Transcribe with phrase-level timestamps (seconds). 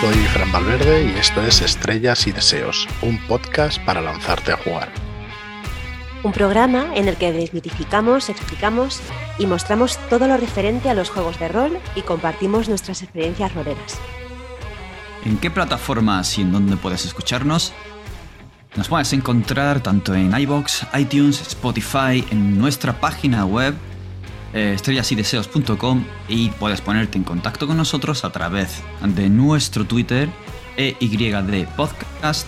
[0.00, 4.88] soy Fran Valverde y esto es Estrellas y Deseos, un podcast para lanzarte a jugar.
[6.22, 9.02] Un programa en el que desmitificamos, explicamos
[9.38, 14.00] y mostramos todo lo referente a los juegos de rol y compartimos nuestras experiencias roleras.
[15.26, 17.74] ¿En qué plataformas y en dónde puedes escucharnos?
[18.76, 23.74] Nos puedes encontrar tanto en iBox, iTunes, Spotify, en nuestra página web
[24.52, 30.28] eh, estrellasydeseos.com y puedes ponerte en contacto con nosotros a través de nuestro Twitter
[30.76, 32.46] EYD Podcast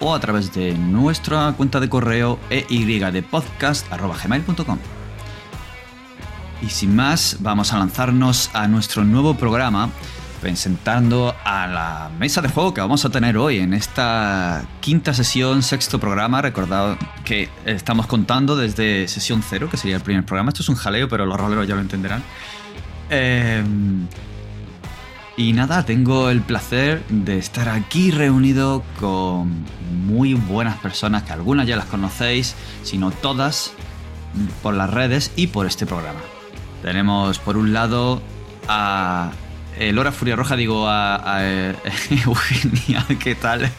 [0.00, 4.78] o a través de nuestra cuenta de correo eydpodcast.gmail.com.
[6.62, 9.90] Y sin más, vamos a lanzarnos a nuestro nuevo programa
[10.40, 15.62] presentando a la mesa de juego que vamos a tener hoy en esta quinta sesión,
[15.62, 16.42] sexto programa.
[16.42, 20.50] Recordad que estamos contando desde sesión cero, que sería el primer programa.
[20.50, 22.22] Esto es un jaleo, pero los roleros ya lo entenderán.
[23.10, 23.62] Eh,
[25.36, 29.64] y nada, tengo el placer de estar aquí reunido con
[30.06, 33.72] muy buenas personas, que algunas ya las conocéis, sino todas
[34.62, 36.20] por las redes y por este programa.
[36.82, 38.20] Tenemos por un lado
[38.68, 39.30] a
[39.78, 41.74] eh, Lora Furia Roja, digo a, eh,
[42.24, 43.70] Eugenia, ¿qué tal?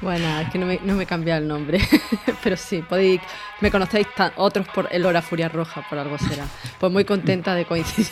[0.00, 1.80] Bueno, es que no me, no me cambia el nombre,
[2.42, 3.20] pero sí, podéis,
[3.60, 4.06] me conocéis
[4.36, 6.44] otros por el Hora Furia Roja, por algo será.
[6.78, 8.10] Pues muy contenta de coincidir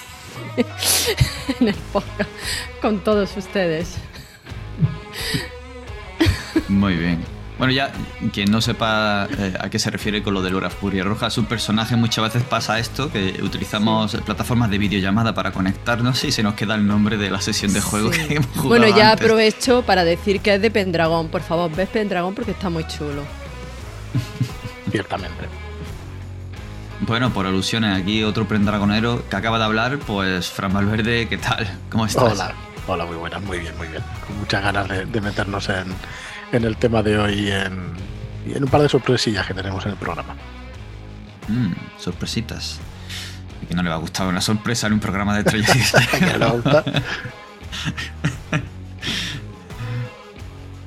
[1.60, 2.30] en el podcast
[2.80, 3.98] con todos ustedes.
[6.68, 7.41] Muy bien.
[7.62, 7.92] Bueno, ya
[8.32, 11.44] quien no sepa eh, a qué se refiere con lo de Lora Furia Roja, su
[11.44, 16.54] personaje muchas veces pasa esto, que utilizamos plataformas de videollamada para conectarnos y se nos
[16.54, 19.24] queda el nombre de la sesión de juego que hemos jugado Bueno, ya antes.
[19.24, 21.28] aprovecho para decir que es de Pendragón.
[21.28, 23.22] Por favor, ves Pendragón porque está muy chulo.
[24.90, 25.46] Ciertamente.
[27.02, 31.78] Bueno, por alusiones, aquí otro pendragonero que acaba de hablar, pues Fran Valverde, ¿qué tal?
[31.90, 32.32] ¿Cómo estás?
[32.32, 32.54] Hola,
[32.88, 34.02] hola, muy buenas, muy bien, muy bien.
[34.26, 35.94] Con muchas ganas de, de meternos en,
[36.52, 37.92] en el tema de hoy y en,
[38.46, 40.34] y en un par de sorpresillas que tenemos en el programa.
[41.48, 42.78] Mm, sorpresitas.
[43.62, 45.44] ¿A quién no le va a gustar una sorpresa en un programa de
[46.52, 46.84] gusta?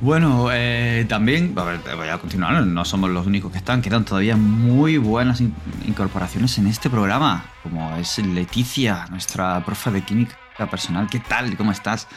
[0.01, 4.03] Bueno, eh, también, a ver, voy a continuar, no somos los únicos que están, quedan
[4.05, 5.55] todavía muy buenas in-
[5.87, 10.35] incorporaciones en este programa, como es Leticia, nuestra profe de química
[10.69, 11.07] personal.
[11.09, 11.55] ¿Qué tal?
[11.57, 12.07] ¿Cómo estás?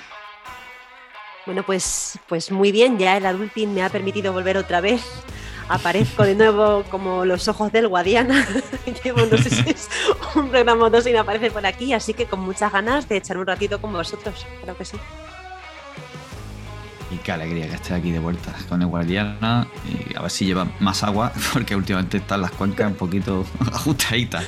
[1.48, 5.02] Bueno, pues, pues muy bien, ya el adulting me ha permitido volver otra vez.
[5.70, 8.46] Aparezco de nuevo como los ojos del Guadiana.
[9.02, 9.88] Llevo no sé si es
[10.34, 13.38] un programa o dos sin aparecer por aquí, así que con muchas ganas de echar
[13.38, 14.46] un ratito con vosotros.
[14.62, 14.98] Creo que sí.
[17.10, 20.44] Y qué alegría que estés aquí de vuelta con el Guardiana y a ver si
[20.44, 24.44] lleva más agua, porque últimamente están las cuencas un poquito ajustaditas.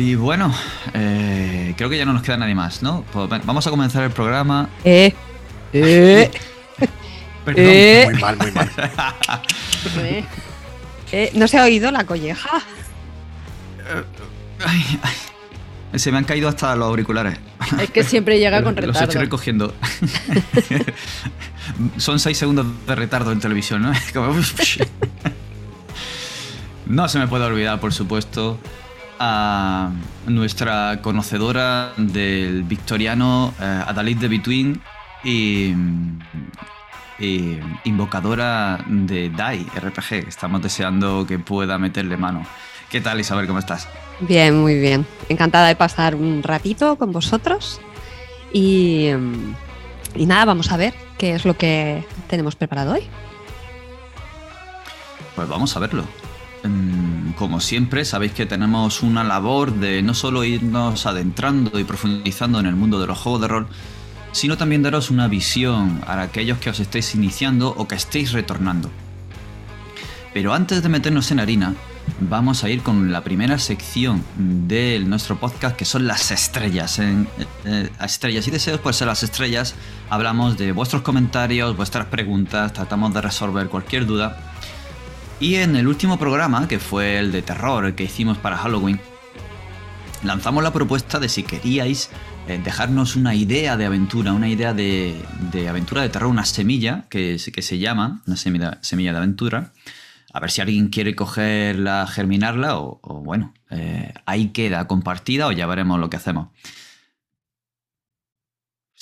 [0.00, 0.54] Y bueno,
[0.94, 3.04] eh, creo que ya no nos queda nadie más, ¿no?
[3.12, 4.70] Pues ven, vamos a comenzar el programa.
[4.82, 5.12] Eh,
[5.74, 6.30] eh,
[7.44, 7.64] Perdón.
[7.66, 8.70] eh, Muy mal, muy mal.
[9.98, 10.24] ¿Eh?
[11.12, 12.48] eh, ¿No se ha oído la colleja?
[14.64, 15.00] Ay,
[15.92, 15.98] ay.
[15.98, 17.36] Se me han caído hasta los auriculares.
[17.78, 19.04] Es que siempre llega con Los retardo.
[19.04, 19.74] estoy recogiendo.
[21.98, 23.92] Son seis segundos de retardo en televisión, ¿no?
[26.86, 28.58] No se me puede olvidar, por supuesto,
[29.20, 29.90] a
[30.26, 34.82] nuestra conocedora del victoriano eh, Adalid de Between
[35.22, 35.74] y,
[37.18, 42.46] y invocadora de DAI RPG, que estamos deseando que pueda meterle mano.
[42.88, 43.46] ¿Qué tal, Isabel?
[43.46, 43.86] ¿Cómo estás?
[44.20, 45.06] Bien, muy bien.
[45.28, 47.80] Encantada de pasar un ratito con vosotros.
[48.52, 49.10] Y,
[50.16, 53.02] y nada, vamos a ver qué es lo que tenemos preparado hoy.
[55.36, 56.04] Pues vamos a verlo.
[56.64, 56.99] Mm,
[57.40, 62.66] Como siempre, sabéis que tenemos una labor de no solo irnos adentrando y profundizando en
[62.66, 63.66] el mundo de los juegos de rol,
[64.32, 68.90] sino también daros una visión a aquellos que os estéis iniciando o que estéis retornando.
[70.34, 71.74] Pero antes de meternos en harina,
[72.20, 76.98] vamos a ir con la primera sección de nuestro podcast, que son las estrellas.
[76.98, 77.26] En
[77.64, 79.74] eh, estrellas y deseos, pues en las estrellas
[80.10, 84.49] hablamos de vuestros comentarios, vuestras preguntas, tratamos de resolver cualquier duda.
[85.40, 89.00] Y en el último programa, que fue el de terror, que hicimos para Halloween,
[90.22, 92.10] lanzamos la propuesta de si queríais
[92.46, 95.16] eh, dejarnos una idea de aventura, una idea de,
[95.68, 98.78] aventura de terror, una semilla que, se- llama, una semilla,
[99.12, 99.72] de aventura.
[100.32, 105.52] A ver si alguien quiere cogerla, germinarla o, o bueno, eh, ahí queda compartida o
[105.52, 106.48] ya veremos lo que hacemos.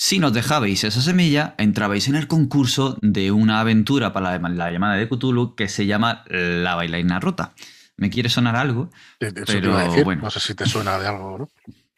[0.01, 4.71] Si nos dejabais esa semilla, entrabais en el concurso de una aventura para la, la
[4.71, 7.53] llamada de Cthulhu que se llama La bailarina rota.
[7.97, 8.89] ¿Me quiere sonar algo?
[9.19, 10.05] Eso te Pero, iba a decir.
[10.05, 10.21] bueno.
[10.21, 11.49] No sé si te suena de algo, ¿no?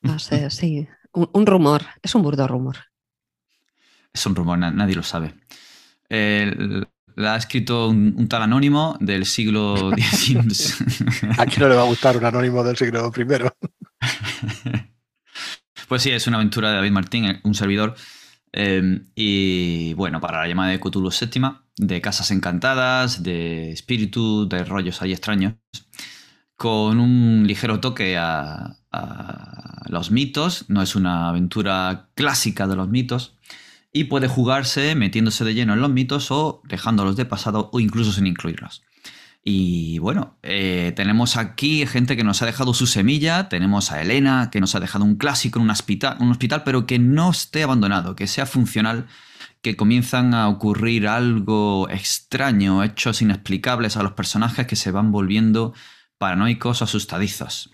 [0.01, 0.87] No sé, sí.
[1.13, 2.77] Un, un rumor, es un burdo rumor.
[4.11, 5.35] Es un rumor, na- nadie lo sabe.
[6.09, 10.77] El- la ha escrito un, un tal anónimo del siglo XIX.
[11.37, 13.55] ¿A quién no le va a gustar un anónimo del siglo primero?
[15.91, 17.95] Pues sí, es una aventura de David Martín, eh, un servidor.
[18.53, 24.63] eh, y bueno, para la llamada de Cthulhu séptima, de casas encantadas, de espíritu, de
[24.63, 25.55] rollos ahí extraños,
[26.55, 28.77] con un ligero toque a
[29.87, 30.69] los mitos.
[30.69, 33.37] No es una aventura clásica de los mitos.
[33.91, 38.13] Y puede jugarse metiéndose de lleno en los mitos o dejándolos de pasado o incluso
[38.13, 38.81] sin incluirlos.
[39.43, 44.49] Y bueno, eh, tenemos aquí gente que nos ha dejado su semilla, tenemos a Elena
[44.51, 47.63] que nos ha dejado un clásico en un hospital, un hospital, pero que no esté
[47.63, 49.07] abandonado, que sea funcional,
[49.63, 55.73] que comienzan a ocurrir algo extraño, hechos inexplicables a los personajes que se van volviendo
[56.19, 57.71] paranoicos o asustadizos.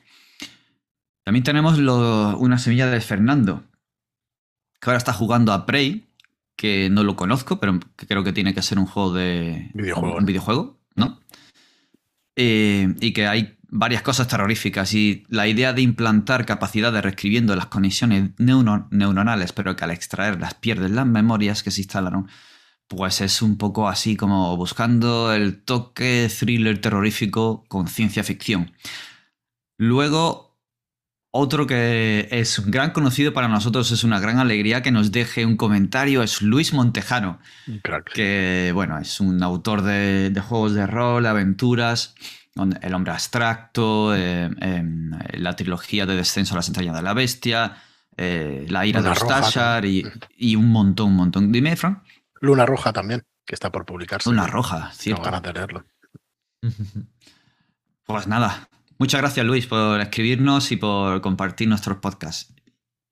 [1.26, 3.66] También tenemos lo- una semilla de Fernando,
[4.80, 6.08] que ahora está jugando a Prey,
[6.56, 9.70] que no lo conozco, pero creo que tiene que ser un juego de...
[9.74, 10.18] Videojuego.
[10.18, 10.78] Un videojuego.
[12.40, 17.66] Eh, y que hay varias cosas terroríficas y la idea de implantar capacidades reescribiendo las
[17.66, 22.30] conexiones neuronales, pero que al extraerlas pierden las memorias que se instalaron,
[22.88, 28.72] pues es un poco así como buscando el toque thriller terrorífico con ciencia ficción.
[29.78, 30.47] Luego,
[31.38, 35.46] otro que es un gran conocido para nosotros, es una gran alegría que nos deje
[35.46, 37.40] un comentario, es Luis Montejano
[37.84, 38.12] crack.
[38.14, 42.16] que bueno, es un autor de, de juegos de rol, aventuras,
[42.82, 47.78] El hombre abstracto, eh, em, la trilogía de Descenso a las entrañas de la bestia,
[48.18, 50.04] eh, La ira de Luna los Tashar y,
[50.38, 51.52] y un montón, un montón.
[51.52, 52.02] Dime, Fran.
[52.42, 54.30] Luna Roja también, que está por publicarse.
[54.30, 55.24] Una roja, cierto.
[55.24, 55.86] ganas de leerlo.
[58.08, 58.70] Pues nada,
[59.00, 62.54] muchas gracias Luis por escribirnos y por compartir nuestros podcasts.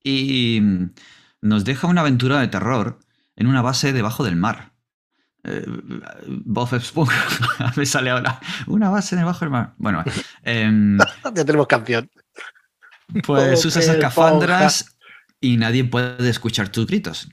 [0.02, 0.60] Y
[1.40, 2.98] nos deja una aventura de terror
[3.36, 4.72] en una base debajo del mar.
[5.44, 5.64] Eh,
[6.26, 8.40] Bob Esponja, me sale ahora.
[8.66, 9.74] Una base debajo del mar.
[9.78, 10.02] Bueno,
[10.42, 10.98] em,
[11.34, 12.10] Ya tenemos canción.
[13.24, 14.96] pues usas escafandras
[15.40, 17.28] y nadie puede escuchar tus gritos.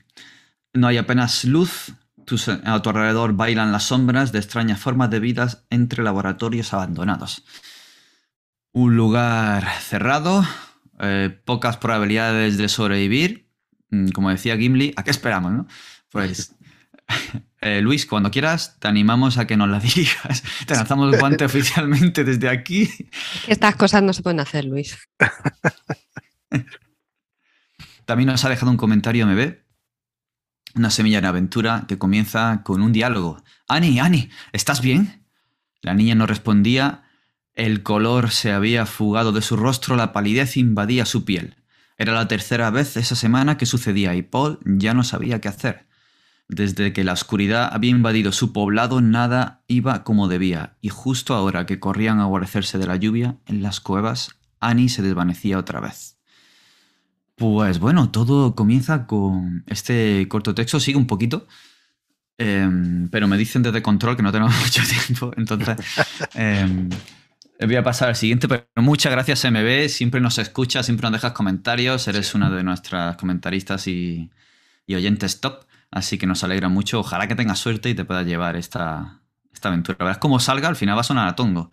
[0.72, 1.92] No hay apenas luz.
[2.24, 7.44] tus- a tu alrededor bailan las sombras de extrañas formas de vidas entre laboratorios abandonados.
[8.74, 10.44] Un lugar cerrado,
[10.98, 13.48] eh, pocas probabilidades de sobrevivir.
[13.90, 15.52] Mm, Como decía Gimli, ¿a qué esperamos?
[15.52, 15.68] No?
[16.10, 16.56] Pues,
[17.60, 20.42] eh, Luis, cuando quieras, te animamos a que nos la digas.
[20.66, 22.90] Te lanzamos el guante oficialmente desde aquí.
[23.46, 24.98] Estas cosas no se pueden hacer, Luis.
[28.04, 29.54] También nos ha dejado un comentario MB.
[30.74, 33.40] Una semilla de aventura que comienza con un diálogo.
[33.68, 35.24] Ani, Ani, ¿estás bien?
[35.80, 37.03] La niña no respondía.
[37.54, 41.56] El color se había fugado de su rostro, la palidez invadía su piel.
[41.96, 45.86] Era la tercera vez esa semana que sucedía y Paul ya no sabía qué hacer.
[46.48, 51.64] Desde que la oscuridad había invadido su poblado, nada iba como debía, y justo ahora
[51.64, 56.18] que corrían a guarecerse de la lluvia, en las cuevas, Annie se desvanecía otra vez.
[57.36, 61.46] Pues bueno, todo comienza con este corto texto, sigue un poquito,
[62.36, 65.76] em, pero me dicen desde control que no tenemos mucho tiempo, entonces
[66.34, 66.90] em,
[67.60, 71.32] voy a pasar al siguiente, pero muchas gracias MB, siempre nos escuchas, siempre nos dejas
[71.32, 74.30] comentarios, eres una de nuestras comentaristas y,
[74.86, 78.26] y oyentes top, así que nos alegra mucho, ojalá que tengas suerte y te puedas
[78.26, 79.98] llevar esta, esta aventura.
[79.98, 81.70] Verás cómo salga, al final va a sonar a tongo.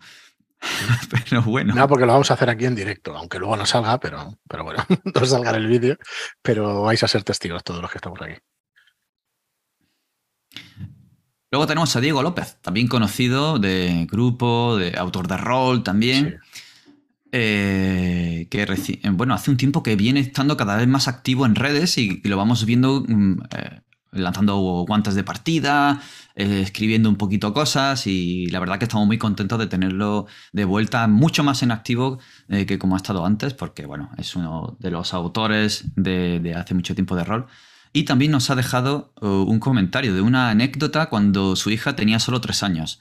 [1.28, 1.74] pero bueno.
[1.74, 4.64] No, porque lo vamos a hacer aquí en directo, aunque luego no salga, pero, pero
[4.64, 4.84] bueno,
[5.14, 5.96] no salga en el vídeo,
[6.40, 8.34] pero vais a ser testigos todos los que estamos aquí.
[11.52, 16.40] Luego tenemos a Diego López, también conocido de grupo, de autor de rol también.
[17.34, 21.46] eh, que reci- eh, bueno, hace un tiempo que viene estando cada vez más activo
[21.46, 23.80] en redes y, y lo vamos viendo mm, eh,
[24.12, 24.56] lanzando
[24.86, 26.00] guantes de partida,
[26.34, 30.64] eh, escribiendo un poquito cosas y la verdad que estamos muy contentos de tenerlo de
[30.66, 32.18] vuelta mucho más en activo
[32.48, 36.74] que como ha estado antes porque bueno, es uno de los autores de, de hace
[36.74, 37.46] mucho tiempo de rol.
[37.92, 42.18] Y también nos ha dejado uh, un comentario de una anécdota cuando su hija tenía
[42.18, 43.00] solo tres años.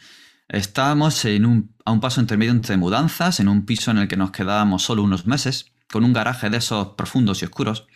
[0.49, 4.31] Estábamos un, a un paso intermedio entre mudanzas, en un piso en el que nos
[4.31, 7.87] quedábamos solo unos meses, con un garaje de esos profundos y oscuros.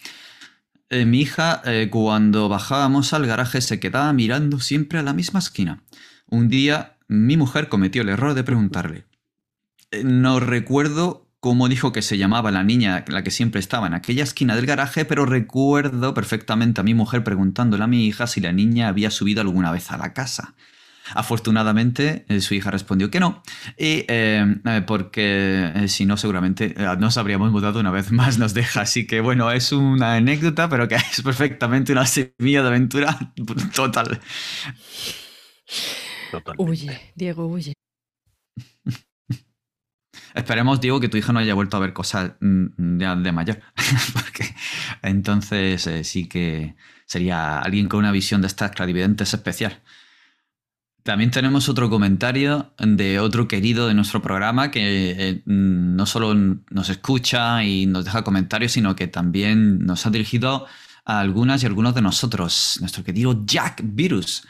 [0.89, 5.39] Eh, mi hija, eh, cuando bajábamos al garaje, se quedaba mirando siempre a la misma
[5.39, 5.83] esquina.
[6.27, 9.05] Un día, mi mujer cometió el error de preguntarle.
[9.91, 13.93] Eh, no recuerdo cómo dijo que se llamaba la niña, la que siempre estaba en
[13.93, 18.41] aquella esquina del garaje, pero recuerdo perfectamente a mi mujer preguntándole a mi hija si
[18.41, 20.55] la niña había subido alguna vez a la casa.
[21.13, 23.43] Afortunadamente, eh, su hija respondió que no,
[23.77, 28.81] y eh, eh, porque si no, seguramente nos habríamos mudado una vez más, nos deja.
[28.81, 33.19] Así que bueno, es una anécdota, pero que es perfectamente una semilla de aventura
[33.75, 34.19] total.
[36.57, 37.75] Huye, Diego, huye.
[40.35, 43.61] Esperemos, Diego, que tu hija no haya vuelto a ver cosas mm, ya de mayor.
[44.13, 44.53] Porque
[45.01, 46.75] entonces sí que
[47.05, 49.81] sería alguien con una visión de estas clarividentes especial.
[51.05, 56.89] También tenemos otro comentario de otro querido de nuestro programa que eh, no solo nos
[56.89, 60.65] escucha y nos deja comentarios, sino que también nos ha dirigido
[61.05, 64.47] a algunas y algunos de nosotros, nuestro querido Jack Virus.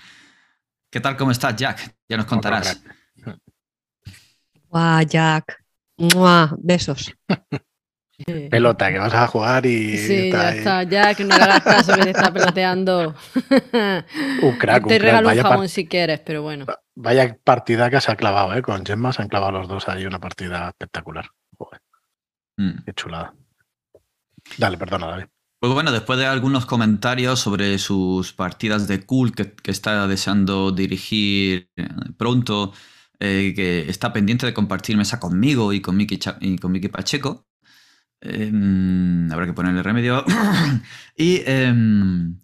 [0.90, 1.18] ¿Qué tal?
[1.18, 1.94] ¿Cómo estás, Jack?
[2.08, 2.82] Ya nos contarás.
[4.70, 5.65] Guau, Jack.
[6.60, 7.14] Besos.
[8.50, 9.98] Pelota, que vas a jugar y.
[9.98, 13.14] Sí, ya está, ya que no le hagas caso que te está peloteando.
[14.42, 16.66] un crack, Te regalo un jamón si quieres, pero bueno.
[16.96, 18.62] Vaya partida que se ha clavado, ¿eh?
[18.62, 21.30] Con Gemma se han clavado los dos ahí, una partida espectacular.
[22.58, 22.84] Mm.
[22.86, 23.34] Qué chulada.
[24.58, 25.26] Dale, perdona, David.
[25.60, 31.70] Pues bueno, después de algunos comentarios sobre sus partidas de cool que, está deseando dirigir
[31.76, 31.88] eh,
[32.18, 32.72] pronto,
[33.20, 37.46] eh, que está pendiente de compartir mesa conmigo y con Miki, y con Miki Pacheco,
[38.26, 40.26] Em, habrá que ponerle remedio.
[41.18, 42.40] y em,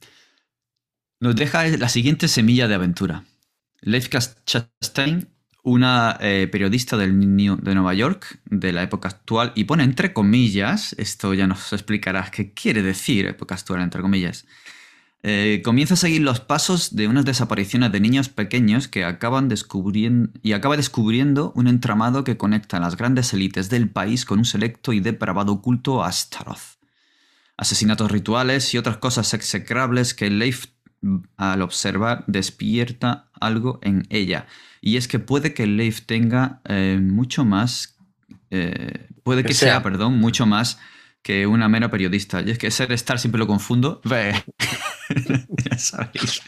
[1.20, 3.25] nos deja la siguiente semilla de aventura.
[3.82, 5.30] Leif Chastain,
[5.63, 10.94] una eh, periodista del de Nueva York de la época actual, y pone entre comillas,
[10.98, 14.46] esto ya nos explicarás qué quiere decir época actual entre comillas,
[15.24, 20.32] eh, comienza a seguir los pasos de unas desapariciones de niños pequeños que acaban descubriendo
[20.42, 24.46] y acaba descubriendo un entramado que conecta a las grandes élites del país con un
[24.46, 26.80] selecto y depravado culto a Astaroth.
[27.56, 30.66] Asesinatos rituales y otras cosas execrables que Leif
[31.38, 34.48] al observar despierta algo en ella.
[34.82, 37.98] Y es que puede que Leif tenga eh, mucho más...
[38.50, 40.80] Eh, puede que, sea, perdón, mucho más
[41.22, 42.42] que una mera periodista.
[42.42, 44.01] Y es que ser estar siempre lo confundo.
[44.04, 46.42] ya sabéis.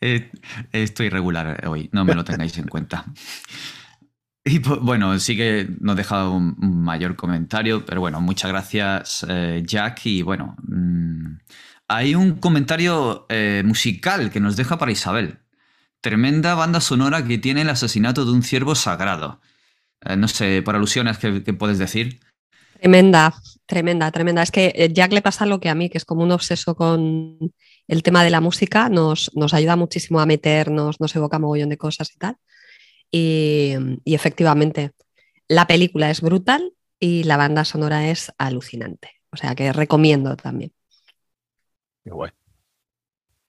[0.00, 0.30] Eh,
[0.72, 3.04] estoy irregular hoy, no me lo tengáis en cuenta.
[4.44, 9.62] Y pues, bueno, sí que nos deja un, mayor comentario, pero bueno, muchas gracias eh,
[9.64, 10.06] Jack.
[10.06, 11.38] Y bueno, mm,
[11.88, 15.38] hay un comentario eh, musical que nos deja para Isabel.
[16.00, 19.40] Tremenda banda sonora que tiene el asesinato de un ciervo sagrado.
[20.16, 22.18] no sé, por alusiones, ¿qué, ¿qué puedes decir?
[22.80, 23.32] Tremenda,
[23.72, 24.42] tremenda, tremenda.
[24.42, 26.74] Es que eh, Jack le pasa lo que a mí, que es como un obseso
[26.76, 27.38] con
[27.88, 31.78] el tema de la música, nos, nos ayuda muchísimo a meternos, nos evoca mogollón de
[31.78, 32.36] cosas y tal.
[33.10, 33.74] Y,
[34.04, 34.92] efectivamente,
[35.48, 39.08] la película es brutal y la banda sonora es alucinante.
[39.30, 40.72] O sea que recomiendo también.
[42.04, 42.30] Qué guay.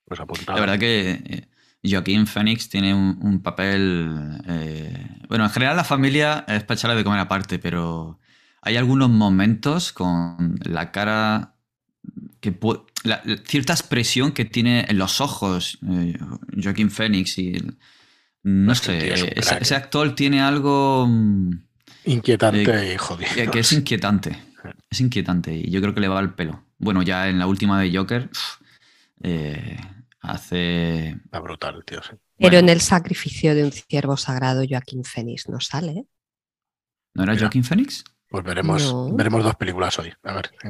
[0.06, 1.48] Pues La verdad que eh,
[1.84, 4.39] Joaquín Phoenix tiene un, papel.
[4.48, 8.20] Eh, bueno, en general la familia es para echarle de comer aparte, pero
[8.63, 11.55] hay algunos momentos con la cara
[12.39, 12.58] que
[13.03, 16.17] la, cierta expresión que tiene en los ojos eh,
[16.62, 17.62] Joaquín Phoenix y
[18.43, 21.51] no sé, ese, actor tiene algo mm,
[22.05, 23.51] inquietante y jodido.
[23.51, 24.38] Que es inquietante.
[24.89, 26.63] Es inquietante y yo creo que le va al pelo.
[26.77, 28.29] Bueno, ya en la última de Joker
[29.24, 29.77] eh,
[30.22, 31.10] hace...
[31.10, 32.01] Está brutal, tío.
[32.38, 36.05] Pero en el sacrificio de un ciervo sagrado Joaquín Phoenix no sale.
[37.13, 38.03] ¿No era Joaquín Phoenix?
[38.33, 40.11] Pues veremos, veremos dos películas hoy.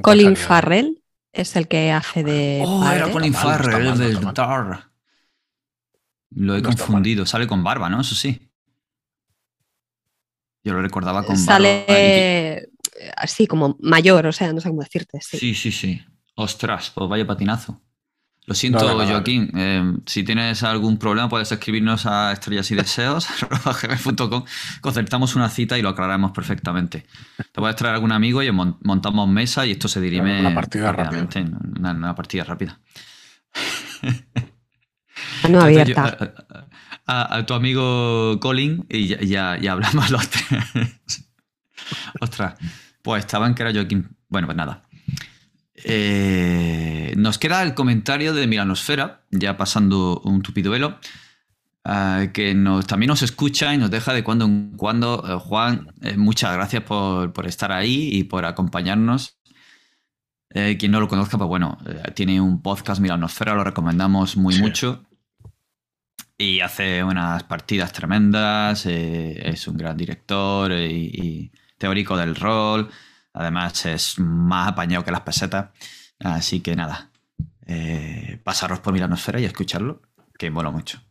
[0.01, 1.01] Colin Farrell
[1.31, 2.61] es el que hace de.
[2.61, 4.91] Oh, era Colin Farrell, el del Tar.
[6.31, 7.25] Lo he confundido.
[7.25, 8.01] Sale con barba, ¿no?
[8.01, 8.51] Eso sí.
[10.61, 11.45] Yo lo recordaba con barba.
[11.45, 12.69] Sale
[13.15, 15.21] así, como mayor, o sea, no sé cómo decirte.
[15.21, 15.71] sí, sí.
[15.71, 16.01] sí.
[16.35, 17.81] Ostras, pues vaya patinazo.
[18.45, 19.51] Lo siento, Joaquín.
[19.55, 23.27] Eh, si tienes algún problema, puedes escribirnos a estrellas y deseos
[24.81, 27.05] concertamos una cita y lo aclaramos perfectamente.
[27.37, 31.27] Te puedes traer algún amigo y montamos mesa y esto se dirime una partida rápida.
[31.79, 32.79] Una, partida rápida.
[35.49, 36.33] No abierta.
[37.05, 40.99] A, tu amigo Colin y ya, ya, hablamos los tres.
[42.19, 42.55] Ostras,
[43.01, 44.17] pues estaban que era Joaquín.
[44.27, 44.83] Bueno, pues nada.
[45.83, 50.97] Eh, nos queda el comentario de Milanosfera, ya pasando un tupido velo,
[51.83, 55.23] ah, que nos, también nos escucha y nos deja de cuando en cuando.
[55.27, 59.37] Eh, Juan, eh, muchas gracias por, estar ahí y por acompañarnos.
[60.53, 61.79] quien no lo conozca, pues bueno,
[62.13, 65.03] tiene un podcast Milanosfera, lo recomendamos muy mucho.
[66.37, 72.89] Y hace unas partidas tremendas, es un gran director y teórico del rol.
[73.33, 75.69] Además es más apañado que las pesetas.
[76.19, 77.09] Así que nada,
[77.65, 80.01] eh, pasaros por Milanosfera y escucharlo,
[80.37, 81.01] que mola mucho.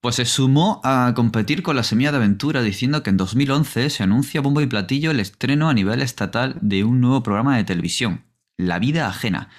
[0.00, 4.02] Pues se sumó a competir con la Semilla de Aventura diciendo que en 2011 se
[4.02, 8.24] anuncia bombo y platillo el estreno a nivel estatal de un nuevo programa de televisión,
[8.56, 9.50] La vida ajena.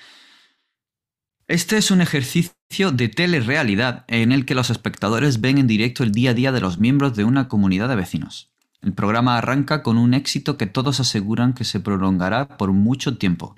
[1.48, 6.12] Este es un ejercicio de telerrealidad en el que los espectadores ven en directo el
[6.12, 8.49] día a día de los miembros de una comunidad de vecinos.
[8.81, 13.55] El programa arranca con un éxito que todos aseguran que se prolongará por mucho tiempo.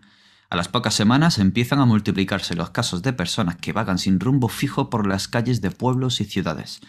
[0.49, 4.47] A las pocas semanas empiezan a multiplicarse los casos de personas que vagan sin rumbo
[4.47, 6.81] fijo por las calles de pueblos y ciudades.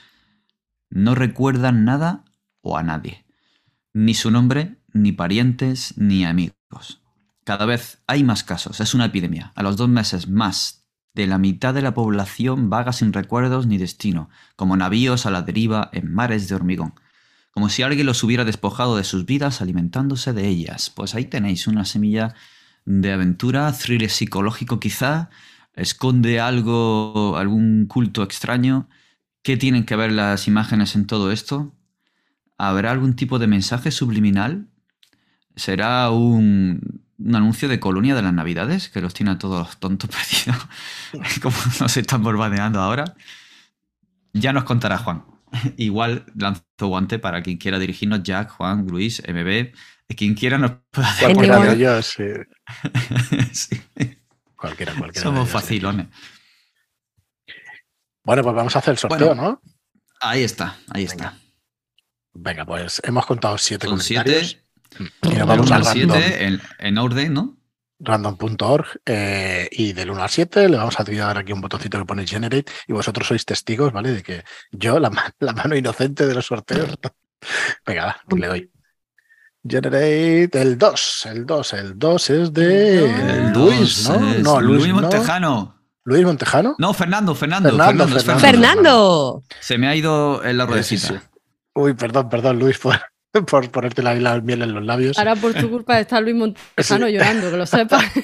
[0.90, 2.24] No recuerdan nada
[2.62, 3.24] o a nadie.
[3.92, 7.02] Ni su nombre, ni parientes, ni amigos.
[7.44, 9.52] Cada vez hay más casos, es una epidemia.
[9.54, 13.78] A los dos meses más de la mitad de la población vaga sin recuerdos ni
[13.78, 16.94] destino, como navíos a la deriva en mares de hormigón.
[17.52, 20.90] Como si alguien los hubiera despojado de sus vidas alimentándose de ellas.
[20.90, 22.35] Pues ahí tenéis una semilla
[22.85, 25.30] de aventura, thriller psicológico quizá,
[25.75, 28.88] esconde algo, algún culto extraño.
[29.42, 31.75] ¿Qué tienen que ver las imágenes en todo esto?
[32.59, 34.68] ¿Habrá algún tipo de mensaje subliminal?
[35.56, 37.02] ¿Será un,
[37.35, 40.68] anuncio de colonia de las navidades que los tiene a todos tontos perdidos?
[41.42, 43.14] Como nos están bombardeando ahora.
[44.32, 45.25] Ya nos contará Juan.
[45.76, 49.73] Igual lanzo guante para quien quiera dirigirnos, Jack, Juan, Luis, MB,
[50.14, 51.35] quien quiera nos puede hacer.
[51.35, 52.06] Cualquiera de ellos,
[53.52, 53.80] sí.
[54.56, 55.23] Cualquiera, cualquiera.
[55.23, 56.06] Somos facilones.
[58.25, 59.61] Bueno, pues vamos a hacer el sorteo, ¿no?
[60.21, 61.37] Ahí está, ahí está.
[62.35, 64.59] Venga, pues hemos contado siete Son comentarios.
[64.97, 67.56] Siete, y nos vamos a siete en, en, orden, ¿no?
[68.04, 72.04] Random.org eh, y del 1 al 7 le vamos a dar aquí un botoncito que
[72.04, 74.12] pone Generate y vosotros sois testigos, ¿vale?
[74.12, 76.90] De que yo, la, la mano inocente de los sorteos.
[77.87, 78.71] Venga, le doy.
[79.66, 84.18] Generate el 2, el 2, el 2 es de Luis, ¿no?
[84.38, 85.80] No, Luis, Montejano.
[86.04, 86.75] ¿Luis Montejano?
[86.78, 87.68] No, Fernando, Fernando.
[87.71, 88.40] Fernando, Fernando.
[88.40, 89.42] Fernando.
[89.61, 91.23] Se me ha ido en la ruedecita.
[91.75, 92.98] Uy, perdón, perdón, Luis, por,
[93.47, 95.18] por ponerte la, la, miel en los labios.
[95.18, 98.05] Ahora por tu culpa está Luis Montejano llorando, que lo sepas.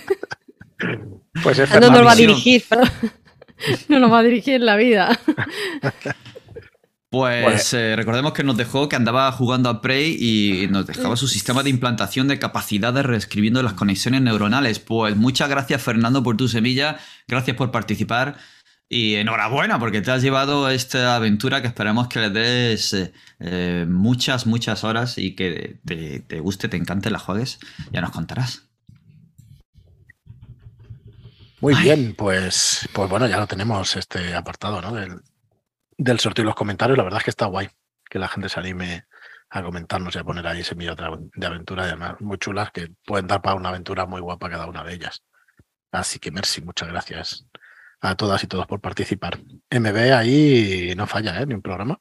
[1.42, 2.64] Pues es No nos va a dirigir.
[3.88, 5.18] No nos va a dirigir en la vida.
[7.10, 11.26] Pues eh, recordemos que nos dejó que andaba jugando a Prey y nos dejaba su
[11.26, 14.78] sistema de implantación de capacidades reescribiendo las conexiones neuronales.
[14.78, 18.36] Pues muchas gracias Fernando por tu semilla, gracias por participar
[18.88, 23.84] y enhorabuena porque te has llevado esta aventura que esperamos que le des eh, eh,
[23.86, 27.58] muchas, muchas horas y que te, guste, te encante, la juegues.
[27.92, 28.66] Ya nos contarás.
[31.60, 34.94] Muy bien, pues, pues bueno, ya lo tenemos este apartado, ¿no?
[36.00, 37.68] del sorteo y los comentarios, la verdad es que está guay
[38.08, 39.06] que la gente se anime
[39.50, 43.42] a comentarnos y a poner ahí semillas de aventura, además muy chulas, que pueden dar
[43.42, 45.24] para una aventura muy guapa cada una de ellas.
[45.90, 47.48] Así que merci, muchas gracias
[48.00, 49.38] a todas y todos por participar.
[49.70, 51.46] MB ahí no falla, ¿eh?
[51.46, 52.00] Ni un programa.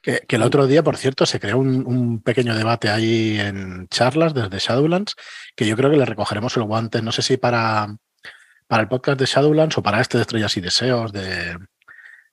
[0.00, 4.34] que, el otro día, por cierto, se creó un, un, pequeño debate ahí en charlas
[4.34, 5.16] desde Shadowlands,
[5.54, 7.96] que yo creo que le recogeremos el guante, no sé si para
[8.72, 11.58] para el podcast de Shadowlands o para este de Estrellas y Deseos, de,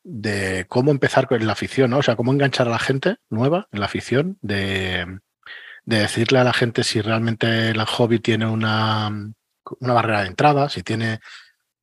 [0.03, 1.97] de cómo empezar con la afición, ¿no?
[1.97, 5.19] O sea, cómo enganchar a la gente nueva en la afición, de,
[5.83, 9.11] decirle a la gente si realmente el hobby tiene una,
[9.79, 11.19] una barrera de entrada, si tiene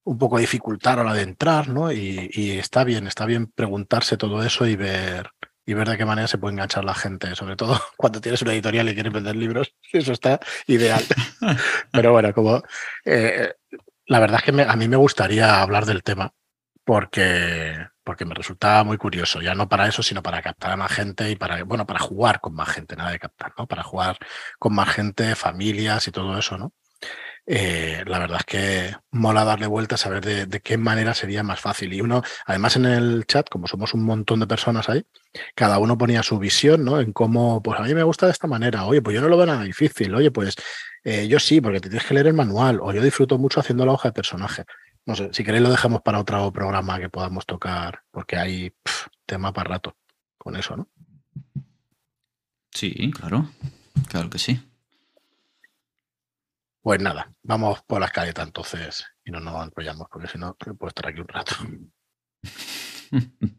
[0.05, 1.91] un poco de dificultad a la de entrar, ¿no?
[1.93, 5.31] Y, y, está bien, está bien preguntarse todo eso y ver,
[5.67, 8.53] y ver de qué manera se puede enganchar la gente, sobre todo cuando tienes una
[8.53, 11.03] editorial y quieres vender libros, eso está ideal.
[11.93, 12.63] Pero bueno, como
[13.05, 13.55] eh,
[14.07, 16.33] la verdad es que a mí me gustaría hablar del tema
[16.85, 20.93] porque, porque me resulta muy curioso, ya no para eso, sino para captar a más
[20.93, 23.67] gente y para, bueno, para jugar con más gente, nada de captar, ¿no?
[23.67, 24.19] Para jugar
[24.61, 26.73] con más gente, familias y todo eso, ¿no?
[27.49, 31.61] Eh, la verdad es que mola darle vueltas a ver de, qué manera sería más
[31.61, 31.93] fácil.
[31.93, 35.05] Y uno, además en el chat, como somos un montón de personas ahí,
[35.55, 37.01] cada uno ponía su visión, ¿no?
[37.01, 39.37] En cómo, pues a mí me gusta de esta manera, oye, pues yo no lo
[39.37, 40.57] veo nada difícil, oye, pues
[41.05, 43.87] eh, yo sí, porque te tienes que leer el manual, o yo disfruto mucho haciendo
[43.87, 44.65] la hoja de personaje.
[45.05, 48.75] No sé, si queréis lo dejamos para otro programa que podamos tocar, porque hay
[49.25, 49.97] tema para rato
[50.37, 50.89] con eso, ¿no?
[52.73, 53.49] Sí, claro,
[54.09, 54.61] claro que sí.
[56.87, 60.87] Pues nada, vamos por la escaleta entonces y no nos enrollamos, porque si no, puedo
[60.87, 61.57] estar aquí un rato.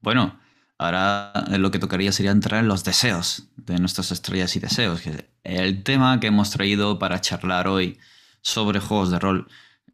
[0.00, 0.40] bueno,
[0.76, 5.30] Ahora lo que tocaría sería entrar en los deseos de nuestras estrellas y deseos, que
[5.44, 7.96] el tema que hemos traído para charlar hoy
[8.42, 9.46] sobre juegos de rol.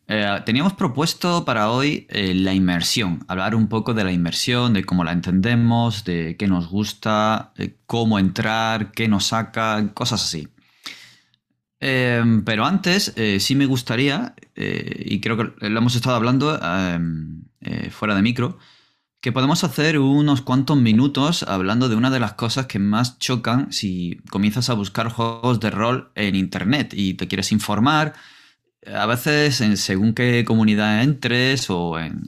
[0.07, 4.85] Eh, teníamos propuesto para hoy eh, la inmersión, hablar un poco de la inmersión, de
[4.85, 7.53] cómo la entendemos, de qué nos gusta,
[7.85, 10.49] cómo entrar, qué nos saca, cosas así.
[11.81, 16.59] Pero antes sí me gustaría, y creo que lo hemos estado hablando
[17.63, 18.59] eh, fuera de micro,
[19.21, 23.71] que podemos hacer unos cuantos minutos hablando de una de las cosas que más chocan
[23.71, 28.15] si comienzas a buscar juegos de rol en Internet y te quieres informar.
[28.87, 32.25] A veces, en según qué comunidad entres o en,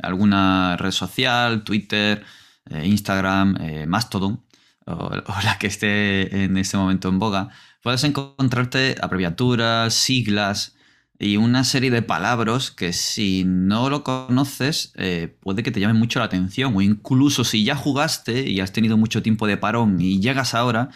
[0.00, 2.24] alguna red social, Twitter,
[2.70, 4.44] eh, Instagram, eh, Mastodon,
[4.86, 4.92] o,
[5.26, 7.48] o, la que esté en este momento en boga,
[7.82, 10.74] puedes encontrarte abreviaturas, siglas,
[11.20, 15.94] y una serie de palabras que si no lo conoces eh, puede que te llame
[15.94, 16.76] mucho la atención.
[16.76, 20.90] O incluso si ya jugaste y has tenido mucho tiempo de parón y llegas ahora,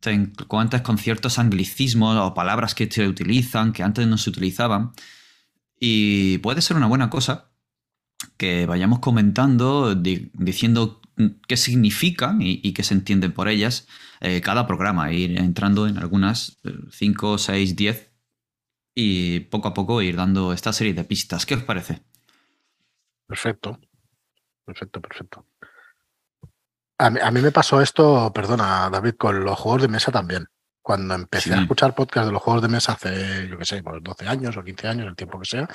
[0.00, 4.92] te encuentras con ciertos anglicismos o palabras que se utilizan que antes no se utilizaban.
[5.80, 7.50] Y puede ser una buena cosa
[8.36, 11.01] que vayamos comentando, diciendo
[11.46, 13.86] qué significan y, qué se entienden por ellas
[14.20, 16.58] eh, cada programa, ir entrando en algunas
[16.90, 18.12] 5, 6, 10
[18.94, 21.46] y poco a poco ir dando esta serie de pistas.
[21.46, 22.02] ¿Qué os parece?
[23.26, 23.78] Perfecto,
[24.64, 25.46] perfecto, perfecto.
[26.98, 30.46] A mí, me pasó esto, perdona David, con los juegos de mesa también.
[30.82, 34.00] Cuando empecé a escuchar podcast de los juegos de mesa hace, yo qué sé, 12
[34.02, 35.68] pues años o 15 años, el tiempo que sea,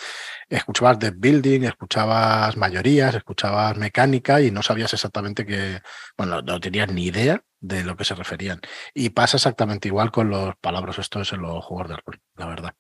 [0.50, 5.80] escuchabas de building, escuchabas mayorías, escuchabas mecánica y no sabías exactamente que,
[6.18, 8.60] bueno, no tenías ni idea de lo que se referían.
[8.94, 12.74] Y pasa exactamente igual con los palabras estos en los juegos de rol, la verdad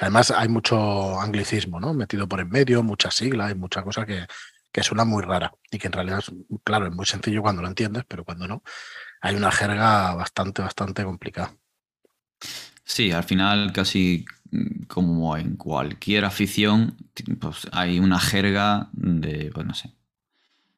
[0.00, 1.94] además hay mucho anglicismo, ¿no?
[1.94, 4.26] Metido por en medio, muchas siglas y mucha cosa que,
[4.72, 6.22] que suena muy rara y que en realidad,
[6.64, 8.62] claro, es muy sencillo cuando lo entiendes, pero cuando no,
[9.20, 11.54] hay una jerga bastante, bastante complicada.
[12.84, 16.96] Sí, al final casi mm, como en cualquier afición,
[17.40, 19.92] pues hay una jerga de, pues no sé,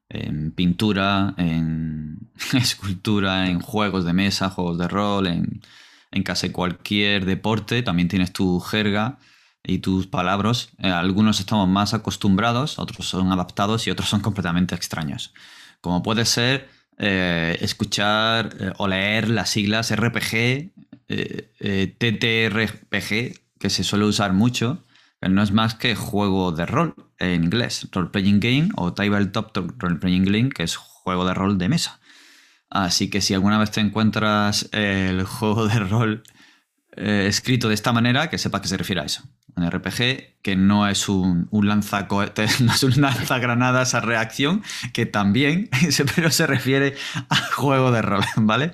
[0.09, 7.83] en pintura, en escultura, en juegos de mesa, juegos de rol, en casi cualquier deporte
[7.83, 9.19] también tienes tu jerga
[9.65, 10.71] y tus palabras.
[10.79, 15.33] Eh, algunos estamos más acostumbrados, otros son adaptados y otros son completamente extraños.
[15.81, 20.73] Como puede ser eh, escuchar eh, o leer las siglas RPG,
[21.99, 24.85] TTRPG, que se suele usar mucho,
[25.21, 29.97] no es más que juego de rol en inglés, Role Playing Game o Tabletop Role
[29.97, 32.01] Playing Game, que es juego de rol de mesa.
[32.71, 36.23] Así que si alguna vez te encuentras el juego de rol
[36.97, 39.23] eh, escrito de esta manera, que sepas que se refiere a eso.
[39.55, 45.69] Un RPG que no es un, un no es un lanzagranadas a reacción, que también,
[46.17, 46.97] pero se refiere
[47.29, 48.73] a juego de rol, ¿vale?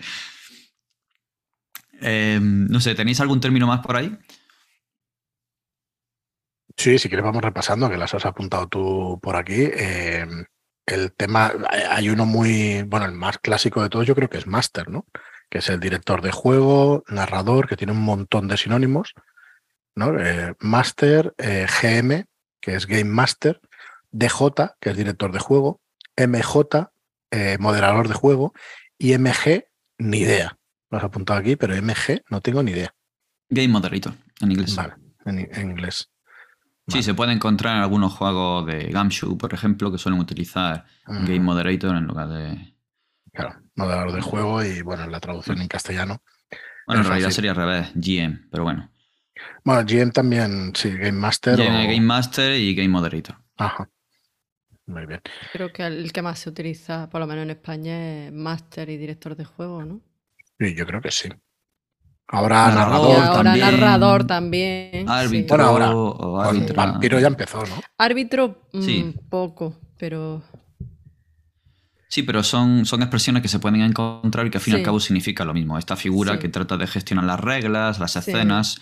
[2.00, 4.16] Em, no sé, ¿tenéis algún término más por ahí?
[6.76, 9.68] Sí, si quieres vamos repasando, que las has apuntado tú por aquí.
[9.72, 10.44] Em,
[10.86, 11.52] el tema,
[11.90, 15.06] hay uno muy, bueno, el más clásico de todos yo creo que es Master, ¿no?
[15.50, 19.14] Que es el director de juego, narrador, que tiene un montón de sinónimos,
[19.94, 20.18] ¿no?
[20.18, 22.26] Eh, Master, eh, GM,
[22.60, 23.60] que es Game Master,
[24.10, 25.80] DJ, que es director de juego,
[26.16, 26.90] MJ,
[27.30, 28.52] eh, moderador de juego,
[28.96, 29.66] y MG,
[29.98, 30.58] ni idea.
[30.90, 32.94] Lo has apuntado aquí, pero MG no tengo ni idea.
[33.50, 34.76] Game Moderator, en inglés.
[34.76, 36.10] Vale, en inglés.
[36.88, 41.40] Sí, se puede encontrar en algunos juegos de Gumshoe, por ejemplo, que suelen utilizar Game
[41.40, 42.74] Moderator en lugar de.
[43.32, 46.22] Claro, moderador de juego y bueno, la traducción en castellano.
[46.86, 48.90] Bueno, en realidad sería al revés, GM, pero bueno.
[49.62, 51.58] Bueno, GM también, sí, Game Master.
[51.58, 53.36] Game Master y Game Moderator.
[53.58, 53.88] Ajá.
[54.86, 55.20] Muy bien.
[55.52, 58.96] Creo que el que más se utiliza, por lo menos en España, es Master y
[58.96, 60.00] director de juego, ¿no?
[60.58, 61.28] Sí, yo creo que sí.
[62.30, 63.60] Ahora narrador, ahora también.
[63.60, 65.08] narrador también.
[65.08, 65.64] Árbitro.
[65.64, 66.48] ahora.
[66.48, 66.76] árbitro.
[66.76, 67.80] Vampiro ya empezó, ¿no?
[67.96, 69.14] Árbitro, mm, sí.
[69.30, 70.42] poco, pero.
[72.08, 74.82] Sí, pero son, son expresiones que se pueden encontrar y que al fin y al
[74.82, 75.78] cabo significa lo mismo.
[75.78, 78.80] Esta figura que trata de gestionar las reglas, las escenas,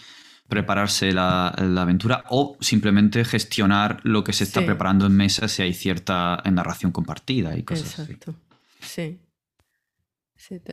[0.48, 5.74] prepararse la, aventura o simplemente gestionar lo que se está preparando en mesa si hay
[5.74, 8.34] cierta narración compartida y cosas Exacto.
[8.80, 9.18] Sí.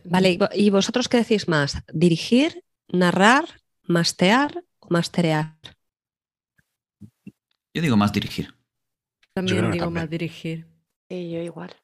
[0.05, 1.83] Vale, ¿y vosotros qué decís más?
[1.93, 3.45] ¿Dirigir, narrar,
[3.83, 5.55] mastear o masterear?
[7.73, 8.53] Yo digo más dirigir.
[9.33, 10.67] También digo más dirigir.
[11.09, 11.75] Sí, yo igual.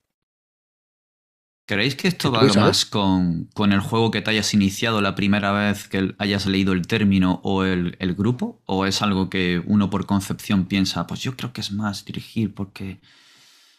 [1.66, 5.52] ¿Creéis que esto va más con, con, el juego que te hayas iniciado la primera
[5.52, 8.64] vez que hayas leído el término o el, el, grupo?
[8.66, 12.56] ¿O es algo que uno por concepción piensa, pues yo creo que es más dirigir
[12.56, 13.02] porque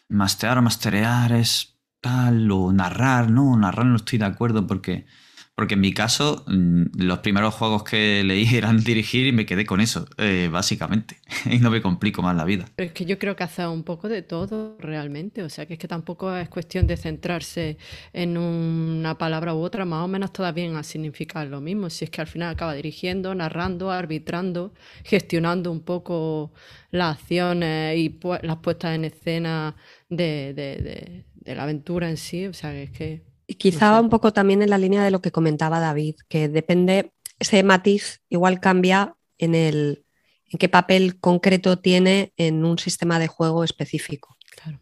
[0.07, 5.05] mastear o masterear es tal, o narrar, no, narrar no estoy de acuerdo porque
[5.53, 9.65] Porque en mi caso, mm, los primeros juegos que leí eran dirigir y me quedé
[9.65, 11.17] con eso, eh, básicamente.
[11.45, 12.65] y no me complico más la vida.
[12.75, 15.43] Pero es que yo creo que hace un poco de todo realmente.
[15.43, 17.77] O sea, que es que tampoco es cuestión de centrarse
[18.13, 21.89] en una palabra u otra, más o menos todas bien a significar lo mismo.
[21.91, 26.53] Si es que al final acaba dirigiendo, narrando, arbitrando, gestionando un poco
[26.91, 29.75] las acciones y las puestas en escena
[30.09, 32.47] de, la aventura en sí.
[32.47, 35.21] O sea, que es que y quizá un poco también en la línea de lo
[35.21, 40.05] que comentaba David, que depende, ese matiz igual cambia en el
[40.51, 44.37] en qué papel concreto tiene en un sistema de juego específico.
[44.55, 44.79] Claro.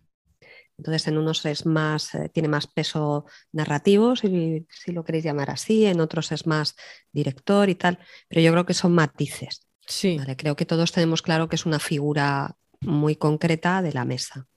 [0.78, 5.50] Entonces, en unos es más, eh, tiene más peso narrativo, si, si, lo queréis llamar
[5.50, 6.76] así, en otros es más
[7.12, 9.68] director y tal, pero yo creo que son matices.
[9.86, 10.18] Sí.
[10.18, 10.36] ¿vale?
[10.36, 14.48] Creo que todos tenemos claro que es una figura muy concreta de la mesa.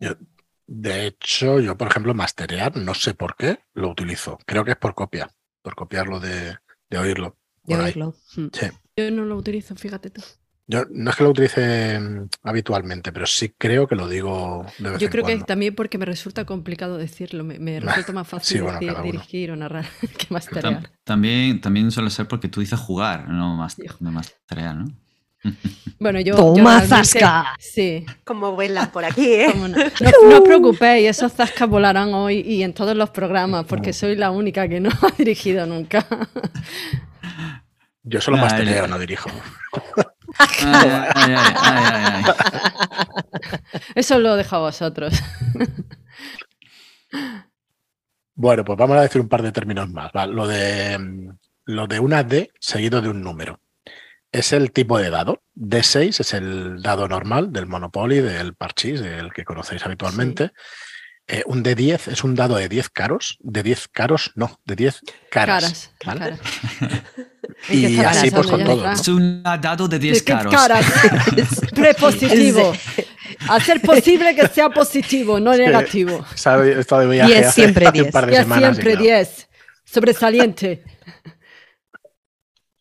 [0.00, 0.16] Yo
[0.72, 4.38] de hecho, yo, por ejemplo, masterear, no sé por qué, lo utilizo.
[4.46, 5.28] Creo que es por copia,
[5.62, 6.56] por copiarlo de,
[6.88, 7.36] de oírlo.
[7.64, 8.14] De oírlo.
[8.36, 8.46] Mm.
[8.52, 8.66] Sí.
[8.96, 10.22] Yo no lo utilizo, fíjate tú.
[10.68, 14.90] Yo no es que lo utilice mm, habitualmente, pero sí creo que lo digo de
[14.90, 15.40] vez Yo en creo cuando.
[15.40, 19.02] que también porque me resulta complicado decirlo, me, me resulta más fácil Sí, bueno, decir-
[19.02, 19.86] dirigir o narrar
[20.18, 20.88] que masterear.
[21.02, 24.84] también, también suele ser porque tú dices jugar, no no masterear, ¿no?
[25.98, 26.34] Bueno, yo.
[26.34, 27.54] ¡Toma, yo zasca!
[27.58, 28.04] Sí.
[28.24, 29.52] Como vuelan por aquí, ¿eh?
[29.56, 29.68] no.
[29.68, 34.16] No, no os preocupéis, esos zascas volarán hoy y en todos los programas, porque soy
[34.16, 36.06] la única que no ha dirigido nunca.
[38.02, 39.30] Yo solo el- no dirijo.
[40.38, 43.60] Ay, ay, ay, ay, ay, ay.
[43.94, 45.12] Eso lo dejo a vosotros.
[48.34, 50.10] Bueno, pues vamos a decir un par de términos más.
[50.16, 50.26] ¿va?
[50.26, 51.28] Lo, de, mm,
[51.66, 53.60] lo de una D seguido de un número.
[54.32, 55.42] Es el tipo de dado.
[55.56, 60.52] D6 es el dado normal del Monopoly, del Parchís, del que conocéis habitualmente.
[61.26, 63.36] Eh, un D10 es un dado de 10 caros.
[63.40, 65.62] De 10 caros, no, de 10 caras.
[65.62, 65.94] Caras.
[66.04, 66.20] ¿vale?
[66.20, 66.40] caras.
[67.68, 68.90] Y ¿En qué así, pues, con todo.
[68.90, 70.54] Es un dado de 10 ¿Qué caros.
[70.54, 70.86] caras?
[71.74, 72.72] Prepositivo.
[73.50, 76.24] Hacer posible que sea positivo, no negativo.
[76.36, 76.72] ¿Sabe?
[76.72, 78.12] He estado de viaje Y es hace- siempre hace un 10.
[78.12, 78.62] par de Y es semanas.
[78.62, 79.48] y siempre claro, 10.
[79.84, 80.84] Sobresaliente.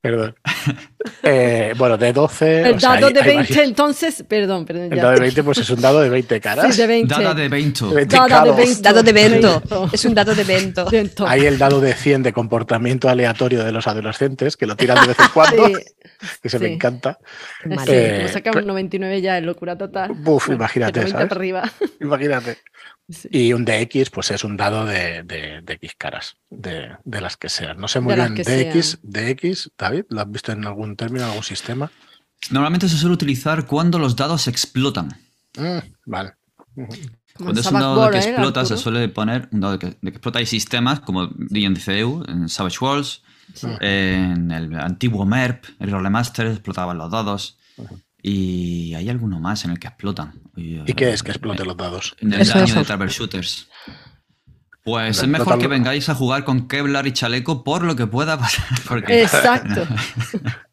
[0.02, 0.36] Perdón.
[1.24, 2.62] Eh, bueno, de 12.
[2.70, 4.92] El o sea, dado hay- de hay 20, varios- entonces, perdón, perdón.
[4.92, 5.04] El ya.
[5.04, 6.76] dado de 20, pues es un dado de 20 caras.
[6.76, 7.14] Sí, de 20.
[7.16, 7.86] Dada de 20.
[7.86, 8.58] De 20 Dada de caros.
[8.58, 8.82] 20.
[8.82, 9.60] Dado de vento.
[9.62, 9.90] Vento.
[9.94, 10.86] Es un dado de vento.
[10.90, 11.26] Vento.
[11.28, 15.08] Hay el dado de 100 de comportamiento aleatorio de los adolescentes, que lo tiran de
[15.08, 15.74] vez en cuando, Sí,
[16.44, 16.74] que se me sí.
[16.74, 17.18] encanta.
[17.64, 17.88] Qué sí, mal.
[17.90, 20.12] Eh, como saca pre- un 99 ya es locura total.
[20.16, 21.30] Buf, Bueno, imagínate, de 90 ¿sabes?
[21.30, 21.72] para arriba.
[22.02, 22.58] Imagínate.
[23.10, 23.28] Sí.
[23.32, 27.38] Y un DX, pues es un dado de, de- de X caras, de, de las
[27.38, 27.80] que sean.
[27.80, 31.44] No sé muy bien, DX, DX, David, ¿lo has visto en algún término, en algún
[31.44, 31.92] sistema?
[32.52, 35.08] Normalmente se suele utilizar cuando los dados explotan.
[35.58, 36.34] Mm, vale.
[37.36, 40.40] Cuando es un dado War, que ¿eh, explota, se suele poner un dado que, explota.
[40.40, 43.24] Hay sistemas como D&DCU, en Savage Worlds,
[43.80, 47.58] en el antiguo MERP, el Rolemaster, explotaban los dados.
[48.22, 50.34] Y hay alguno más en el que explotan.
[50.56, 52.16] ¿Y qué es que explote los dados?
[52.20, 53.70] En el daño de Troubleshooters.
[54.84, 58.08] Pues Pero es mejor que vengáis a jugar con Kevlar y chaleco por lo que
[58.08, 58.66] pueda pasar.
[58.88, 59.88] Porque Exacto.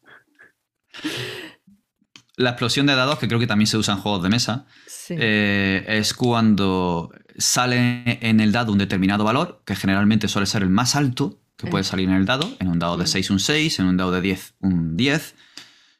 [2.37, 5.15] la explosión de dados, que creo que también se usa en juegos de mesa, Sí.
[5.17, 10.69] eh, es cuando sale en el dado un determinado valor, que generalmente suele ser el
[10.69, 12.49] más alto que puede salir en el dado.
[12.59, 15.35] En un dado de 6, un 6, en un dado de 10, un 10.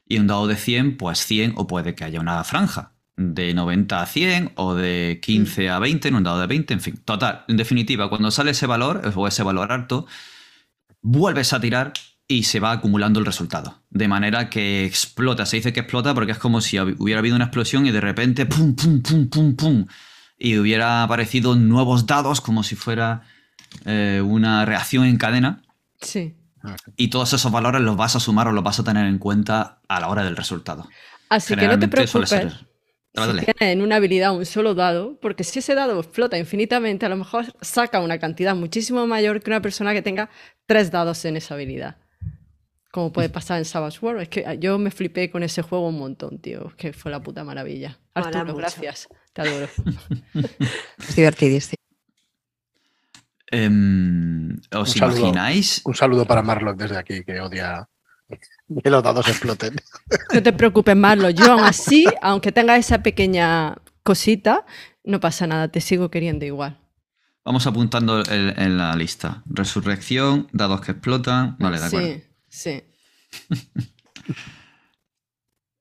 [0.08, 4.00] Y un dado de 100, pues 100, o puede que haya una franja de 90
[4.00, 6.96] a 100 o de 15 a 20 en un dado de 20, en fin.
[7.04, 10.06] Total, en definitiva, cuando sale ese valor o ese valor alto,
[11.02, 11.92] vuelves a tirar
[12.28, 13.82] y se va acumulando el resultado.
[13.90, 15.46] De manera que explota.
[15.46, 18.46] Se dice que explota porque es como si hubiera habido una explosión y de repente
[18.46, 19.86] pum, pum, pum, pum, pum.
[20.38, 23.22] Y hubiera aparecido nuevos dados como si fuera
[23.84, 25.62] eh, una reacción en cadena.
[26.00, 26.36] Sí.
[26.96, 29.80] Y todos esos valores los vas a sumar o los vas a tener en cuenta
[29.88, 30.88] a la hora del resultado.
[31.28, 32.30] Así que no te preocupes.
[32.30, 37.16] Si en una habilidad un solo dado, porque si ese dado explota infinitamente, a lo
[37.16, 40.30] mejor saca una cantidad muchísimo mayor que una persona que tenga
[40.66, 41.96] tres dados en esa habilidad.
[42.92, 44.22] Como puede pasar en Savage World.
[44.22, 46.68] Es que yo me flipé con ese juego un montón, tío.
[46.68, 47.98] Es que fue la puta maravilla.
[48.14, 49.08] Arturo, gracias.
[49.32, 49.68] Te adoro.
[50.98, 51.77] Es divertidísimo.
[53.50, 55.18] Em, ¿Os Un saludo.
[55.18, 55.80] imagináis?
[55.84, 57.88] Un saludo para Marlock desde aquí, que odia
[58.82, 59.74] que los dados exploten.
[60.34, 61.30] No te preocupes, Marlo.
[61.30, 64.66] Yo aún así, aunque tenga esa pequeña cosita,
[65.04, 65.68] no pasa nada.
[65.68, 66.78] Te sigo queriendo igual.
[67.44, 69.42] Vamos apuntando el- en la lista.
[69.46, 71.56] Resurrección, dados que explotan.
[71.58, 72.08] Vale, de acuerdo.
[72.48, 72.82] Sí,
[73.30, 73.48] sí.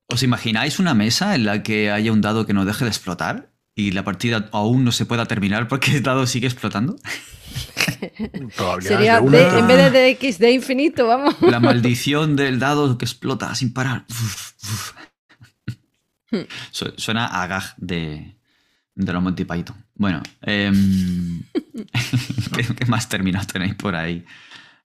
[0.10, 3.52] ¿Os imagináis una mesa en la que haya un dado que no deje de explotar
[3.78, 6.98] y la partida aún no se pueda terminar porque el dado sigue explotando?
[8.82, 11.36] Sería de una D- entre en vez de de X de infinito, vamos.
[11.42, 14.06] La maldición del dado que explota sin parar.
[14.10, 14.94] Uf, uf.
[16.72, 18.36] Su- Suena a gag de,
[18.96, 19.76] de los Monty Python.
[19.96, 21.42] Bueno, em,
[22.56, 24.26] ¿qué, qué más términos tenéis por ahí?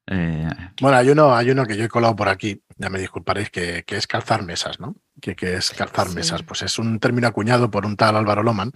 [0.06, 0.48] Eh,
[0.80, 3.84] Bueno, hay uno, hay uno que yo he colado por aquí, ya me disculparéis, que,
[3.86, 4.96] que es calzar mesas, ¿no?
[5.20, 6.14] Que, que es calzar Sí.
[6.16, 6.42] mesas.
[6.42, 8.72] Pues es un término acuñado por un tal Álvaro Loman,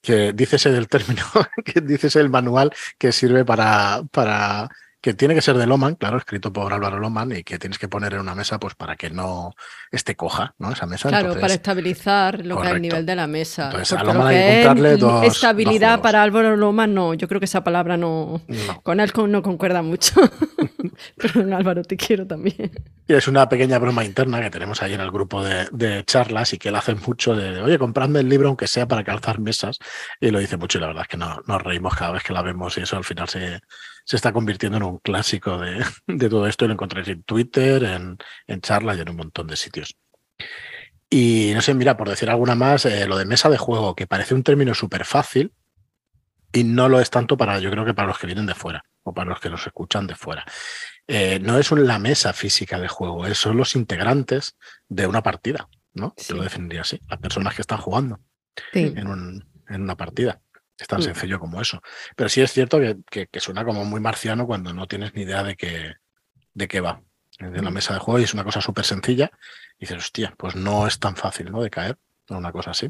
[0.00, 1.22] que dícese del término,
[1.64, 4.68] que dícese el manual que sirve para, para
[5.00, 7.86] que tiene que ser de Loman, claro, escrito por Álvaro Loman, y que tienes que
[7.88, 9.54] poner en una mesa pues para que no
[9.92, 10.72] esté coja, ¿no?
[10.72, 11.08] Esa mesa.
[11.08, 12.80] Claro, Entonces, para estabilizar lo que es el correcto.
[12.80, 13.66] nivel de la mesa.
[13.66, 16.94] Entonces, a Porque Loman lo hay que comprarle es dos- estabilidad dos para Álvaro Loman,
[16.94, 17.14] no.
[17.14, 18.42] Yo creo que esa palabra no.
[18.48, 18.82] no.
[18.82, 20.14] Con él no concuerda mucho.
[21.16, 22.72] Pero Álvaro, te quiero también.
[23.06, 26.52] Y es una pequeña broma interna que tenemos ahí en el grupo de, de charlas
[26.52, 29.78] y que él hace mucho de, oye, compradme el libro aunque sea para calzar mesas.
[30.20, 32.32] Y lo dice mucho y la verdad es que no, nos reímos cada vez que
[32.32, 33.60] la vemos y eso al final se,
[34.08, 37.82] se está convirtiendo en un clásico de, de todo esto y lo encontráis en Twitter,
[37.84, 38.16] en,
[38.46, 39.96] en charlas y en un montón de sitios.
[41.10, 44.06] Y no sé, mira, por decir alguna más, eh, lo de mesa de juego, que
[44.06, 45.52] parece un término súper fácil
[46.52, 48.82] y no lo es tanto para, yo creo que para los que vienen de fuera
[49.02, 50.44] o para los que nos escuchan de fuera.
[51.06, 54.56] Eh, no es la mesa física de juego, es- son los integrantes
[54.88, 56.14] de una partida, ¿no?
[56.16, 56.26] Sí.
[56.30, 58.20] Yo lo definiría así, las personas que están jugando
[58.72, 58.92] Sí.
[58.96, 60.40] en, un- en una partida.
[60.78, 61.02] Es tan Mm.
[61.02, 61.80] sencillo como eso.
[62.16, 65.22] Pero sí es cierto que, que- que suena como muy marciano cuando no tienes ni
[65.22, 65.94] idea de qué,
[66.54, 67.02] de qué va.
[67.38, 67.74] Es de una Mm.
[67.74, 69.30] mesa de juego y es una cosa súper sencilla.
[69.78, 71.62] Y dices, hostia, pues no es tan fácil, ¿no?
[71.62, 72.88] De caer en una cosa así.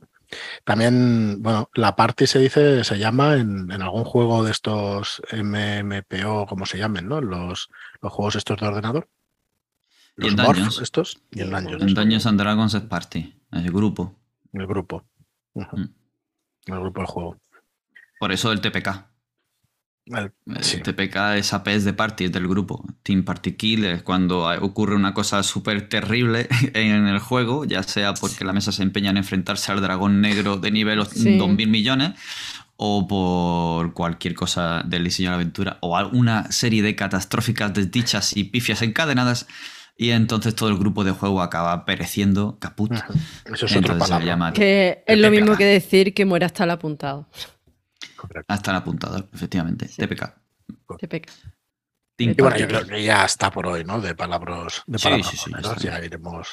[0.64, 6.46] También, bueno, la party se dice, se llama en, en algún juego de estos MMPO,
[6.46, 7.20] como se llamen, ¿no?
[7.20, 7.68] Los,
[8.02, 9.08] los juegos estos de ordenador.
[10.16, 10.80] Y Los en Morph Dungeons.
[10.82, 11.82] estos y en Dungeons.
[11.82, 14.18] en Dungeons and Dragons es Party, el grupo.
[14.52, 15.04] El grupo.
[15.54, 15.84] Mm.
[16.66, 17.36] El grupo del juego.
[18.18, 19.06] Por eso el TPK.
[20.06, 20.78] El- El sí.
[20.80, 22.82] TPK es AP es de party, es del grupo.
[23.02, 28.14] Team Party Kill es cuando ocurre una cosa súper terrible en el juego, ya sea
[28.14, 31.36] porque la mesa se empeña en enfrentarse al dragón negro de nivel Sí.
[31.36, 32.12] 2000 millones,
[32.76, 38.34] o por cualquier cosa del diseño de la aventura, o alguna serie de catastróficas desdichas
[38.36, 39.46] y pifias encadenadas,
[39.96, 42.92] y entonces todo el grupo de juego acaba pereciendo, caput.
[42.92, 46.64] Eso es otra Entonces se llama Que es lo mismo que decir que muere hasta
[46.64, 47.28] el apuntado.
[48.16, 48.52] Correcto.
[48.52, 49.88] hasta el apuntador, efectivamente.
[49.88, 50.02] Sí.
[50.02, 50.34] TPK.
[50.98, 51.30] TPK.
[52.18, 54.00] Y bueno, yo creo que ya está por hoy, ¿no?
[54.00, 56.48] De palabras, de Sí, palabras sí, sí, ya iremos,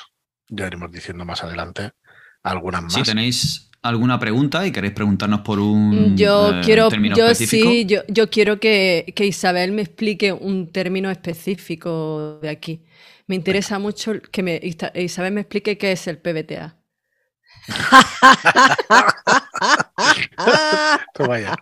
[0.48, 1.92] ya iremos diciendo más adelante
[2.44, 2.94] algunas más.
[2.94, 7.70] Si tenéis alguna pregunta y queréis preguntarnos por un Yo eh, quiero, término yo específico,
[7.70, 12.86] sí, yo, yo quiero que, que Isabel me explique un término específico de aquí.
[13.26, 14.62] Me interesa mucho que me,
[14.94, 16.78] Isabel me explique qué es el PBTA.
[21.14, 21.56] Toma ya.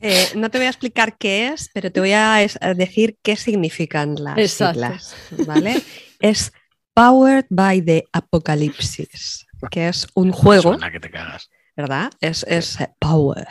[0.00, 2.36] Eh, no te voy a explicar qué es, pero te voy a
[2.76, 4.80] decir qué significan las Exacto.
[4.80, 5.82] siglas, ¿vale?
[6.20, 6.52] es
[6.92, 11.48] Powered by the Apocalypsis, que es un juego, Suena que te cagas.
[11.76, 12.12] ¿verdad?
[12.20, 13.48] Es, es Power.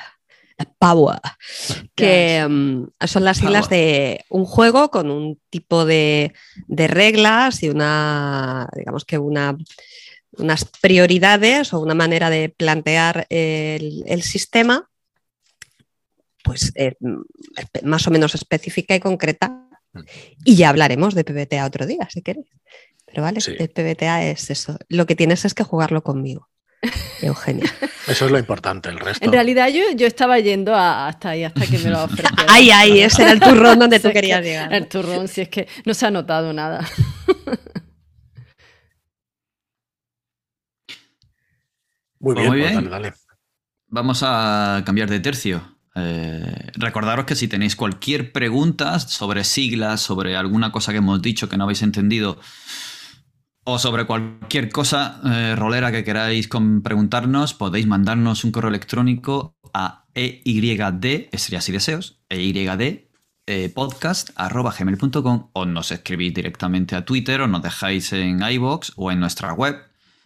[0.80, 1.20] Power.
[1.96, 3.80] Que mm, son las siglas Power.
[3.80, 6.34] de un juego con un tipo de,
[6.68, 9.58] de reglas y una, digamos que una,
[10.38, 14.90] unas prioridades o una manera de plantear el, el sistema,
[16.44, 17.22] pues eh, mm,
[17.84, 19.60] más o menos específica y concreta.
[20.44, 22.48] Y ya hablaremos de PBTA otro día, si queréis.
[23.06, 23.54] Pero vale, Sí.
[23.60, 24.78] el PBTA es eso.
[24.90, 26.50] Lo que tienes es que jugarlo conmigo,
[27.22, 27.72] Eugenia.
[28.08, 29.24] Eso es lo importante, el resto.
[29.24, 32.36] En realidad yo, yo estaba yendo a- hasta ahí, hasta que me lo ofrecieron.
[32.50, 34.74] Ay, ay, ese era el turrón donde Si tú querías llegar.
[34.74, 36.86] El turrón, si es que no se ha notado nada.
[42.24, 43.14] Muy Pues bien, muy pues dale, dale.
[43.88, 45.62] vamos a cambiar de tercio.
[45.96, 51.50] Eh, recordaros que si tenéis cualquier pregunta sobre siglas, sobre alguna cosa que hemos dicho
[51.50, 52.40] que no habéis entendido,
[53.66, 59.56] o sobre cualquier cosa eh, rolera que queráis con- preguntarnos, podéis mandarnos un correo electrónico
[59.74, 63.10] a EYD, estrellas y deseos, EYD
[63.46, 68.94] eh, podcast arroba gmail.com o nos escribís directamente a Twitter o nos dejáis en iBox
[68.96, 69.76] o en nuestra web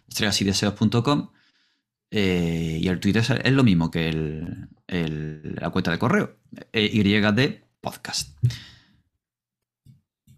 [0.08, 1.30] estrellasydeseos.com
[2.10, 4.46] eh, y el Twitter es, lo mismo que
[4.86, 6.36] la cuenta de correo
[6.72, 8.36] eh, YD podcast.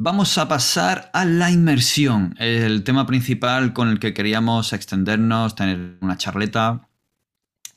[0.02, 5.98] Vamos a pasar a la inmersión, el tema principal con el que queríamos extendernos, tener
[6.00, 6.88] una charleta,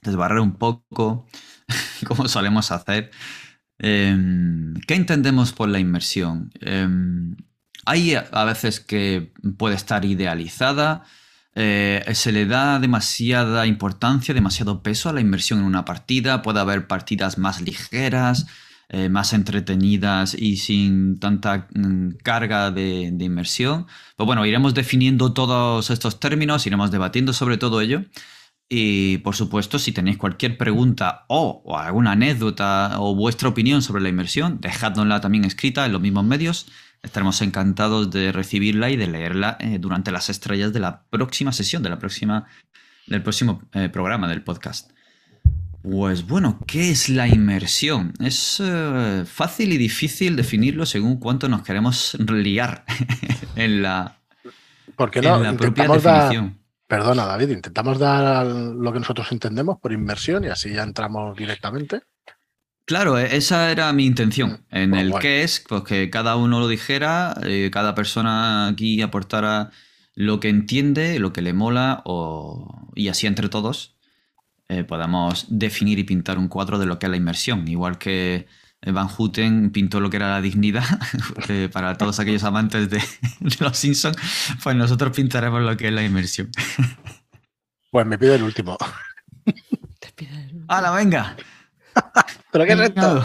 [0.02, 1.28] desbarrar un poco,
[2.08, 3.12] como solemos hacer.
[3.78, 6.52] Em, ¿Qué entendemos por la inmersión?
[6.62, 7.36] Em,
[7.86, 11.04] hay a veces que puede estar idealizada,
[11.56, 16.42] eh, se le da demasiada importancia, demasiado peso a la inversión en una partida.
[16.42, 18.48] Puede haber partidas más ligeras,
[18.90, 23.88] eh, más entretenidas y sin tanta mm, carga de, de, inmersión.
[24.16, 28.04] Pues bueno, iremos definiendo todos estos términos, iremos debatiendo sobre todo ello.
[28.70, 34.02] Y por supuesto, si tenéis cualquier pregunta o, o alguna anécdota o vuestra opinión sobre
[34.02, 36.68] la inmersión, dejádnosla también escrita en los mismos medios.
[37.04, 41.84] Estaremos encantados de recibirla y de leerla eh, durante las estrellas de la próxima sesión,
[41.84, 42.48] de la próxima,
[43.08, 44.90] del próximo eh, programa del podcast.
[45.84, 48.14] Pues bueno, ¿qué es la inmersión?
[48.22, 52.86] Es eh, fácil y difícil definirlo según cuánto nos queremos liar
[53.58, 54.18] en la,
[54.96, 55.38] ¿Por no?
[55.38, 56.58] en la propia definición.
[56.88, 62.04] perdona, David, intentamos dar lo que nosotros entendemos por inmersión y así ya entramos directamente.
[62.86, 64.66] Claro, e-, esa era mi intención.
[64.70, 65.22] En Pues el guay.
[65.22, 69.72] que es, pues que cada uno lo dijera, eh, cada persona aquí aportara
[70.16, 73.96] lo que entiende, lo que le mola, o, y así entre todos
[74.70, 77.68] eh, podamos definir y pintar un cuadro de lo que es la inmersión.
[77.68, 78.48] Igual que
[78.86, 80.84] Van Houten pintó lo que era la dignidad,
[81.50, 82.98] eh, para todos aquellos amantes de,
[83.40, 84.18] de los Simpsons,
[84.62, 86.50] pues nosotros pintaremos lo que es la inmersión.
[87.92, 88.76] Pues me pido el último.
[90.00, 91.36] Te pide el- ¡Hala, venga!
[92.52, 93.24] ¿Pero qué es esto?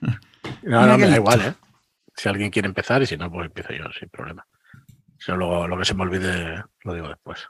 [0.00, 0.20] Venga.
[0.62, 1.54] No, no, me da igual, ¿eh?
[2.16, 4.46] Si alguien quiere empezar y si no, pues empiezo yo, sin problema.
[5.18, 7.48] Si no, luego lo que se me olvide lo digo después.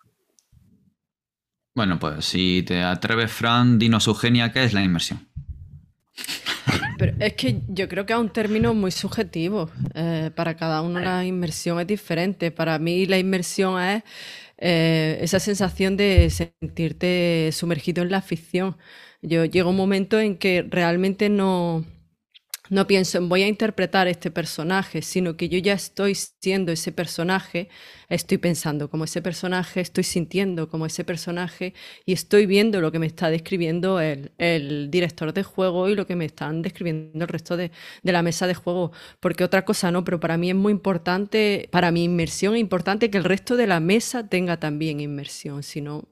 [1.74, 5.26] Bueno, pues si te atreves, Fran, dinos, Eugenia, ¿qué es la inmersión?
[6.98, 9.70] Pero es que yo creo que es un término muy subjetivo.
[9.94, 12.50] Eh, para cada uno la inmersión es diferente.
[12.52, 14.04] Para mí la inmersión es
[14.58, 18.76] eh, esa sensación de sentirte sumergido en la ficción.
[19.26, 21.82] Yo llego un momento en que realmente no,
[22.68, 26.92] no pienso en voy a interpretar este personaje, sino que yo ya estoy siendo ese
[26.92, 27.70] personaje,
[28.10, 31.72] estoy pensando como ese personaje, estoy sintiendo como ese personaje
[32.04, 36.06] y estoy viendo lo que me está describiendo el, el director de juego y lo
[36.06, 37.70] que me están describiendo el resto de,
[38.02, 38.92] de la mesa de juego.
[39.20, 43.10] Porque otra cosa no, pero para mí es muy importante, para mi inmersión es importante
[43.10, 46.10] que el resto de la mesa tenga también inmersión, si no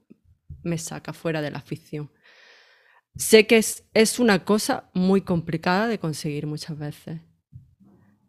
[0.63, 2.11] me saca fuera de la ficción.
[3.17, 7.21] Sé que es, es una cosa muy complicada de conseguir muchas veces,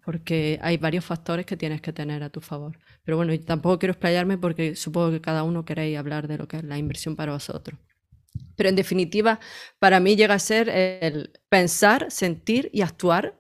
[0.06, 2.78] porque hay varios factores que tienes que tener a tu favor.
[3.04, 6.48] Pero bueno, y tampoco quiero explayarme porque supongo que cada uno queréis hablar de lo
[6.48, 7.80] que es la inversión para vosotros.
[8.56, 9.40] Pero en definitiva,
[9.80, 13.40] para mí llega a ser el pensar, sentir y actuar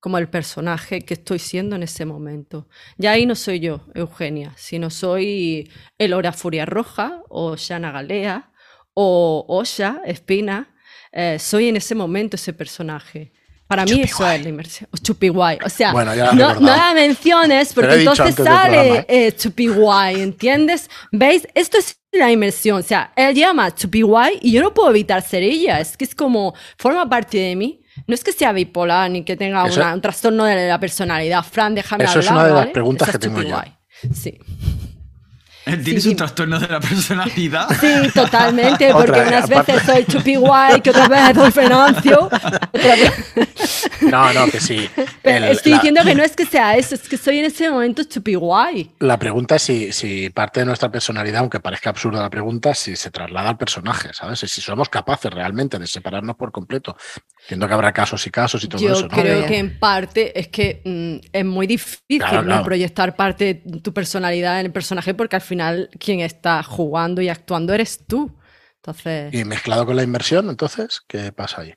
[0.00, 2.68] como el personaje que estoy siendo en ese momento.
[2.96, 8.52] Ya ahí no soy yo, Eugenia, sino soy Elora Furia Roja o Shana Galea
[8.94, 10.74] o Osha Espina.
[11.12, 13.32] Eh, soy en ese momento ese personaje.
[13.66, 14.36] Para mí eso Chupiguay.
[14.38, 14.88] es la inmersión.
[14.92, 15.58] O Chupiguay.
[15.64, 20.90] O sea, Bueno, no, no la menciones porque entonces sale programa, eh, Chupiguay, ¿entiendes?
[21.12, 21.46] ¿Veis?
[21.54, 22.80] Esto es la inmersión.
[22.80, 25.78] O sea, él llama Chupiguay y yo no puedo evitar ser ella.
[25.78, 27.80] Es que es como, forma parte de mí.
[28.08, 31.44] No es que sea bipolar ni que tenga una- un trastorno de la personalidad.
[31.44, 32.34] Fran, déjame Eso es hablar.
[32.34, 32.72] una de las ¿vale?
[32.72, 33.56] preguntas Esa que tengo yo.
[34.12, 34.36] Sí.
[35.78, 36.08] ¿Tienes Sí.
[36.10, 37.68] un trastorno de la personalidad?
[37.80, 42.20] Sí, totalmente, porque unas aparte- veces soy Chupiguay, que otras veces soy Fenancio.
[42.26, 44.88] otra vez- No, no, que sí.
[45.22, 47.44] Pero El- estoy la- diciendo que no es que sea eso, es que soy en
[47.46, 48.90] ese momento Chupiguay.
[49.00, 52.96] La pregunta es si, si parte de nuestra personalidad, aunque parezca absurda la pregunta, si
[52.96, 54.40] se traslada al personaje, ¿sabes?
[54.40, 56.96] Si somos capaces realmente de separarnos por completo.
[57.42, 59.08] Entiendo que habrá casos y casos y todo Yo eso, ¿no?
[59.08, 59.48] creo Bien.
[59.48, 62.44] que en parte es que mm, es muy difícil Claro, ¿no?
[62.44, 62.64] claro.
[62.64, 67.28] proyectar parte de tu personalidad en el personaje porque al final quien está jugando y
[67.28, 68.36] actuando eres tú.
[68.76, 71.74] Entonces, Y mezclado con la inversión, entonces, ¿qué pasa ahí?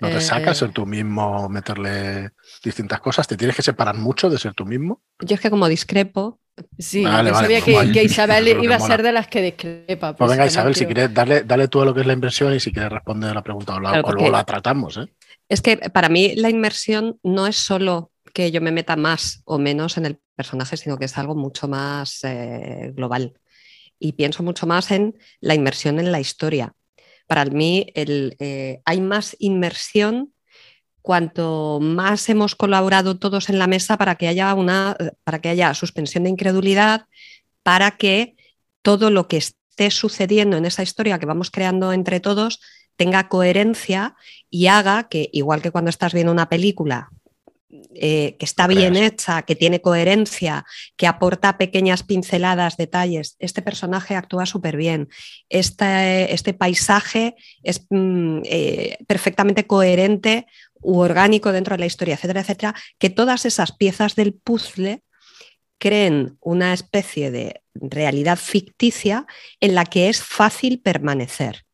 [0.00, 2.30] ¿No te Eh, sacas ser tú mismo, meterle
[2.64, 3.28] distintas cosas?
[3.28, 5.02] ¿Te tienes que separar mucho de ser tú mismo?
[5.20, 6.40] Yo es que como discrepo,
[6.78, 9.12] sí, Vale, yo vale, sabía pues que, Isabel es lo que iba a ser de
[9.12, 10.14] las que discrepa.
[10.16, 12.60] Pues venga, Isabel, si quieres, dale, dale tú a lo que es la inversión y
[12.60, 15.06] si quieres responder la pregunta o, la- Claro, o luego la tratamos, ¿eh?
[15.48, 19.58] es que para mí la inmersión no es solo que yo me meta más o
[19.58, 23.34] menos en el personaje, sino que es algo mucho más eh, global.
[23.98, 26.72] Y pienso mucho más en la inmersión en la historia.
[27.26, 30.33] Para mí el, eh, hay más inmersión
[31.04, 35.74] cuanto más hemos colaborado todos en la mesa para que haya una para que haya
[35.74, 37.08] suspensión de incredulidad,
[37.62, 38.36] para que
[38.80, 42.60] todo lo que esté sucediendo en esa historia que vamos creando entre todos
[42.96, 44.16] tenga coherencia
[44.48, 47.10] y haga que, igual que cuando estás viendo una película
[47.94, 50.64] eh, que está bien hecha, que tiene coherencia,
[50.96, 55.08] que aporta pequeñas pinceladas, detalles, este personaje actúa súper bien,
[55.48, 60.46] este, este paisaje es mm, eh, perfectamente coherente
[60.80, 65.02] u orgánico dentro de la historia, etcétera, etcétera, que todas esas piezas del puzzle
[65.78, 69.26] creen una especie de realidad ficticia
[69.60, 71.64] en la que es fácil permanecer.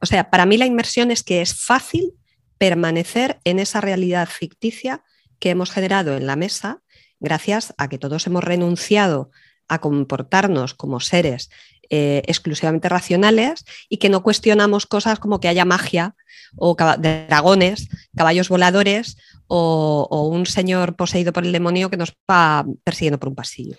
[0.00, 2.14] o sea, para mí la inmersión es que es fácil
[2.58, 5.02] permanecer en esa realidad ficticia
[5.38, 6.82] que hemos generado en la mesa
[7.20, 9.30] gracias a que todos hemos renunciado
[9.68, 11.50] a comportarnos como seres
[11.90, 16.14] eh, exclusivamente racionales y que no cuestionamos cosas como que haya magia
[16.56, 22.64] o dragones, caballos voladores o, o, un señor poseído por el demonio que nos va
[22.84, 23.76] persiguiendo por un pasillo.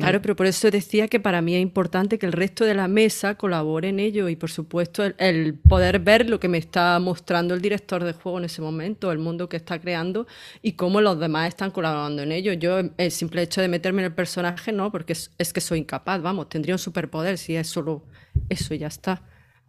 [0.00, 2.88] Claro, pero por eso decía que para mí es importante que el resto de la
[2.88, 7.54] mesa colabore en ello y por supuesto el, poder ver lo que me está mostrando
[7.54, 10.26] el director de juego en ese momento, el mundo que está creando
[10.62, 12.54] y cómo los demás están colaborando en ello.
[12.54, 16.22] Yo el simple hecho de meterme en el personaje no, porque es, que soy incapaz,
[16.22, 18.02] vamos, tendría un superpoder si es solo
[18.48, 19.22] eso y ya está,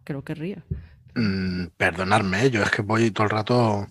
[0.04, 0.64] que lo querría.
[1.14, 3.86] Mm, perdonadme, yo es que voy todo el rato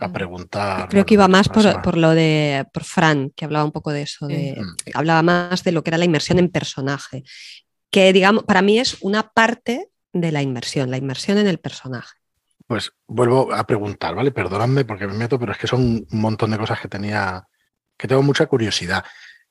[0.00, 0.88] a preguntar.
[0.88, 4.26] Creo que iba más por, lo de por Fran, que hablaba un poco de eso,
[4.26, 4.60] de,
[4.94, 7.24] hablaba más de lo que era la inmersión en personaje,
[7.90, 12.16] que digamos, para mí es una parte de la inmersión, la inmersión en el personaje.
[12.66, 14.32] Pues vuelvo a preguntar, ¿vale?
[14.32, 17.46] Perdóname porque me meto, pero es que son un montón de cosas que tenía,
[17.96, 19.04] que tengo mucha curiosidad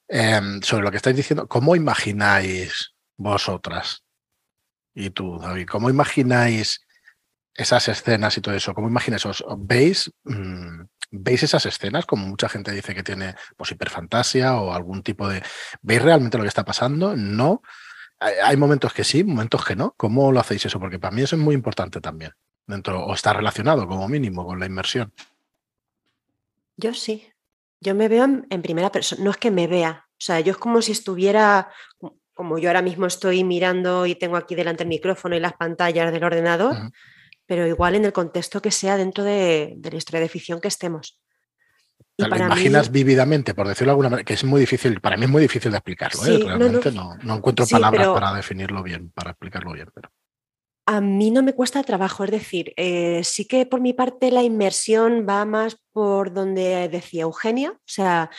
[0.08, 1.48] em, sobre lo que estáis diciendo.
[1.48, 4.04] ¿Cómo imagináis vosotras
[4.94, 6.85] y tú, David, cómo imagináis
[7.56, 9.24] esas escenas y todo eso, ¿cómo imagináis?
[9.58, 10.82] ¿Veis, mm,
[11.12, 12.06] ¿Veis esas escenas?
[12.06, 15.41] Como mucha gente dice que tiene pues, hiperfantasia o algún tipo de...
[15.82, 17.16] ¿Veis realmente lo que está pasando?
[17.16, 17.62] No.
[18.20, 19.93] Hay momentos que sí, momentos que no.
[19.97, 20.80] ¿Cómo lo hacéis eso?
[20.80, 22.32] Porque para mí eso es muy importante también.
[22.68, 25.14] Dentro, o está relacionado como mínimo con la inmersión.
[26.76, 27.30] Yo sí.
[27.80, 29.24] Yo me veo en, primera persona.
[29.24, 30.08] No es que me vea.
[30.12, 31.70] O sea, yo es como si estuviera,
[32.34, 36.12] como yo ahora mismo estoy mirando y tengo aquí delante el micrófono y las pantallas
[36.12, 36.91] del ordenador
[37.46, 41.22] pero igual en el contexto que sea dentro de, la historia de ficción que estemos.
[42.18, 45.26] Y lo imaginas vívidamente, por decirlo de alguna manera, que es muy difícil, para mí
[45.26, 46.39] es muy difícil de explicarlo, ¿eh?
[46.46, 49.89] realmente no, encuentro palabras para definirlo bien, para explicarlo bien.
[49.93, 50.10] Pero...
[50.88, 54.43] A mí no me cuesta trabajo, es decir, eh, sí que por mi parte la
[54.43, 58.30] inmersión va más por donde decía Eugenia, o sea,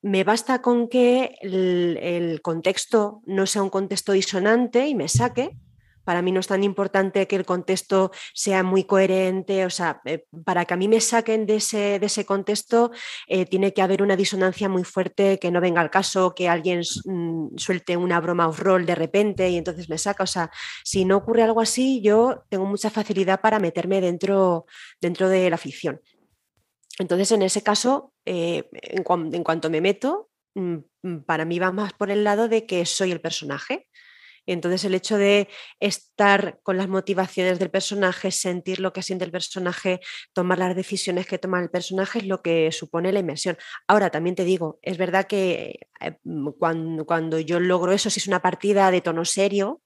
[0.00, 5.56] me basta con que el contexto no sea un contexto disonante y me saque,
[6.04, 10.26] para mí no es tan importante que el contexto sea muy coherente, o sea, eh,
[10.44, 12.92] para que a mí me saquen de ese, de ese contexto
[13.26, 16.82] eh, tiene que haber una disonancia muy fuerte, que no venga al caso, que alguien
[17.04, 20.50] mm, suelte una broma off roll de repente y entonces me saca, o sea,
[20.84, 24.66] si no ocurre algo así, yo tengo mucha facilidad para meterme dentro,
[25.00, 26.00] dentro de la ficción.
[26.98, 31.72] Entonces, en ese caso, eh, en, en cuanto me meto, mm, mm, para mí va
[31.72, 33.88] más por el lado de que soy el personaje
[34.46, 35.48] entonces el hecho de
[35.80, 40.00] estar con las motivaciones del personaje, sentir lo que siente el personaje,
[40.32, 43.56] tomar las decisiones que toma el personaje es lo que supone la inmersión.
[43.88, 48.20] Ahora, también te digo, es verdad que eh, mm, cuando, cuando yo logro eso, si
[48.20, 49.82] es una partida de tono serio,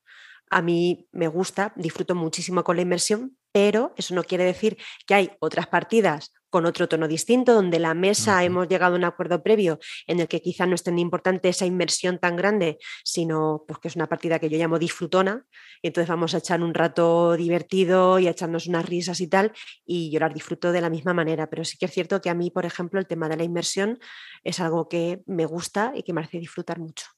[0.50, 5.14] a mí me gusta, disfruto muchísimo con la inmersión, pero eso no quiere decir que
[5.14, 9.42] hay otras partidas con otro tono distinto, donde la mesa hemos llegado a un acuerdo
[9.42, 13.78] previo en el que quizá no es tan importante esa inversión tan grande, sino pues,
[13.80, 15.44] que es una partida que yo llamo disfrutona,
[15.82, 19.52] y entonces vamos a echar un rato divertido y a echarnos unas risas y tal,
[19.84, 21.48] y llorar disfruto de la misma manera.
[21.50, 23.98] Pero sí que es cierto que a mí, por ejemplo, el tema de la inmersión
[24.44, 27.17] es algo que me gusta y que me hace disfrutar mucho.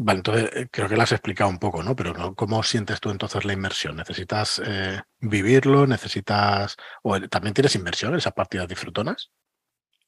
[0.00, 1.96] Vale, entonces eh, creo que lo has explicado un poco, ¿no?
[1.96, 3.96] Pero ¿cómo sientes tú entonces la inmersión?
[3.96, 5.88] ¿Necesitas eh, vivirlo?
[5.88, 6.76] ¿Necesitas...
[7.02, 9.32] o también tienes inmersión en esas partidas disfrutonas?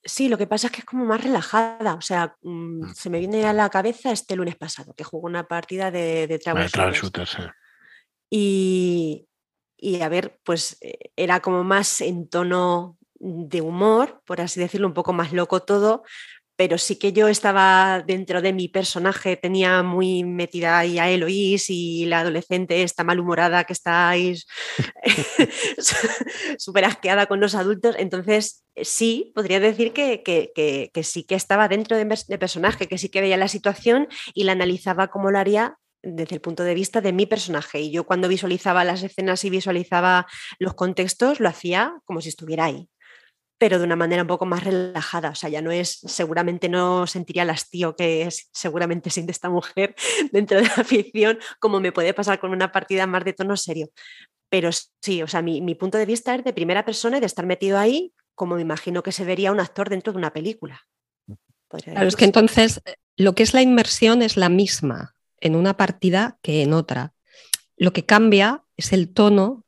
[0.05, 1.95] Sí, lo que pasa es que es como más relajada.
[1.95, 2.95] O sea, mm, mm.
[2.95, 6.39] se me viene a la cabeza este lunes pasado, que jugó una partida de, de
[6.39, 7.39] Travel, Shooters.
[8.31, 9.27] y,
[9.77, 14.87] y, a ver, pues eh, era como más en tono de humor, por así decirlo,
[14.87, 16.05] un poco más loco todo,
[16.61, 21.71] pero sí que yo estaba dentro de mi personaje, tenía muy metida ahí a Eloís
[21.71, 24.47] y la adolescente está malhumorada que estáis
[26.59, 27.97] súper asqueada con los adultos.
[27.99, 33.23] Entonces, sí, podría decir que, sí que estaba dentro de, de personaje, que sí que
[33.23, 37.15] veía la situación y la analizaba como lo haría desde el punto de vista de
[37.15, 37.81] mi personaje.
[37.81, 40.27] Y yo cuando visualizaba las escenas y visualizaba
[40.59, 42.91] los contextos, lo hacía como si estuviera ahí
[43.61, 45.29] pero de una manera un poco más relajada.
[45.29, 49.51] O sea, ya no es, seguramente no sentiría el hastío que es, seguramente siente esta
[49.51, 49.95] mujer
[50.33, 53.91] dentro de la ficción, como me puede pasar con una partida más de tono serio.
[54.49, 54.71] Pero
[55.03, 57.79] sí, o sea, mi, punto de vista es de primera persona y de estar metido
[57.79, 60.81] ahí, como me imagino que se vería un actor dentro de una película.
[61.69, 65.77] Claro, es que entonces eh, lo que es la inmersión es la misma en una
[65.77, 67.13] partida que en otra.
[67.77, 69.67] Lo que cambia es el tono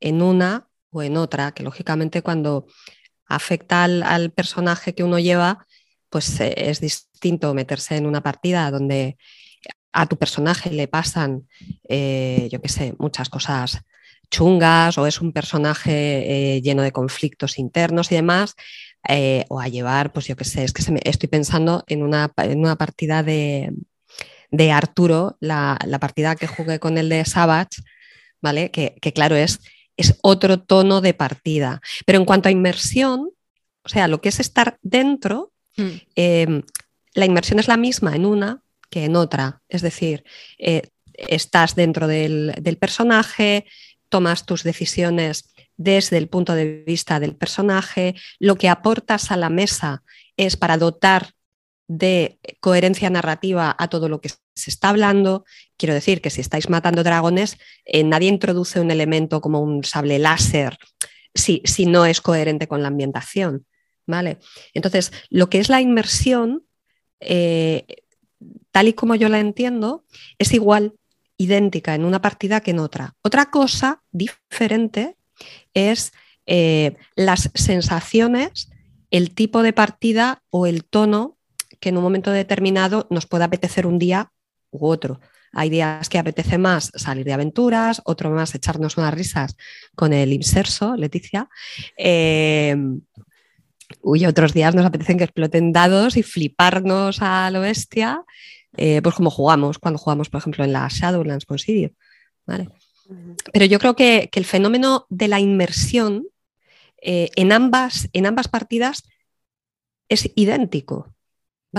[0.00, 2.66] en una o en otra, que lógicamente cuando
[3.26, 5.66] afecta al, personaje que uno lleva,
[6.10, 9.16] pues eh, es distinto meterse en una partida donde
[9.92, 11.48] a tu personaje le pasan,
[11.88, 13.80] eh, yo qué sé, muchas cosas
[14.30, 18.54] chungas o es un personaje lleno de conflictos internos y demás,
[19.48, 22.76] o a llevar, pues yo qué sé, es que estoy pensando en una, en una
[22.76, 23.72] partida de,
[24.50, 27.82] de Arturo, la, partida que jugué con el de Savage,
[28.40, 28.70] ¿vale?
[28.70, 29.60] Que, claro, es,
[29.96, 31.80] es otro tono de partida.
[32.04, 33.30] Pero en cuanto a inmersión,
[33.82, 35.90] o sea, lo que es estar dentro, hmm.
[36.14, 36.62] em,
[37.14, 39.62] la inmersión es la misma en una que en otra.
[39.68, 40.24] Es decir,
[40.58, 40.82] eh,
[41.14, 43.66] estás dentro del, del, personaje,
[44.08, 49.50] tomas tus decisiones desde el punto de vista del personaje, lo que aportas a la
[49.50, 50.02] mesa
[50.36, 51.32] es para dotar
[51.88, 55.44] de coherencia narrativa a todo lo que se está hablando.
[55.76, 60.18] Quiero decir que si estáis matando dragones, eh, nadie introduce un elemento como un sable
[60.18, 60.78] láser
[61.34, 63.66] si, si, no es coherente con la ambientación.
[64.06, 64.38] ¿vale?
[64.72, 66.64] Entonces, lo que es la inmersión,
[67.20, 67.84] eh,
[68.70, 70.04] tal y como yo la entiendo,
[70.38, 70.94] es igual,
[71.36, 73.14] idéntica en una partida que en otra.
[73.22, 75.16] Otra cosa diferente
[75.74, 76.12] es
[76.46, 78.70] eh, las sensaciones,
[79.10, 81.36] el tipo de partida o el tono
[81.78, 84.32] que en un momento determinado nos puede apetecer un día
[84.70, 85.20] u otro.
[85.52, 89.56] Hay días que apetece más salir de aventuras, otro más echarnos unas risas
[89.94, 91.48] con el inserso, Leticia.
[91.96, 92.76] Eh,
[94.02, 98.22] uy, otros días nos apetecen que exploten dados y fliparnos a lo bestia,
[98.76, 101.92] eh, pues como jugamos, cuando jugamos, por ejemplo, en la Shadowlands con Sirio.
[103.52, 106.26] Pero yo creo que, el fenómeno de la inmersión
[107.00, 109.04] eh, en, ambas, en ambas partidas
[110.08, 111.15] es idéntico.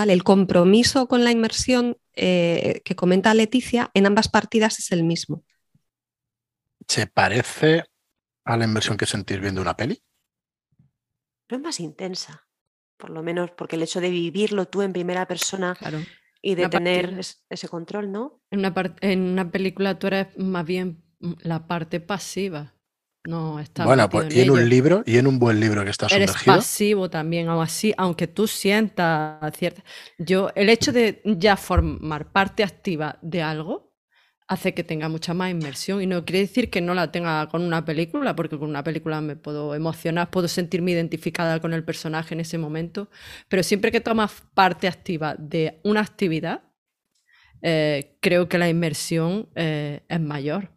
[0.03, 5.43] El compromiso con la inmersión eh, que comenta Leticia en ambas partidas es el mismo.
[6.87, 7.83] ¿Se parece
[8.45, 10.01] a la inmersión que sentís viendo una peli?
[11.49, 12.47] No es más intensa,
[12.97, 15.77] por lo menos porque el hecho de vivirlo tú en primera persona
[16.41, 17.19] y de tener
[17.49, 18.41] ese control, ¿no?
[18.51, 22.76] En una, en una película tú eres más bien la parte pasiva.
[23.27, 26.07] No está bueno, pues y en un libro, y en un buen libro que está
[26.07, 26.31] sumergido.
[26.33, 29.83] Eres pasivo también, o así, aunque tú sientas cierta.
[30.17, 33.91] Yo, el hecho de ya formar parte activa de algo
[34.47, 36.01] hace que tenga mucha más inmersión.
[36.01, 39.19] Y no quiere decir que no la tenga con una película, porque con una película
[39.19, 43.09] me puedo emocionar, puedo sentirme identificada con el personaje en ese momento.
[43.49, 46.61] Pero siempre que tomas parte activa de una actividad,
[47.61, 50.71] eh, creo que la inmersión eh, es mayor.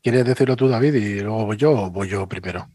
[0.00, 2.68] ¿Quieres decirlo tú, David, y luego voy yo o voy yo primero?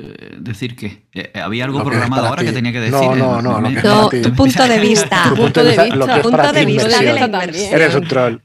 [0.00, 2.94] Eh, decir que eh, había algo programado ahora que tenía que decir.
[2.94, 3.60] No, no, no.
[3.60, 5.24] no, tu punto de vista.
[5.28, 7.74] Tu punto de vista, punto de vista de la inversión.
[7.74, 8.36] Eres un troll.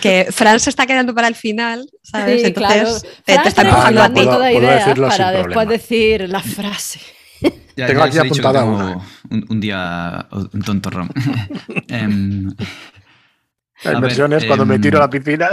[0.00, 2.40] que Fran se está quedando para el final, ¿sabes?
[2.40, 4.20] Sí, Entonces te, te, está empujando a ti.
[4.22, 7.00] ideas para después decir la frase.
[7.76, 8.98] Ya, Tengo aquí apuntada una.
[9.30, 11.08] Un, un, día un tonto rom.
[11.88, 12.54] Em,
[13.84, 15.48] la inversión es cuando me em, tiro a la piscina.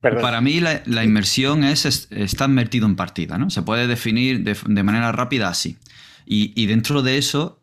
[0.00, 3.50] Para mí la, inmersión es, estar metido en partida, ¿no?
[3.50, 5.78] Se puede definir de, manera rápida así.
[6.26, 7.60] Y, dentro de eso,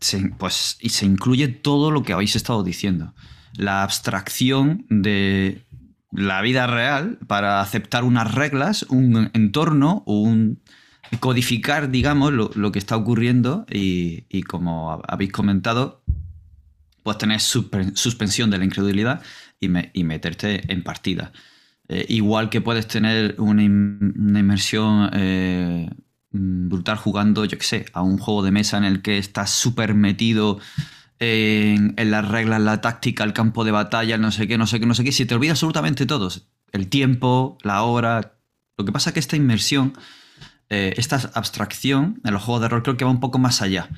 [0.00, 3.14] se, pues, y se incluye todo lo que habéis estado diciendo.
[3.54, 5.64] La abstracción de
[6.10, 10.60] la vida real para aceptar unas reglas, un entorno, un
[11.20, 16.02] codificar, digamos, lo, que está ocurriendo y, y, como habéis comentado,
[17.02, 19.22] pues tener suspensión de la incredulidad
[19.60, 21.32] y, meterte en partida.
[21.88, 25.90] Eh, igual que puedes tener una, inmersión eh,
[26.30, 29.94] brutal jugando, yo qué sé, a un juego de mesa en el que estás súper
[29.94, 30.58] metido
[31.18, 34.86] en, las reglas, la táctica, el campo de batalla, no sé qué, no sé qué,
[34.86, 36.30] no sé qué, si te olvida absolutamente todo,
[36.72, 38.34] el tiempo, la hora.
[38.76, 39.94] Lo que pasa es que esta inmersión,
[40.68, 43.88] eh, esta abstracción en los juegos de rol creo que va un poco más allá.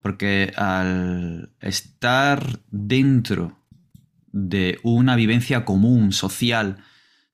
[0.00, 3.57] Porque al estar dentro
[4.32, 6.78] de una vivencia común, social,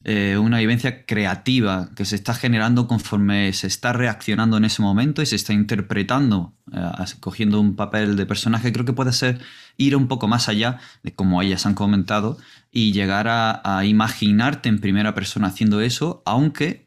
[0.06, 5.22] eh, una vivencia creativa que se está generando conforme se está reaccionando en ese momento
[5.22, 6.90] y se está interpretando, eh,
[7.20, 9.40] cogiendo un papel de personaje, creo que puede ser
[9.78, 12.36] ir un poco más allá de como ellas han comentado
[12.70, 16.86] y llegar a, imaginarte en primera persona haciendo eso, aunque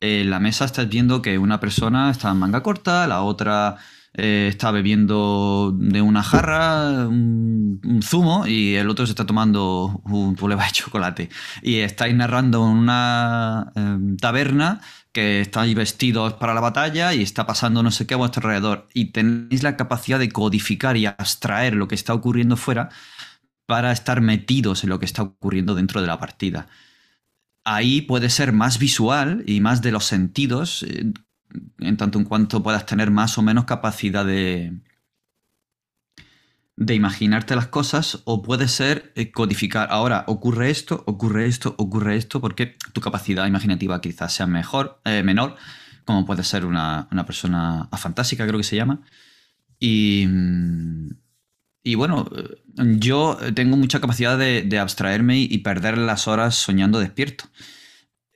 [0.00, 3.76] en la mesa estás viendo que una persona está en manga corta, la otra
[4.18, 10.34] eh, está bebiendo de una jarra un, zumo y el otro se está tomando un
[10.36, 11.28] puleva de chocolate.
[11.62, 14.80] Y estáis narrando en una em, taberna
[15.12, 18.88] que estáis vestidos para la batalla y está pasando no sé qué a vuestro alrededor.
[18.94, 22.88] Y tenéis la capacidad de codificar y abstraer lo que está ocurriendo fuera
[23.66, 26.68] para estar metidos en lo que está ocurriendo dentro de la partida.
[27.64, 31.12] ahí puede ser más visual y más de los sentidos, eh,
[31.78, 34.72] en tanto en cuanto puedas tener más o menos capacidad de,
[36.76, 39.88] de imaginarte las cosas o puede ser eh, codificar.
[39.90, 45.22] Ahora, ocurre esto, ocurre esto, ocurre esto, porque tu capacidad imaginativa quizás sea mejor, eh,
[45.22, 45.56] menor,
[46.04, 49.00] como puede ser una, persona afantástica, creo que se llama.
[49.80, 50.26] Y,
[51.82, 52.28] y bueno,
[52.76, 57.44] yo tengo mucha capacidad de, abstraerme y, perder las horas soñando despierto.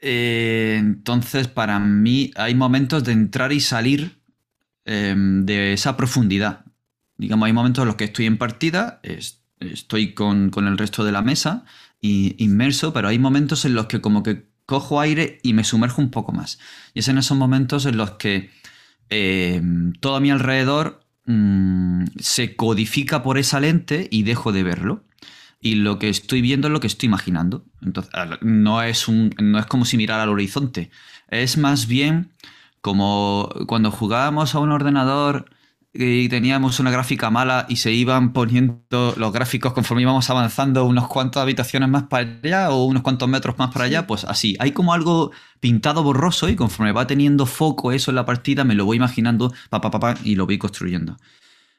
[0.01, 4.19] Eh, entonces, para mí hay momentos de entrar y salir
[4.87, 6.65] de esa profundidad.
[7.17, 9.01] Digamos, hay momentos en los que estoy en partida,
[9.61, 11.65] estoy con, el resto de la mesa,
[12.01, 16.01] y, inmerso, pero hay momentos en los que como que cojo aire y me sumerjo
[16.01, 16.59] un poco más.
[16.95, 18.51] Y es en esos momentos en los que
[19.11, 19.61] eh,
[19.99, 25.05] todo a mi alrededor mm, se codifica por esa lente y dejo de verlo.
[25.61, 27.65] Y lo que estoy viendo es lo que estoy imaginando.
[27.83, 30.91] Entonces, no es, un, no es como si mirara al horizonte.
[31.29, 32.33] Es más bien
[32.81, 35.51] como cuando jugábamos a un ordenador
[35.93, 41.09] y teníamos una gráfica mala y se iban poniendo los gráficos conforme íbamos avanzando unos
[41.09, 44.57] cuantos habitaciones más para allá o unos cuantos metros más para allá, pues así.
[44.61, 48.75] Hay como algo pintado borroso y conforme va teniendo foco eso en la partida, me
[48.75, 51.17] lo voy imaginando pa, pa, pa, y lo voy construyendo.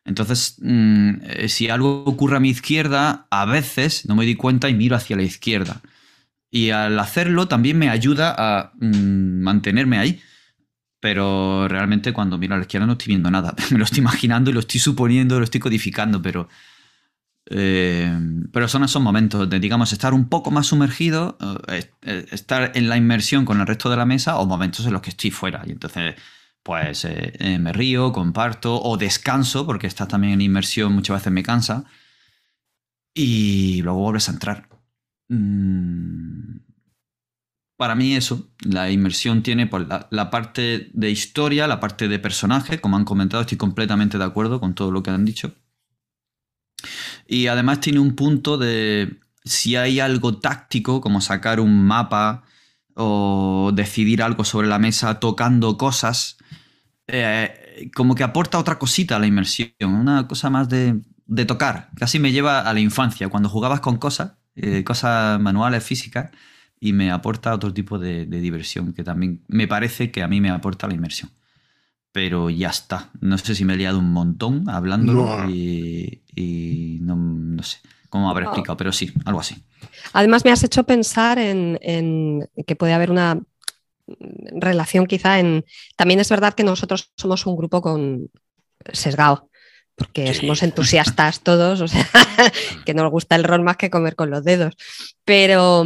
[0.05, 4.69] Entonces, mm, eh, si algo ocurre a mi izquierda, a veces no me doy cuenta
[4.69, 5.81] y miro hacia la izquierda.
[6.49, 10.21] Y al hacerlo también me ayuda a mm, mantenerme ahí
[11.01, 13.53] pero realmente cuando miro a la izquierda no estoy viendo nada.
[13.71, 16.47] Me lo estoy imaginando lo estoy suponiendo, lo estoy codificando, pero.
[17.49, 18.17] Eh,
[18.53, 21.37] pero son esos momentos de, digamos, estar un poco más sumergido,
[21.67, 25.01] eh, estar en la inmersión con el resto de la mesa, o momentos en los
[25.01, 25.63] que estoy fuera.
[25.65, 26.15] Y entonces,
[26.63, 27.07] pues
[27.59, 31.85] me río, comparto, o descanso, porque estás también en inmersión muchas veces me cansa.
[33.13, 34.69] Y luego vuelves a entrar.
[35.29, 36.57] Mm,
[37.81, 42.79] para mí eso, la inmersión tiene por la, parte de historia, la parte de personaje,
[42.79, 45.55] como han comentado, estoy completamente de acuerdo con todo lo que han dicho.
[47.25, 52.43] Y además tiene un punto de si hay algo táctico, como sacar un mapa
[52.93, 56.37] o decidir algo sobre la mesa tocando cosas,
[57.11, 61.01] eh, como que aporta otra cosita a la inmersión, una cosa más de,
[61.45, 61.89] tocar.
[61.97, 66.31] Casi me lleva a la infancia, cuando jugabas con cosas, eh, cosas manuales, físicas
[66.79, 70.49] y me aporta otro tipo de, diversión que también me parece que a mí me
[70.49, 71.31] aporta la inmersión.
[72.13, 73.11] Pero ya está.
[73.21, 78.75] No sé si me he liado un montón hablando y, no, sé cómo habré explicado,
[78.77, 79.63] pero sí, algo así.
[80.13, 83.41] Además, me has hecho pensar en, que puede haber una
[84.19, 85.65] relación quizá en...
[85.95, 88.29] También es verdad que nosotros somos un grupo con
[88.93, 89.49] sesgado,
[89.95, 92.07] porque somos entusiastas todos, o sea,
[92.85, 94.75] que nos gusta el rol más que comer con los dedos.
[95.25, 95.85] Pero,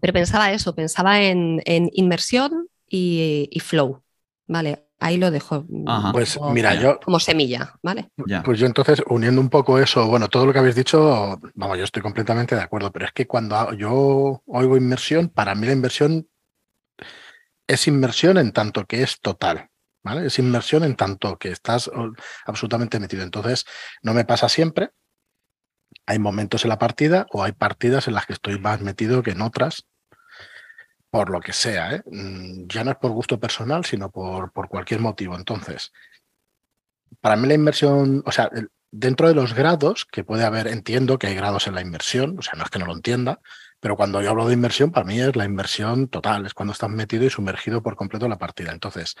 [0.00, 4.02] pero pensaba eso, pensaba en, inmersión y, flow,
[4.46, 4.84] ¿vale?
[4.98, 5.66] Ahí lo dejo.
[6.12, 6.98] Pues mira, yo.
[7.00, 8.10] Como semilla, ¿vale?
[8.44, 11.84] Pues yo entonces, uniendo un poco eso, bueno, todo lo que habéis dicho, vamos, yo
[11.84, 16.26] estoy completamente de acuerdo, pero es que cuando yo oigo inmersión, para mí la inmersión
[17.66, 19.70] es inmersión en tanto que es total.
[20.02, 20.26] ¿Vale?
[20.26, 21.90] Es inmersión en tanto que estás
[22.44, 23.24] absolutamente metido.
[23.24, 23.64] Entonces,
[24.02, 24.92] no me pasa siempre,
[26.06, 29.32] hay momentos en la partida o hay partidas en las que estoy más metido que
[29.32, 29.86] en otras,
[31.10, 31.94] por lo que sea.
[31.94, 32.02] ¿eh?
[32.06, 35.34] Mm, ya no es por gusto personal, sino por, por cualquier motivo.
[35.34, 35.92] Entonces,
[37.20, 38.50] para mí la inmersión, o sea,
[38.90, 42.42] dentro de los grados que puede haber, entiendo que hay grados en la inmersión, o
[42.42, 43.40] sea, no es que no lo entienda,
[43.86, 46.90] pero cuando yo hablo de inmersión, para mí es la inmersión total, es cuando estás
[46.90, 48.72] metido y sumergido por completo en la partida.
[48.72, 49.14] Entonces,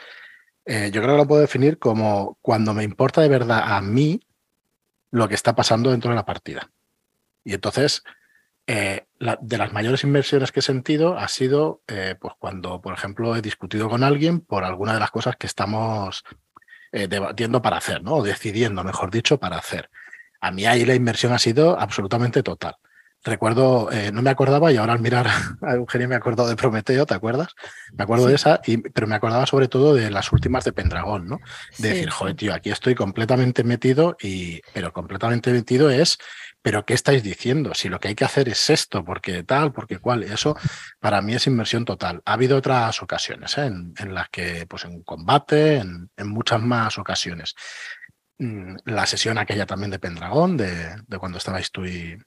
[0.64, 4.20] eh, yo creo que lo puedo definir como cuando me importa de verdad a mí
[5.12, 6.68] lo que está pasando dentro de la partida.
[7.44, 8.02] Y entonces,
[8.66, 13.36] eh, de las mayores inversiones que he sentido ha sido eh, pues cuando, por ejemplo,
[13.36, 16.24] he discutido con alguien por alguna de las cosas que estamos
[16.90, 18.16] debatiendo para hacer, ¿no?
[18.16, 19.90] O decidiendo, mejor dicho, para hacer.
[20.40, 22.74] A mí ahí la inversión ha sido absolutamente total.
[23.26, 25.26] Recuerdo, no me acordaba y ahora al mirar
[25.62, 27.48] a Eugenia me acuerdo de Prometeo, ¿te acuerdas?
[27.92, 28.60] Me acuerdo de esa,
[28.94, 31.40] pero me acordaba sobre todo de las últimas de Pendragón, ¿no?
[31.78, 36.18] De decir, joder, tío, aquí estoy completamente metido y, pero completamente metido es
[36.66, 37.74] pero ¿qué estáis diciendo?
[37.74, 40.56] Si lo que hay que hacer es esto, porque tal, porque cual, eso
[40.98, 42.22] para mí es inversión total.
[42.24, 43.66] Ha habido otras ocasiones ¿eh?
[43.66, 47.54] en, las que, pues en combate, en, muchas más ocasiones.
[48.38, 52.18] Mm, la sesión aquella también de Pendragón, de, de cuando estabais tú y,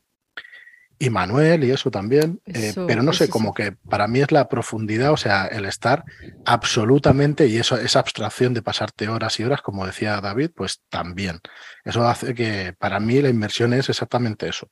[1.01, 4.49] y Manuel y eso también, eh, pero no sé, como que para mí es la
[4.49, 6.03] profundidad, o sea, el estar
[6.45, 11.39] absolutamente, y eso, esa abstracción de pasarte horas y horas, como decía David, pues también.
[11.85, 14.69] Eso hace que para mí la inmersión es exactamente eso.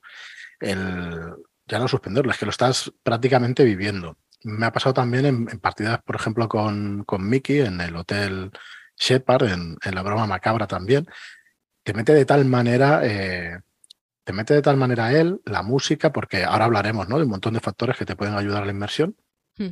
[0.60, 1.34] El,
[1.66, 4.18] ya no suspenderlo, es que lo estás prácticamente viviendo.
[4.44, 8.50] Me ha pasado también en, partidas, por ejemplo, con, con Mickey en el Hotel
[8.98, 11.06] Shepard, en, la broma macabra también.
[11.82, 13.60] Te mete de tal manera, eh,
[14.28, 17.16] te mete de tal manera él, la música, porque ahora hablaremos ¿no?
[17.16, 19.16] de un montón de factores que te pueden ayudar a la inmersión.
[19.56, 19.70] Hmm.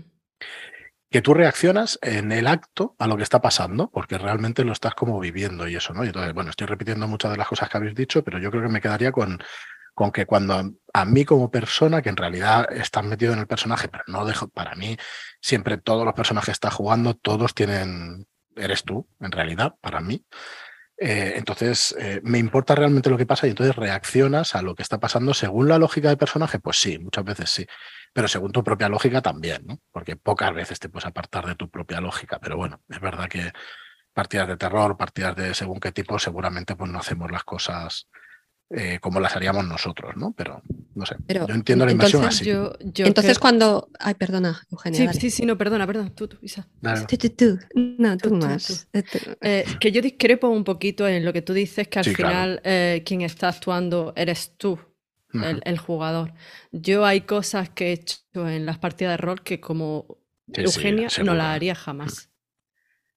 [1.10, 4.94] Que tú reaccionas en el acto a lo que está pasando, porque realmente lo estás
[4.94, 6.04] como viviendo y eso, ¿no?
[6.04, 8.62] Y entonces, bueno, estoy repitiendo muchas de las cosas que habéis dicho, pero yo creo
[8.62, 9.38] que me quedaría con,
[9.92, 13.88] con que cuando a, mí como persona, que en realidad estás metido en el personaje,
[13.88, 14.96] pero no dejo, para mí,
[15.38, 18.26] siempre todos los personajes que estás jugando, todos tienen,
[18.56, 20.24] eres tú, en realidad, para mí.
[20.98, 24.82] Eh, entonces, eh, me importa realmente lo que pasa y entonces reaccionas a lo que
[24.82, 27.66] está pasando según la lógica del personaje, pues sí, muchas veces sí,
[28.14, 29.78] pero según tu propia lógica también, ¿no?
[29.92, 33.52] Porque pocas veces te puedes apartar de tu propia lógica, pero bueno, es verdad que
[34.14, 38.08] partidas de terror, partidas de según qué tipo, seguramente pues no hacemos las cosas
[38.70, 40.34] eh, como las haríamos nosotros, ¿no?
[40.36, 40.60] Pero
[40.96, 41.14] no sé.
[41.28, 42.50] yo entiendo la inversión así.
[42.50, 43.90] entonces, cuando.
[44.00, 45.12] Ay, perdona, Eugenia.
[45.12, 46.10] Sí, sí, sí, no, perdona, perdona.
[46.12, 46.66] Tú, tú, Isa.
[47.08, 48.88] Tú, tú, No, tú, más.
[49.40, 53.02] Eh, que yo discrepo un poquito en lo que tú dices, que al final eh,
[53.06, 54.78] quien está actuando eres tú.
[55.32, 56.32] El, jugador.
[56.72, 60.16] Yo hay cosas que he hecho en las partidas de rol que como
[60.50, 62.30] Eugenia no las haría jamás.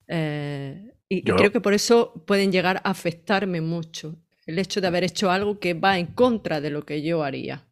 [0.06, 5.30] y creo que por eso pueden llegar a afectarme mucho el hecho de haber hecho
[5.30, 7.66] algo que va en contra de lo que yo haría.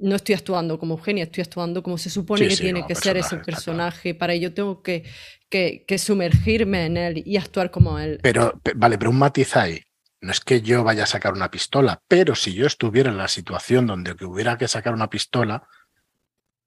[0.00, 3.38] No estoy actuando como Eugenia, estoy actuando como se supone que tiene que ser ese
[3.38, 4.14] personaje.
[4.14, 5.04] Para ello tengo que,
[5.48, 8.20] que, sumergirme en él y actuar como él.
[8.22, 9.80] Pero, vale, pero un matiz ahí.
[10.20, 13.26] No es que yo vaya a sacar una pistola, pero si yo estuviera en la
[13.26, 15.66] situación donde hubiera que sacar una pistola,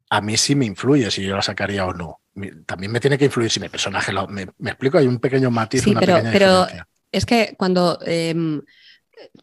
[0.10, 2.22] a mí sí me influye si yo la sacaría o no.
[2.66, 4.28] También me tiene que influir si mi personaje lo.
[4.28, 5.84] Me, explico, hay un pequeño matiz.
[5.84, 6.68] Sí, pero, pero
[7.12, 8.00] es que cuando.
[8.06, 8.60] Em,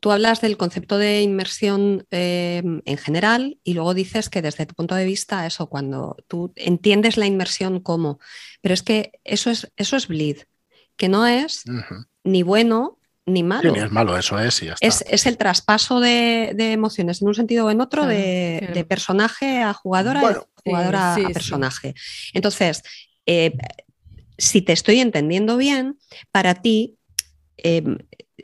[0.01, 4.75] tú hablas del concepto de inmersión eh, en general y luego dices que desde tu
[4.75, 8.19] punto de vista, eso, cuando tú entiendes la inmersión como,
[8.61, 10.39] pero es que eso es, eso es bleed,
[10.97, 11.65] que no es
[12.25, 13.73] ni bueno ni malo.
[13.73, 14.87] ni es malo, eso es y ya está.
[14.87, 20.21] Es, el traspaso de, emociones en un sentido o en otro, de, personaje a jugadora,
[20.21, 21.95] de jugadora a personaje.
[22.33, 22.83] Entonces,
[23.27, 23.57] eh,
[24.39, 25.99] si te estoy entendiendo bien,
[26.31, 26.97] para ti
[27.59, 27.99] em,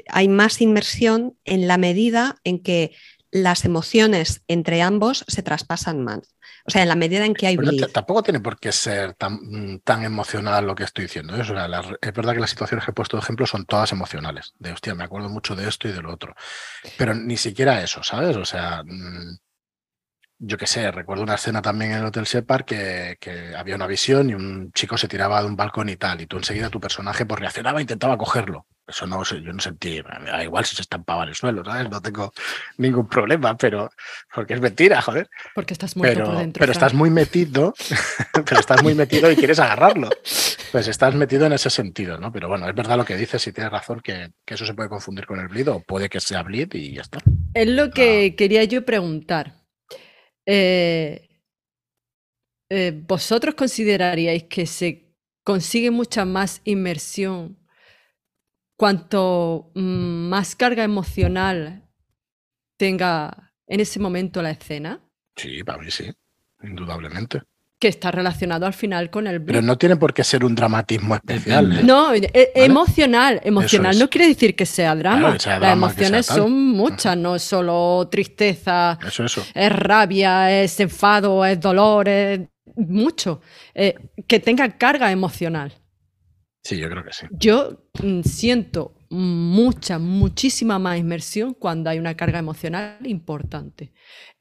[0.09, 2.93] hay más inmersión en la medida en que
[3.31, 6.37] las emociones entre ambos se traspasan más.
[6.67, 7.57] O sea, en la medida en que hay
[7.93, 11.37] tampoco tiene por qué ser tan, tan emocional lo que estoy diciendo.
[11.37, 11.43] ¿eh?
[11.43, 14.53] es verdad que las situaciones que he puesto de ejemplo son todas emocionales.
[14.59, 16.35] De hostia, me acuerdo mucho de esto y de lo otro.
[16.99, 18.37] Pero ni siquiera eso, ¿sabes?
[18.37, 19.39] O sea, mm,
[20.39, 23.87] yo qué sé, recuerdo una escena también en el Hotel Shepard que, que, había una
[23.87, 26.21] visión y un chico se tiraba de un balcón y tal.
[26.21, 28.67] Y tú enseguida tu personaje pues reaccionaba e intentaba cogerlo.
[28.89, 30.01] Eso no, yo no sentí,
[30.45, 31.91] igual si se estampaba en el suelo, ¿sabes?
[31.91, 32.33] No tengo
[32.79, 33.91] ningún problema, pero
[34.33, 35.29] porque es mentira, joder.
[35.57, 36.61] Porque estás muerto pero, por dentro.
[36.61, 37.75] Pero estás muy metido,
[38.33, 40.09] pero estás muy metido y quieres agarrarlo.
[40.71, 42.31] Pues estás metido en ese sentido, ¿no?
[42.31, 45.27] Pero bueno, es verdad lo que dices y tienes razón que, eso se puede confundir
[45.27, 47.19] con el bleed o puede que sea bleed y ya está.
[47.55, 48.37] Es lo que ah.
[48.37, 49.65] quería yo preguntar.
[50.47, 51.29] Eh,
[52.71, 55.13] eh, ¿Vosotros consideraríais que se
[55.43, 57.57] consigue mucha más inmersión
[58.77, 61.83] cuanto mm, más carga emocional
[62.77, 65.01] tenga en ese momento la escena.
[65.35, 66.13] Sí, para mí sí,
[66.63, 67.43] indudablemente.
[67.79, 69.43] Que está relacionado al final con el...
[69.43, 71.81] Pero no tiene por qué ser un dramatismo especial.
[71.81, 71.83] ¿eh?
[71.85, 73.41] No, e, emocional.
[73.45, 75.33] Emocional no quiere decir que sea drama.
[75.33, 79.45] Las emociones son muchas, no es solo tristeza, eso, eso.
[79.55, 82.41] es rabia, es enfado, es dolor, es
[82.77, 83.43] mucho.
[83.75, 83.95] Eh,
[84.27, 85.75] que tenga carga emocional.
[86.67, 87.27] Sí, yo creo que sí.
[87.31, 93.93] Yo mm, siento mucha, muchísima más inmersión cuando hay una carga emocional importante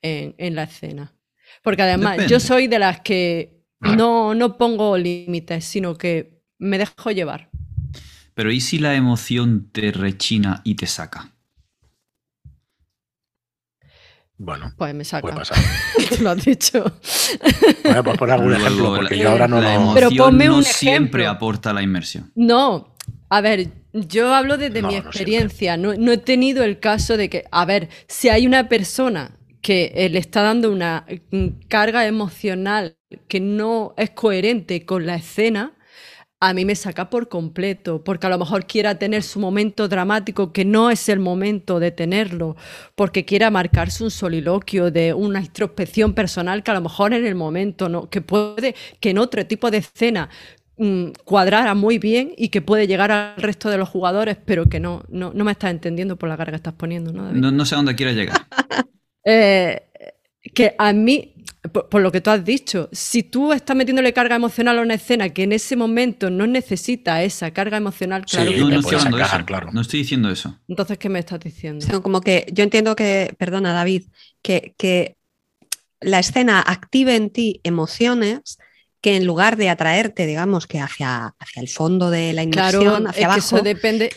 [0.02, 1.14] en, la escena.
[1.62, 7.12] Porque además yo soy de las que no, no pongo límites, sino que me dejo
[7.12, 7.52] llevar.
[8.34, 11.35] Pero ¿y si la emoción te rechina y te saca?
[14.38, 15.22] Bueno, pues me saca.
[15.22, 15.58] Puede pasar.
[16.22, 16.84] lo has dicho.
[17.84, 19.94] Bueno, pues poner algún ejemplo, porque yo ahora no lo...
[19.94, 22.32] Pero ponme un siempre aporta la inmersión.
[22.36, 22.96] No,
[23.30, 25.78] a ver, yo hablo desde mi experiencia.
[25.78, 29.94] No, no, he tenido el caso de que, a ver, si hay una persona que
[29.96, 35.75] eh, le está dando una mm, carga emocional que no es coherente con la escena,
[36.40, 40.52] a mí me saca por completo, porque a lo mejor quiera tener su momento dramático,
[40.52, 42.56] que no es el momento de tenerlo,
[42.96, 47.36] porque quiera marcarse un soliloquio de una introspección personal que a lo mejor en el
[47.36, 50.30] momento no, que puede que en otro tipo de escena
[50.78, 54.80] mm, cuadrara muy bien y que puede llegar al resto de los jugadores, pero que
[54.80, 57.32] no, no, me estás entendiendo por la carga que estás poniendo, ¿no?
[57.32, 58.38] No, sé a dónde quieres llegar.
[59.28, 59.82] Eh,
[60.54, 61.34] que a mí,
[61.72, 64.96] por, por lo que tú has dicho, si tú estás metiéndole carga emocional a una
[64.96, 68.82] escena que en ese momento no necesita esa carga emocional, Sí, claro que No, estoy
[68.84, 69.46] puedes hablando de encajar, eso.
[69.46, 69.70] claro.
[69.72, 70.60] No estoy diciendo eso.
[70.68, 71.86] Entonces, ¿qué me estás diciendo?
[71.86, 74.04] Sino como que yo entiendo que, perdona David,
[74.42, 75.18] que, que
[76.02, 78.58] la escena active en ti emociones
[79.02, 82.98] que en lugar de atraerte, digamos, que hacia, hacia el fondo de la inmersión, Claro,
[82.98, 84.10] es hacia que eso abajo, depende.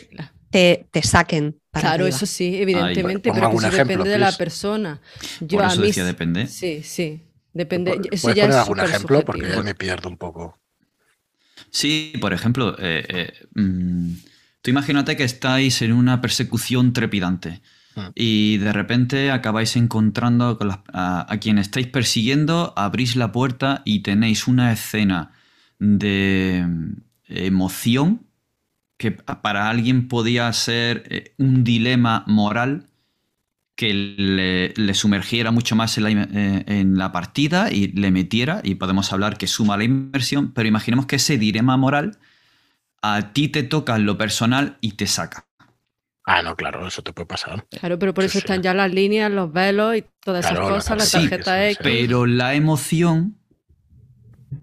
[0.49, 1.59] te, te saquen.
[1.71, 2.17] Para Claro, arriba.
[2.17, 4.99] eso sí, evidentemente, Ponga pero eso ejemplo, depende de la persona.
[5.41, 6.47] Yo Por a mí decía depende.
[6.47, 7.21] Sí, sí,
[7.53, 7.91] depende.
[7.91, 9.25] ¿Puedes Eso ya poner es algún ejemplo?
[9.25, 10.59] Porque ya me pierdo un poco.
[11.71, 14.13] Sí, por ejemplo, eh, eh, mm,
[14.61, 17.61] tú imagínate que estáis en una persecución trepidante
[17.95, 18.07] Mm.
[18.15, 23.81] y de repente acabáis encontrando con las- a, a quien estáis persiguiendo, abrís la puerta
[23.85, 25.31] y tenéis una escena
[25.79, 26.93] de mm,
[27.29, 28.25] emoción
[28.97, 32.88] que para alguien podía ser eh, un dilema moral
[33.79, 38.59] que le, le sumergiera mucho más en la, eh, en la partida y le metiera,
[38.61, 42.19] y podemos hablar que suma la inversión, pero imaginemos que ese dilema moral
[43.01, 45.47] a ti te toca en lo personal y te saca.
[46.25, 47.67] Ah, no, claro, eso te puede pasar.
[47.69, 48.39] Claro, pero por Sí, eso sí.
[48.39, 51.71] están ya las líneas, los velos y todas esas Claro, cosas, la tarjeta, tarjeta sí,
[51.71, 51.79] X.
[51.81, 53.38] Pero la emoción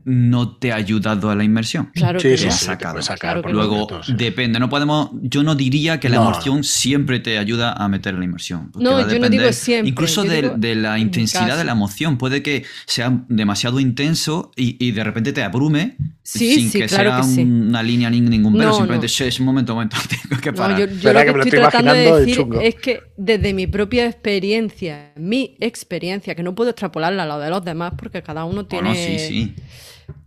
[0.05, 1.91] no te ha ayudado a la inmersión.
[1.95, 3.01] Claro Sí, que sí, sacado.
[3.03, 3.65] sacar Claro por que no.
[3.65, 6.31] Luego depende, no podemos, yo no diría que la No.
[6.31, 8.71] emoción siempre te ayuda a meter la inmersión.
[8.73, 11.57] porque No, va a yo no depender digo siempre, Incluso de, digo de la intensidad
[11.57, 12.19] de la emoción.
[12.19, 16.87] Puede que sea demasiado intenso y, y de repente te abrume Sí, sin sí, que
[16.87, 17.43] claro sea que sí.
[17.43, 18.71] una línea ni ningún velo.
[18.71, 19.31] No, simplemente, no.
[19.31, 19.97] "Shh, un momento, un momento,
[20.29, 20.79] tengo que No, parar.
[20.81, 23.01] yo, yo Espera, lo que que, me lo estoy estoy tratando de decir es que
[23.17, 27.93] desde mi propia experiencia, mi experiencia, que no puedo extrapolarla a la de los demás
[27.97, 28.89] porque cada uno tiene...
[28.89, 29.55] Bueno, sí, sí.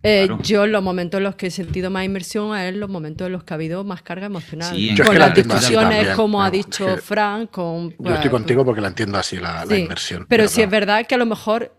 [0.01, 0.41] Eh, claro.
[0.43, 3.27] Yo en los momentos en los que he sentido más inmersión es en los momentos
[3.27, 4.73] en los que ha habido más carga emocional.
[4.73, 7.93] Sí, es con la las discusiones, también, como ha pero dicho es que Fran, con...
[7.99, 10.25] Yo estoy contigo porque la entiendo así, la, inversión.
[10.29, 11.73] Pero de sí es verdad que a lo mejor,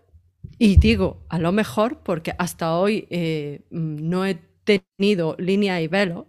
[0.63, 6.27] y digo a lo mejor porque hasta hoy eh, no he tenido línea y velo,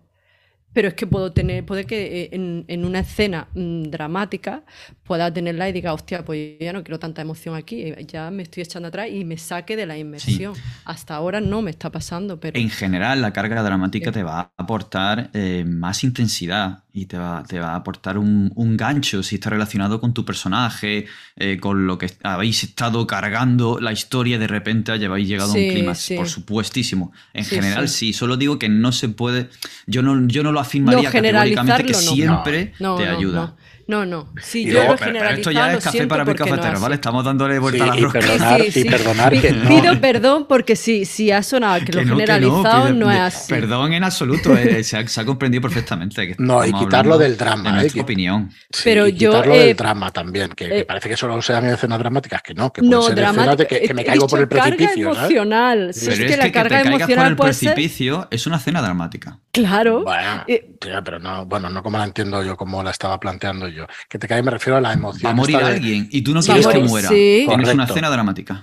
[0.73, 4.65] pero es que puedo tener, puede que eh, en, en una escena mm, dramática
[5.05, 8.31] pueda tenerla y diga, hostia, pues yo ya no quiero tanta emoción aquí, eh, ya
[8.31, 10.57] me estoy echando atrás y me saque de la inmersión.
[10.85, 14.15] Hasta ahora no me está pasando, pero En general, la carga dramática Sí.
[14.15, 18.53] te va a aportar eh, más intensidad y te va, te va a aportar un,
[18.55, 23.81] un gancho si está relacionado con tu personaje, eh, con lo que habéis estado cargando
[23.81, 25.99] la historia de repente habéis llegado a un clímax.
[25.99, 26.17] sí.
[26.17, 27.13] Por supuestísimo.
[27.33, 28.13] En Sí, general, sí.
[28.13, 29.49] Solo digo que no se puede.
[29.87, 31.99] Yo no, yo no lo afirmaría categóricamente que no.
[31.99, 33.57] siempre no, te no, ayuda.
[33.93, 34.07] No.
[34.07, 34.33] No, no.
[34.43, 36.37] Sí, Y yo luego- lo Pero, pero esto ya lo es café para mi no
[36.37, 36.83] cafetero, así.
[36.83, 36.95] ¿vale?
[36.95, 38.19] Estamos dándole vuelta Sí, a la y rosca.
[38.21, 38.89] perdonar, Sí, sí, y sí.
[38.89, 39.69] perdonar que no.
[39.69, 43.07] Pido perdón porque si, si ha sonado que, Que lo no, que no, generalizado no,
[43.07, 43.53] pide- es así.
[43.53, 46.29] Perdón en absoluto, eh, se, ha, se ha comprendido perfectamente.
[46.29, 47.73] Que No, y quitarlo del drama, De ¿eh?
[47.83, 48.51] nuestra Qui- opinión.
[48.71, 51.41] Sí, Pero y yo, quitarlo eh, del drama también, que, que eh, parece que solo
[51.43, 54.27] sean escenas dramáticas, que no, que pueden No, ser escenas de que, que me caigo
[54.27, 55.31] por el carga precipicio, ¿sabes?
[55.31, 55.93] emocional.
[55.95, 57.75] Si Pero es que la que, que carga emocional el puede ser.
[57.75, 59.39] precipicio es una escena dramática.
[59.53, 60.03] Claro.
[60.03, 63.87] Bueno, Eh, pero no, bueno, no como la entiendo yo, como la estaba planteando yo.
[64.09, 65.27] Que te cae me refiero a la emoción.
[65.29, 67.09] Va a morir de- alguien y tú no quieres que morir, muera.
[67.11, 67.45] sí.
[67.47, 68.63] Tienes una escena dramática.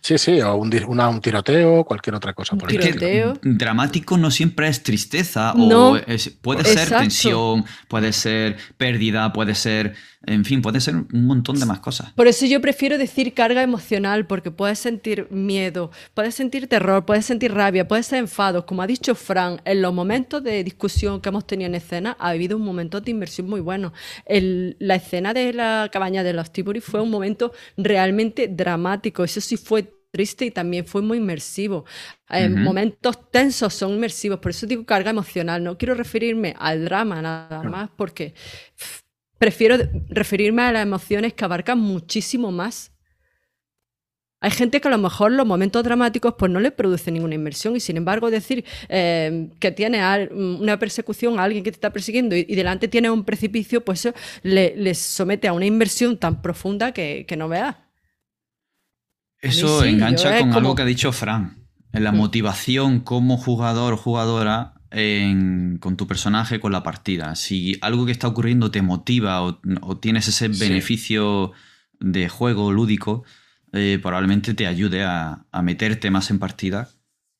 [0.00, 2.54] Sí, sí, o un, di- una- un tiroteo, cualquier otra cosa.
[2.54, 2.78] Un por el.
[2.78, 3.38] Tiroteo.
[3.42, 5.92] dramático no siempre es tristeza No.
[5.92, 9.94] o es- puede ser tensión, puede ser pérdida, puede ser,
[10.26, 12.12] en fin, puede ser un montón de más cosas.
[12.12, 17.26] Por eso yo prefiero decir carga emocional, porque puedes sentir miedo, puedes sentir terror, puedes
[17.26, 18.66] sentir rabia, puedes ser enfado.
[18.66, 22.30] Como ha dicho Fran, en los momentos de discusión que hemos tenido en escena, ha
[22.30, 23.92] habido un momento de inversión muy bueno.
[24.26, 29.24] El- la escena de la cabaña de los Tiburi fue un momento realmente dramático.
[29.24, 31.84] Eso sí fue triste y también fue muy inmersivo.
[32.30, 32.48] Eh.
[32.48, 35.62] Momentos tensos son inmersivos, por eso digo carga emocional.
[35.64, 38.32] No quiero referirme al drama nada más, porque
[38.76, 39.00] pff,
[39.38, 39.76] prefiero
[40.08, 42.92] referirme a las emociones que abarcan muchísimo más.
[44.40, 47.76] Hay gente que a lo mejor los momentos dramáticos pues no le producen ninguna inmersión
[47.76, 52.36] y sin embargo decir eh, que tiene una persecución a alguien que te está persiguiendo
[52.36, 56.42] y, y delante tiene un precipicio, pues eso le, le somete a una inversión tan
[56.42, 57.76] profunda que, que no veas.
[59.40, 62.16] Eso sí, engancha con como- algo que ha dicho Fran, en la Mm.
[62.16, 67.34] motivación como jugador o jugadora en- con tu personaje, con la partida.
[67.34, 70.60] Si algo que está ocurriendo te motiva o, o tienes ese Sí.
[70.60, 71.52] beneficio
[72.00, 73.24] de juego lúdico,
[73.72, 76.88] eh, probablemente te ayude a, a meterte más en partida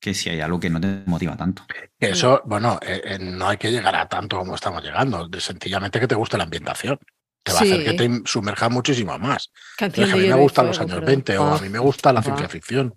[0.00, 1.64] que si hay algo que no te motiva tanto.
[1.98, 5.26] Eso, bueno, eh, eh, no hay que llegar a tanto como estamos llegando.
[5.28, 6.98] de- Sencillamente que te guste la ambientación.
[7.42, 9.50] Te va a hacer que te sumerjas muchísimo más.
[9.78, 11.60] A mí me gustan los años pero- 20 o a Ah.
[11.60, 12.94] mí me gusta la ciencia ficción.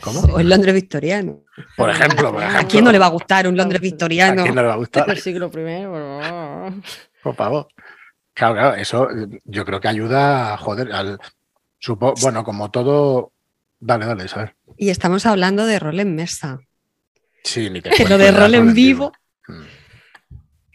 [0.00, 0.20] ¿Cómo?
[0.20, 1.40] O el Londres victoriano.
[1.76, 4.42] Por ejemplo, por ¿A quién no le va a gustar un Londres ¿A victoriano?
[4.42, 5.06] quién no le va a gustar?
[5.06, 5.92] Del siglo primero.
[5.92, 6.82] pero-
[7.22, 7.68] Por favor.
[8.32, 11.18] Claro, claro, eso eh, yo creo que ayuda a joder al.
[11.78, 13.32] Supo- bueno, como todo.
[13.78, 14.54] Dale, dale, Isabel.
[14.76, 16.60] Y estamos hablando de rol en mesa.
[17.42, 19.12] Sí, ni te lo de rol en el vivo.
[19.48, 19.62] Mm.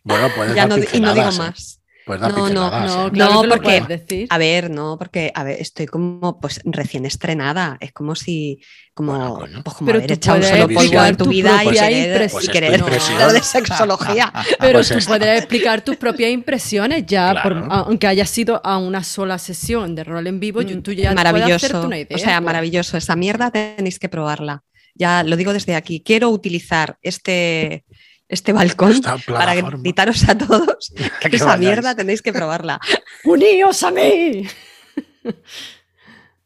[0.03, 1.38] Bueno, dar no, y no digo ¿eh?
[1.38, 1.82] más.
[2.05, 3.11] Puedes dar No, no, No, ¿eh?
[3.11, 4.27] claro No, porque- puedes decir.
[4.29, 7.77] A ver, no, porque a ver, estoy como pues recién estrenada.
[7.79, 8.61] Es como si,
[8.93, 11.63] como, Bueno, pues como Pero haber echado un puedes solo polvo explicar en tu vida
[11.63, 14.31] y querer, y Pues querer hablar de sexología.
[14.59, 15.17] Pero Pues tú esta.
[15.17, 17.67] puedes explicar tus propias impresiones ya, por- Claro.
[17.71, 21.65] aunque haya sido a una sola sesión de rol en vivo, tú ya puedes maravilloso.
[21.65, 22.15] hacerte una idea.
[22.15, 22.45] o sea, pues.
[22.45, 22.97] maravilloso.
[22.97, 24.63] Esa mierda tenéis que probarla.
[24.97, 26.01] Ya lo digo desde aquí.
[26.05, 27.83] Quiero utilizar este,
[28.28, 31.59] este balcón para gritaros a todos que, Que esa vayáis.
[31.61, 32.80] mierda tenéis que probarla.
[33.23, 34.47] ¡Uníos a mí!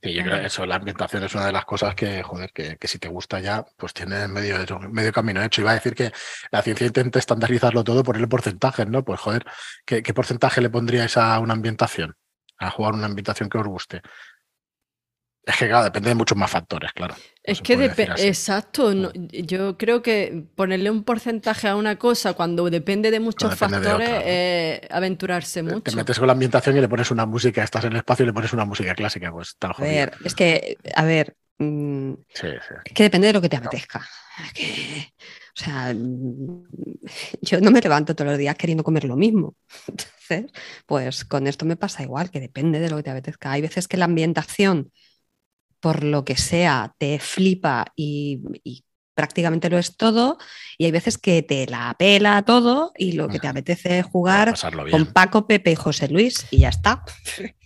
[0.02, 2.78] Sí, yo creo que eso, la ambientación es una de las cosas que, joder, que,
[2.78, 4.56] que si te gusta ya, pues tienes medio,
[4.90, 5.60] medio camino hecho.
[5.60, 6.14] Iba a decir que
[6.52, 9.04] la ciencia intenta estandarizarlo todo, ponerle porcentajes, ¿no?
[9.04, 9.44] Pues joder,
[9.86, 12.16] ¿qué, qué porcentaje le pondríais a una ambientación?
[12.60, 14.02] A jugar una ambientación que os guste.
[15.46, 17.16] Es que, claro, depende de muchos más factores, claro.
[17.16, 22.34] No Es que depende, exacto, no- yo creo que ponerle un porcentaje a una cosa
[22.34, 24.28] cuando depende de muchos depende de factores otra, ¿no?
[24.28, 25.92] es aventurarse Te- mucho.
[25.92, 28.28] Te metes con la ambientación y le pones una música, estás en el espacio y
[28.28, 32.48] le pones una música clásica, pues tal A ver, es que, a ver, mm, Sí,
[32.48, 32.76] sí.
[32.86, 34.08] es que depende de lo que te apetezca.
[34.46, 35.14] Es que,
[35.58, 36.64] o sea, mm,
[37.42, 39.56] yo no me levanto todos los días queriendo comer lo mismo.
[39.88, 40.52] Entonces,
[40.86, 43.52] pues con esto me pasa igual, que depende de lo que te apetezca.
[43.52, 44.92] Hay veces que la ambientación,
[45.80, 48.84] por lo que sea, te flipa y, y
[49.20, 50.38] prácticamente lo es todo,
[50.78, 54.54] y hay veces que te la pela todo y lo que te apetece es jugar
[54.90, 57.04] con Paco, Pepe y José Luis y ya está.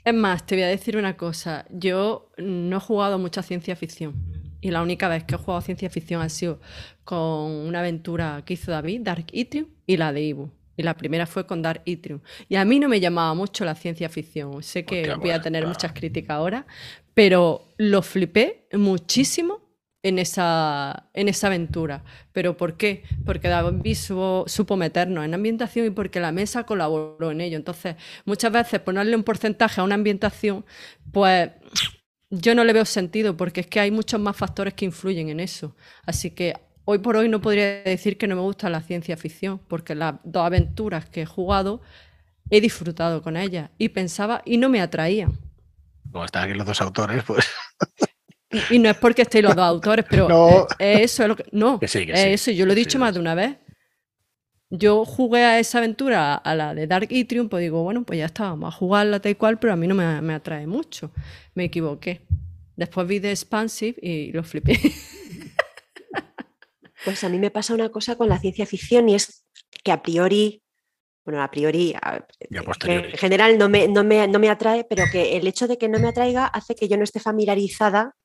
[0.03, 1.65] Es más, te voy a decir una cosa.
[1.69, 4.15] Yo no he jugado mucha ciencia ficción.
[4.61, 6.59] Y la única vez que he jugado ciencia ficción ha sido
[7.03, 10.49] con una aventura que hizo David, Dark Itrium, y la de Ibu.
[10.75, 12.21] Y la primera fue con Dark Itrium.
[12.49, 14.63] Y a mí no me llamaba mucho la ciencia ficción.
[14.63, 15.73] Sé que voy a pues, tener claro.
[15.73, 16.65] muchas críticas ahora,
[17.13, 19.61] pero lo flipé muchísimo
[20.03, 22.03] en esa, en esa aventura.
[22.33, 23.03] ¿Pero por qué?
[23.25, 27.55] Porque David supo, supo meternos en ambientación y porque la mesa colaboró en ello.
[27.55, 27.95] Entonces,
[28.25, 30.65] muchas veces ponerle un porcentaje a una ambientación,
[31.11, 31.49] pues
[32.29, 35.39] yo no le veo sentido porque es que hay muchos más factores que influyen en
[35.39, 35.75] eso.
[36.05, 36.53] Así que
[36.85, 40.15] hoy por hoy no podría decir que no me gusta la ciencia ficción, porque las
[40.23, 41.81] dos aventuras que he jugado
[42.49, 45.39] he disfrutado con ellas y pensaba y no me atraían.
[46.11, 47.45] Como están aquí los dos autores, pues
[48.51, 50.67] Y, y no es porque estén los dos autores, pero No.
[50.77, 51.45] eso es lo que.
[51.51, 52.29] No, Que sí, que es sí.
[52.33, 53.57] eso, yo lo he dicho sí, más de una vez.
[54.69, 58.25] Yo jugué a esa aventura, a la de Dark Itrium, pues digo, bueno, pues ya
[58.25, 61.11] está, vamos a jugarla tal cual, pero a mí no me, me atrae mucho.
[61.53, 62.21] Me equivoqué.
[62.75, 64.79] Después vi The Expansive y lo flipé.
[67.03, 69.45] Pues a mí me pasa una cosa con la ciencia ficción y es
[69.83, 70.61] que a priori,
[71.25, 72.25] bueno, a priori, a-
[72.65, 73.11] posteriori.
[73.11, 75.89] en general no me, no, me, no me atrae, pero que el hecho de que
[75.89, 78.15] no me atraiga hace que yo no esté familiarizada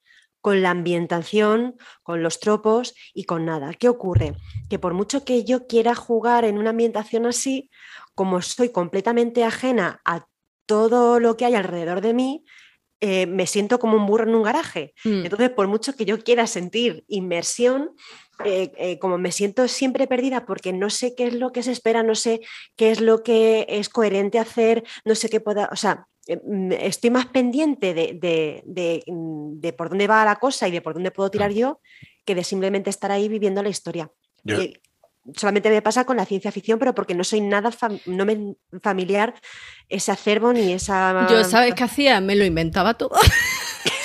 [0.40, 3.74] con la ambientación, con los tropos y con nada.
[3.74, 4.34] ¿Qué ocurre?
[4.70, 7.70] Que por mucho que yo quiera jugar en una ambientación así,
[8.14, 10.26] como soy completamente ajena a
[10.66, 12.44] todo lo que hay alrededor de mí,
[13.00, 14.92] eh, me siento como un burro en un garaje.
[15.04, 15.24] Mm.
[15.24, 17.90] Entonces, por mucho que yo quiera sentir inmersión,
[18.44, 21.72] eh, eh, como me siento siempre perdida porque no sé qué es lo que se
[21.72, 22.40] espera, no sé
[22.76, 26.72] qué es lo que es coherente hacer, no sé qué pueda, o sea, eh, mm,
[26.72, 30.80] estoy más pendiente de, de- de, mm, de por dónde va la cosa y de
[30.82, 31.80] por dónde puedo tirar yo
[32.24, 34.10] que de simplemente estar ahí viviendo la historia.
[34.44, 34.80] Yo- Eh,
[35.34, 38.54] solamente me pasa con la ciencia ficción, pero porque no soy nada, fam- no me
[38.82, 39.34] familiar
[39.88, 41.26] ese acervo ni esa...
[41.30, 42.20] Yo, ¿sabes qué hacía?
[42.20, 43.10] Me lo inventaba todo.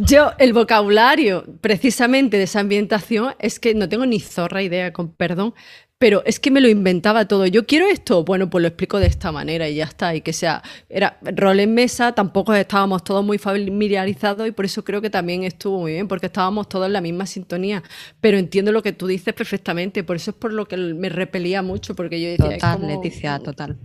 [0.00, 5.10] Yo, el vocabulario precisamente de esa ambientación es que no tengo ni zorra idea, con
[5.12, 5.54] perdón,
[5.98, 7.46] pero es que me lo inventaba todo.
[7.46, 10.14] Yo quiero esto, bueno, pues lo explico de esta manera y ya está.
[10.14, 14.84] Y que sea, era rol en mesa, tampoco estábamos todos muy familiarizados y por eso
[14.84, 17.82] creo que también estuvo muy bien, porque estábamos todos en la misma sintonía.
[18.20, 21.62] Pero entiendo lo que tú dices perfectamente, por eso es por lo que me repelía
[21.62, 23.76] mucho, porque yo decía, Total, como- Leticia, total.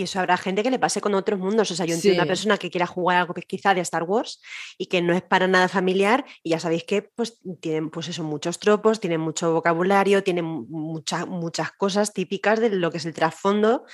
[0.00, 1.70] Y eso habrá gente que le pase con otros mundos.
[1.70, 2.18] O sea, yo entiendo Sí.
[2.20, 4.40] una persona que quiera jugar algo que quizá de Star Wars
[4.78, 6.24] y que no es para nada familiar.
[6.42, 11.26] Y ya sabéis que pues tienen pues eso, muchos tropos, tienen mucho vocabulario, tienen muchas,
[11.28, 13.84] muchas cosas típicas de lo que es el trasfondo.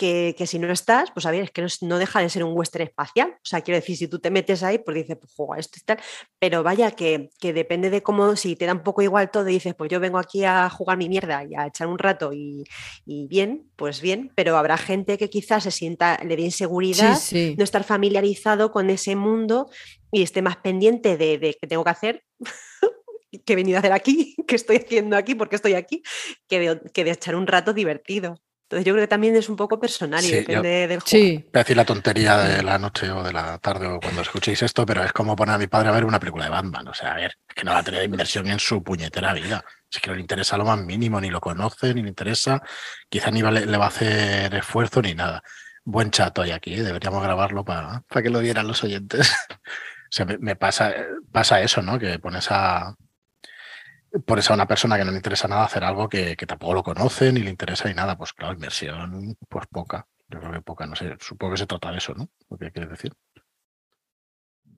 [0.00, 2.56] Que, que si no estás, pues a ver, es que no, deja de ser un
[2.56, 3.32] western espacial.
[3.34, 5.84] O sea, quiero decir, si tú te metes ahí, pues dices, pues juega esto y
[5.84, 5.98] tal.
[6.38, 9.52] Pero vaya, que, que depende de cómo, si te da un poco igual todo y
[9.52, 12.64] dices, pues yo vengo aquí a jugar mi mierda y a echar un rato y,
[13.04, 17.50] y bien, pues bien, pero habrá gente que quizás se sienta, le dé inseguridad, Sí,
[17.50, 17.54] sí.
[17.58, 19.68] no estar familiarizado con ese mundo
[20.10, 22.24] y esté más pendiente de, de qué tengo que hacer,
[23.44, 26.02] qué he venido a hacer aquí, qué estoy haciendo aquí, por qué estoy aquí,
[26.48, 28.40] que de, que de echar un rato divertido.
[28.70, 31.06] Entonces yo creo que también es un poco personal y Sí, depende del juego.
[31.06, 34.22] Sí, Voy a decir la tontería de la noche o de la tarde o cuando
[34.22, 36.86] escuchéis esto, pero es como poner a mi padre a ver una película de Batman.
[36.86, 39.64] O sea, a ver, es que no va a tener inversión en su puñetera vida.
[39.92, 42.62] Es que no le interesa lo más mínimo, ni lo conoce, ni le interesa.
[43.08, 45.42] Quizá ni vale- le va a hacer esfuerzo ni nada.
[45.82, 46.84] Buen chato hay aquí, ¿eh?
[46.84, 49.32] deberíamos grabarlo para, para que lo vieran los oyentes.
[49.50, 50.94] o sea, me, me pasa,
[51.32, 51.98] pasa eso, ¿no?
[51.98, 52.94] Que pones a,
[54.26, 56.82] pones a una persona que no le interesa nada hacer algo que, que tampoco lo
[56.82, 58.16] conoce, ni le interesa ni nada.
[58.16, 60.06] Pues claro, inversión, pues poca.
[60.28, 62.28] Yo creo que poca, no sé, supongo que se trata de eso, ¿no?
[62.48, 63.12] Lo que quieres decir.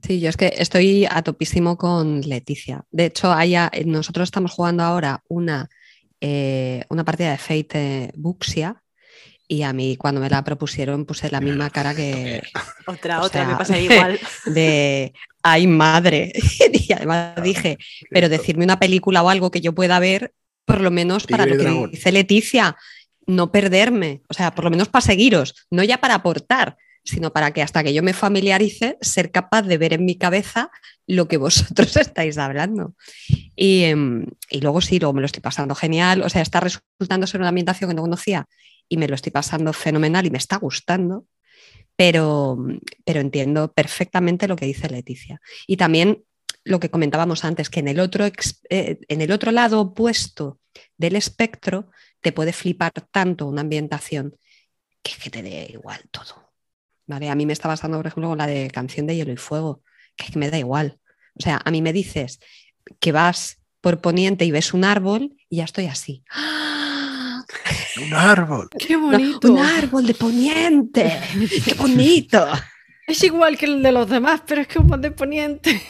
[0.02, 2.84] Sí, yo es que estoy a topísimo con Leticia.
[2.90, 5.68] De hecho, haya, nosotros estamos jugando ahora una,
[6.20, 8.82] eh, una partida de Fate Buxia
[9.46, 12.42] y a mí cuando me la propusieron puse la misma cara que
[12.86, 14.18] Otra, O otra, sea, me pasa igual.
[14.46, 15.12] de
[15.43, 16.32] ¡ay madre!
[16.73, 17.78] Y además dije,
[18.10, 20.32] pero decirme una película o algo que yo pueda ver,
[20.64, 22.77] por lo menos para Tigre lo que dice Leticia,
[23.27, 27.52] no perderme, o sea, por lo menos para seguiros, no ya para aportar, sino para
[27.52, 30.70] que hasta que yo me familiarice, ser capaz de ver en mi cabeza
[31.06, 32.94] lo que vosotros estáis hablando.
[33.56, 37.27] Y, em, y luego sí, luego me lo estoy pasando genial, o sea, está resultando
[37.27, 38.47] ser una ambientación que no conocía
[38.89, 41.27] y me lo estoy pasando fenomenal y me está gustando,
[41.97, 42.59] pero,
[43.05, 45.40] pero entiendo perfectamente lo que dice Leticia.
[45.66, 46.24] Y también
[46.64, 50.60] lo que comentábamos antes, que en el otro, eh, en el otro lado opuesto
[50.97, 51.90] del espectro
[52.20, 54.36] te puede flipar tanto una ambientación
[55.02, 56.52] que, que te dé igual todo.
[57.06, 57.28] ¿Vale?
[57.28, 59.82] A mí me está pasando, por ejemplo, con la de Canción de Hielo y Fuego,
[60.16, 61.01] que es que me da igual.
[61.35, 62.39] O sea, a mí me dices
[63.01, 66.24] que vas por poniente y ves un árbol y ya estoy así.
[66.31, 66.81] ¡Ah!
[67.96, 68.68] Un árbol.
[68.78, 69.52] qué No, bonito.
[69.52, 71.20] un árbol de poniente.
[71.64, 72.46] ¡Qué bonito!
[73.06, 75.82] Es igual que el de los demás, pero es que un de poniente.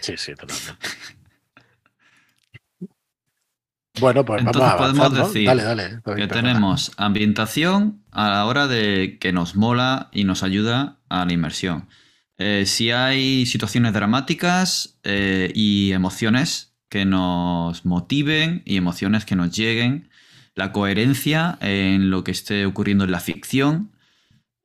[0.00, 0.72] Sí, sí, totalmente.
[4.00, 5.28] Bueno, pues vamos Entonces a avanzar, podemos ¿no?
[5.28, 5.82] decir Dale, dale.
[6.04, 6.28] David, Que perdona.
[6.28, 11.88] tenemos ambientación a la hora de que nos mola y nos ayuda a la inmersión.
[12.38, 19.50] Eh, si hay situaciones dramáticas eh, y emociones que nos motiven y emociones que nos
[19.50, 20.10] lleguen,
[20.54, 23.92] la coherencia en lo que esté ocurriendo en la ficción.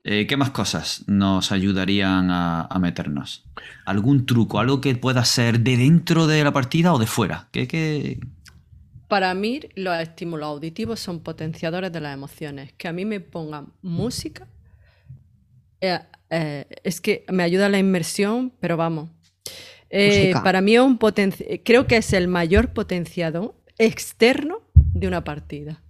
[0.04, 3.46] Eh, ¿Qué más cosas nos ayudarían a, meternos?
[3.86, 4.60] ¿Algún truco?
[4.60, 7.48] ¿Algo que pueda ser de dentro de la partida o de fuera?
[7.54, 8.20] ¿Qué, qué...
[9.08, 12.74] Para mí, los estímulos auditivos son potenciadores de las emociones.
[12.74, 14.48] Que a mí me pongan música
[15.80, 16.00] eh,
[16.30, 19.12] eh, es que me ayuda la inmersión, pero vamos.
[19.90, 25.82] Eh, para mí es un creo que es el mayor potenciador externo de una partida.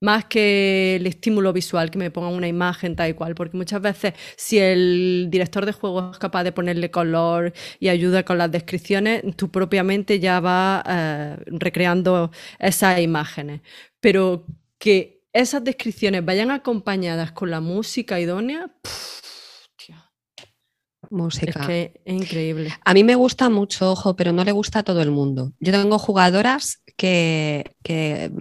[0.00, 3.80] Más que el estímulo visual, que me pongan una imagen tal y cual, porque muchas
[3.80, 8.50] veces si el director de juego es capaz de ponerle color y ayuda con las
[8.50, 13.62] descripciones, tú propiamente ya vas eh, recreando esas imágenes.
[14.00, 14.44] Pero
[14.78, 19.23] que esas descripciones vayan acompañadas con la música idónea, pff,
[21.14, 21.60] Música.
[21.60, 22.72] es que es increíble.
[22.84, 25.52] A mí me gusta mucho, ojo, pero no le gusta a todo el mundo.
[25.60, 28.32] Yo tengo jugadoras que, que,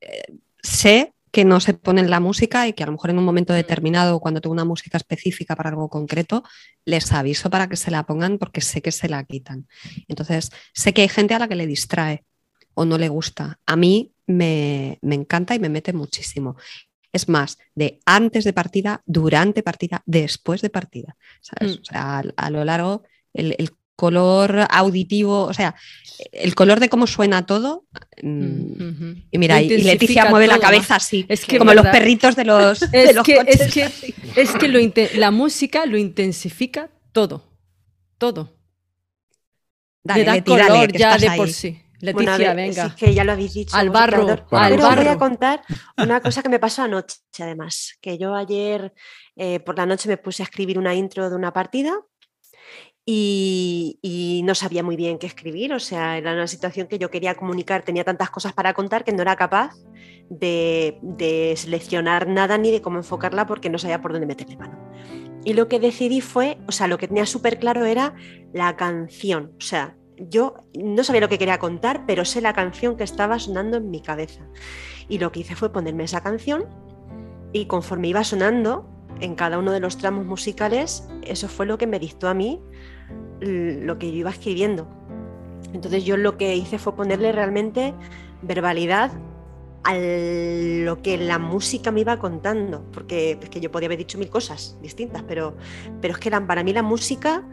[0.00, 0.22] eh,
[0.62, 3.52] sé que no se ponen la música y que a lo mejor en un momento
[3.52, 6.42] determinado, cuando tengo una música específica para algo concreto,
[6.86, 9.68] les aviso para que se la pongan porque sé que se la quitan.
[10.08, 12.24] Entonces, sé que hay gente a la que le distrae
[12.72, 13.60] o no le gusta.
[13.66, 16.56] A mí me, me encanta y me mete muchísimo.
[17.12, 21.16] Es más, de antes de partida, durante partida, después de partida.
[21.40, 21.76] ¿sabes?
[21.76, 21.80] Mm.
[21.80, 23.02] O sea, a, a lo largo,
[23.32, 25.74] el, el color auditivo, o sea,
[26.32, 27.86] el color de cómo suena todo.
[28.22, 29.22] mm, Mm.
[29.30, 32.80] Y mira, y- Leticia mueve la cabeza así, Es que como los perritos de los,
[32.90, 33.60] de Es los que, coches.
[33.60, 37.50] es que, es que lo inte- la música lo intensifica todo.
[38.18, 38.56] Todo.
[40.04, 41.38] Dale, Le da Leti, color ya de ahí.
[41.38, 41.78] por sí.
[42.00, 42.88] Leticia, Bueno, ver, venga.
[42.90, 43.76] sí, que ya lo habéis dicho.
[43.76, 45.10] Al barro, al Pero os voy barro.
[45.10, 45.62] a contar
[45.96, 47.96] una cosa que me pasó anoche, además.
[48.00, 48.92] Que yo ayer
[49.36, 51.98] eh, por la noche me puse a escribir una intro de una partida
[53.04, 55.72] y, y no sabía muy bien qué escribir.
[55.72, 57.82] O sea, era una situación que yo quería comunicar.
[57.82, 59.74] Tenía tantas cosas para contar que no era capaz
[60.30, 64.78] de, de seleccionar nada ni de cómo enfocarla porque no sabía por dónde meterle mano.
[65.44, 68.14] Y lo que decidí fue, o sea, lo que tenía súper claro era
[68.52, 69.52] la canción.
[69.58, 73.38] O sea, yo no sabía lo que quería contar, pero sé la canción que estaba
[73.38, 74.42] sonando en mi cabeza.
[75.08, 76.64] Y lo que hice fue ponerme esa canción
[77.52, 78.88] y conforme iba sonando
[79.20, 82.60] en cada uno de los tramos musicales, eso fue lo que me dictó a mí
[83.40, 84.88] lo que yo iba escribiendo.
[85.72, 87.94] Entonces yo lo que hice fue ponerle realmente
[88.42, 89.10] verbalidad
[89.84, 94.18] a lo que la música me iba contando, porque es que yo podía haber dicho
[94.18, 95.56] mil cosas distintas, pero,
[96.00, 97.44] pero es que la- para mí la música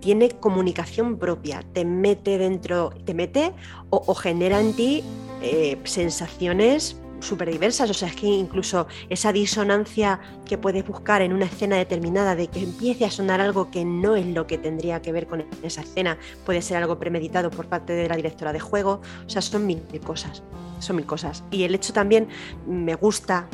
[0.00, 3.52] tiene comunicación propia, te mete dentro, te mete
[3.90, 5.04] o, genera en ti
[5.42, 11.32] eh, sensaciones súper diversas, o sea, es que incluso esa disonancia que puedes buscar en
[11.32, 15.00] una escena determinada de que empiece a sonar algo que no es lo que tendría
[15.02, 18.60] que ver con esa escena, puede ser algo premeditado por parte de la directora de
[18.60, 20.42] juego, o sea, son mil, cosas,
[20.80, 21.44] son mil cosas.
[21.50, 22.28] Y el hecho también
[22.66, 23.46] me gusta,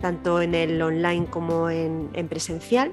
[0.00, 2.92] tanto en el online como en presencial,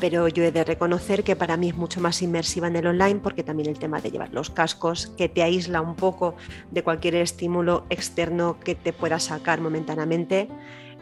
[0.00, 3.20] pero yo he de reconocer que para mí es mucho más inmersiva en el online
[3.20, 6.36] porque también el tema de llevar los cascos, que te aísla un poco
[6.70, 10.48] de cualquier estímulo externo que te pueda sacar momentáneamente,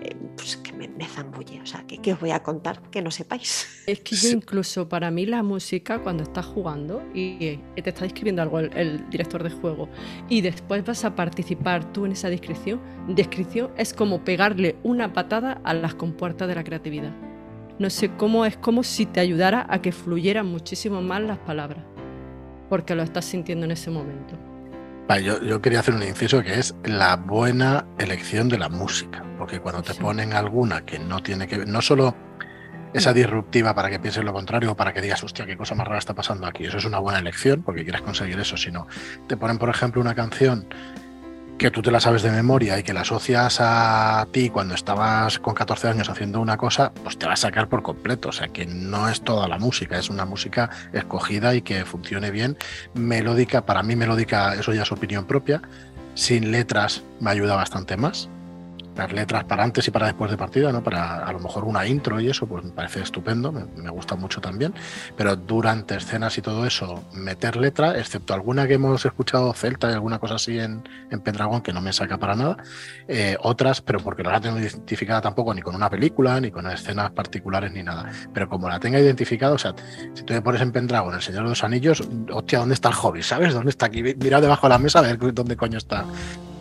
[0.03, 1.61] eh, pues que me, me, zambulle.
[1.63, 3.85] O sea, que, que, os voy a contar que no sepáis.
[3.87, 8.43] Es que yo incluso para mí la música cuando estás jugando y te está describiendo
[8.43, 9.89] algo el, el director de juego
[10.29, 15.61] y después vas a participar tú en esa descripción, descripción es como pegarle una patada
[15.65, 17.15] a las compuertas de la creatividad
[17.79, 21.85] no sé cómo es como si te ayudara a que fluyeran muchísimo más las palabras,
[22.69, 24.35] porque lo estás sintiendo en ese momento.
[25.09, 29.25] Vale, yo, yo, quería hacer un inciso que es la buena elección de la música,
[29.39, 30.01] porque cuando te sí.
[30.01, 32.17] ponen alguna que no tiene que ver, no solo
[32.93, 35.87] esa disruptiva para que pienses lo contrario o para que digas, hostia, qué cosa más
[35.87, 38.89] rara está pasando aquí, eso es una buena elección porque quieres conseguir eso, sino
[39.29, 40.67] te ponen, por ejemplo, una canción
[41.59, 45.39] que tú te la sabes de memoria y que la asocias a ti cuando estabas
[45.39, 48.29] con 14 años haciendo una cosa, pues te va a sacar por completo.
[48.29, 52.31] O sea, que no es toda la música, es una música escogida y que funcione
[52.31, 52.59] bien.
[52.95, 55.63] Melódica, para mí melódica, eso ya es opinión propia.
[56.15, 58.29] Sin letras me ayuda bastante más
[58.97, 60.83] las letras antes y para después de partida, ¿no?
[60.83, 64.17] Para a lo mejor una intro y eso, pues me parece estupendo, me, me, gusta
[64.17, 64.75] mucho también.
[65.17, 69.95] Pero durante escenas y todo eso, meter letra, excepto alguna que hemos escuchado celta y
[69.95, 72.57] alguna cosa así en, en Pendragon que no me saca para nada,
[73.09, 76.67] eh, otras, pero porque no la tengo identificada tampoco ni con una película, ni con
[76.67, 78.11] escenas particulares, ni nada.
[78.33, 79.75] Pero como la tenga identificada, o sea,
[80.15, 82.03] si tú me pones en Pendragon El Señor de los Anillos,
[82.33, 83.23] hostia, ¿dónde está el hobby?
[83.23, 83.55] ¿Sabes?
[83.55, 84.03] ¿Dónde está aquí?
[84.03, 86.05] Mira debajo de la mesa a ver dónde coño está.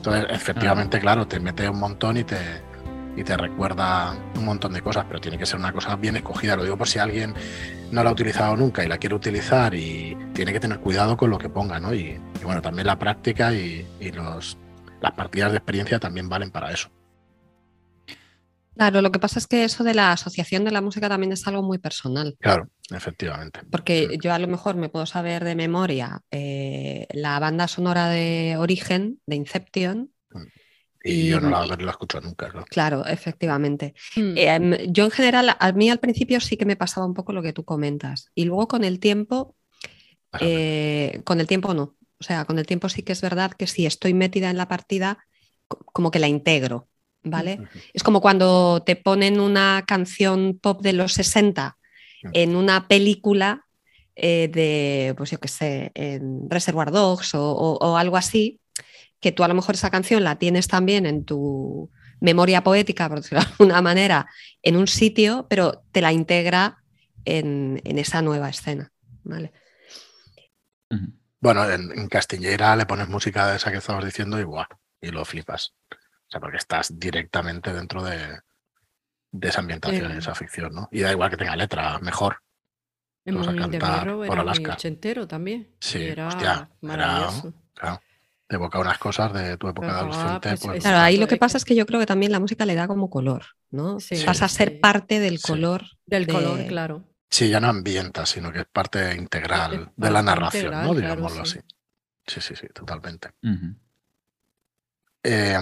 [0.06, 2.38] Entonces, efectivamente, claro, te mete un montón y te,
[3.16, 6.56] y te recuerda un montón de cosas, pero tiene que ser una cosa bien escogida.
[6.56, 7.34] Lo digo por si alguien
[7.92, 11.32] no la ha utilizado nunca y la quiere utilizar y tiene que tener cuidado con
[11.32, 11.92] lo que ponga, ¿no?
[11.92, 14.60] Y, bueno, también la práctica y, y los,
[15.02, 16.90] las partidas de experiencia también valen para eso.
[18.76, 21.48] Claro, lo que pasa es que eso de la asociación de la música también es
[21.48, 22.36] algo muy personal.
[22.40, 23.62] Claro, efectivamente.
[23.72, 24.18] Porque sí.
[24.22, 29.22] yo a lo mejor me puedo saber de memoria eh, la banda sonora de Origen,
[29.26, 30.12] de Inception.
[31.04, 32.50] Y, y yo no la, la escucho nunca.
[32.50, 32.66] ¿no?
[32.66, 33.94] Claro, efectivamente.
[34.18, 34.34] Mm.
[34.36, 37.42] Eh, yo en general, a mí al principio sí que me pasaba un poco lo
[37.42, 38.32] que tú comentas.
[38.36, 39.56] Y luego con el tiempo,
[40.42, 41.96] eh, con el tiempo no.
[42.20, 44.68] O sea, con el tiempo sí que es verdad que si estoy metida en la
[44.68, 45.20] partida,
[45.68, 46.90] como que la integro.
[47.26, 47.60] ¿Vale?
[47.94, 52.32] Es como cuando te ponen una canción pop de los 60 uh -huh.
[52.34, 53.66] en una película
[54.16, 58.62] eh, de, pues yo qué sé, en Reservoir Dogs o, o, o, algo así,
[59.20, 61.92] que tú a lo mejor esa canción la tienes también en tu
[62.22, 64.28] memoria poética, por decirlo de alguna manera,
[64.62, 66.78] en un sitio, pero te la integra
[67.26, 68.92] en, en esa nueva escena,
[69.24, 69.52] ¿vale?
[71.42, 74.68] Bueno, en, en, Castillera le pones música de esa que estabas diciendo y ¡buah!
[75.02, 75.74] y lo flipas.
[76.36, 78.40] Sea, porque estás directamente dentro de,
[79.32, 80.90] de esa ambientación, de esa ficción, ¿no?
[80.92, 82.42] Y da igual que tenga letra, mejor.
[83.24, 84.64] En Vamos a cantar por era Alaska.
[84.64, 85.70] Muy ochentero también.
[85.80, 87.48] Sí, era hostia, maravilloso.
[87.48, 88.02] Era, claro,
[88.48, 90.50] te evoca unas cosas de tu época de adolescente.
[90.50, 92.66] Pues, pues, claro, ahí lo que pasa es que yo creo que también la música
[92.66, 94.02] le da como color, ¿no?
[94.02, 94.76] Sí, Pasa a ser sí.
[94.76, 95.86] parte del color.
[96.06, 96.34] Del de...
[96.34, 97.04] color, claro.
[97.30, 100.94] Sí, ya no ambienta, sino que es parte integral es de la narración, integral, ¿no?
[100.96, 101.60] Digámoslo claro, así.
[102.28, 103.30] Sí, sí, sí, totalmente.
[103.42, 103.76] Uh -huh.
[105.28, 105.58] Eh,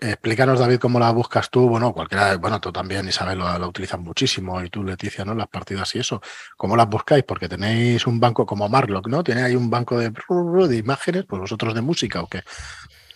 [0.00, 1.68] explícanos, David, cómo la buscas tú.
[1.68, 5.34] Bueno, cualquiera, bueno, tú también, Isabel, lo, lo utilizas muchísimo y tú, Leticia, ¿no?
[5.34, 6.22] Las partidas y eso.
[6.56, 7.24] ¿Cómo las buscáis?
[7.24, 9.24] Porque tenéis un banco como Marlock, ¿no?
[9.24, 12.42] Tiene ahí un banco de, de imágenes, pues vosotros de música o qué.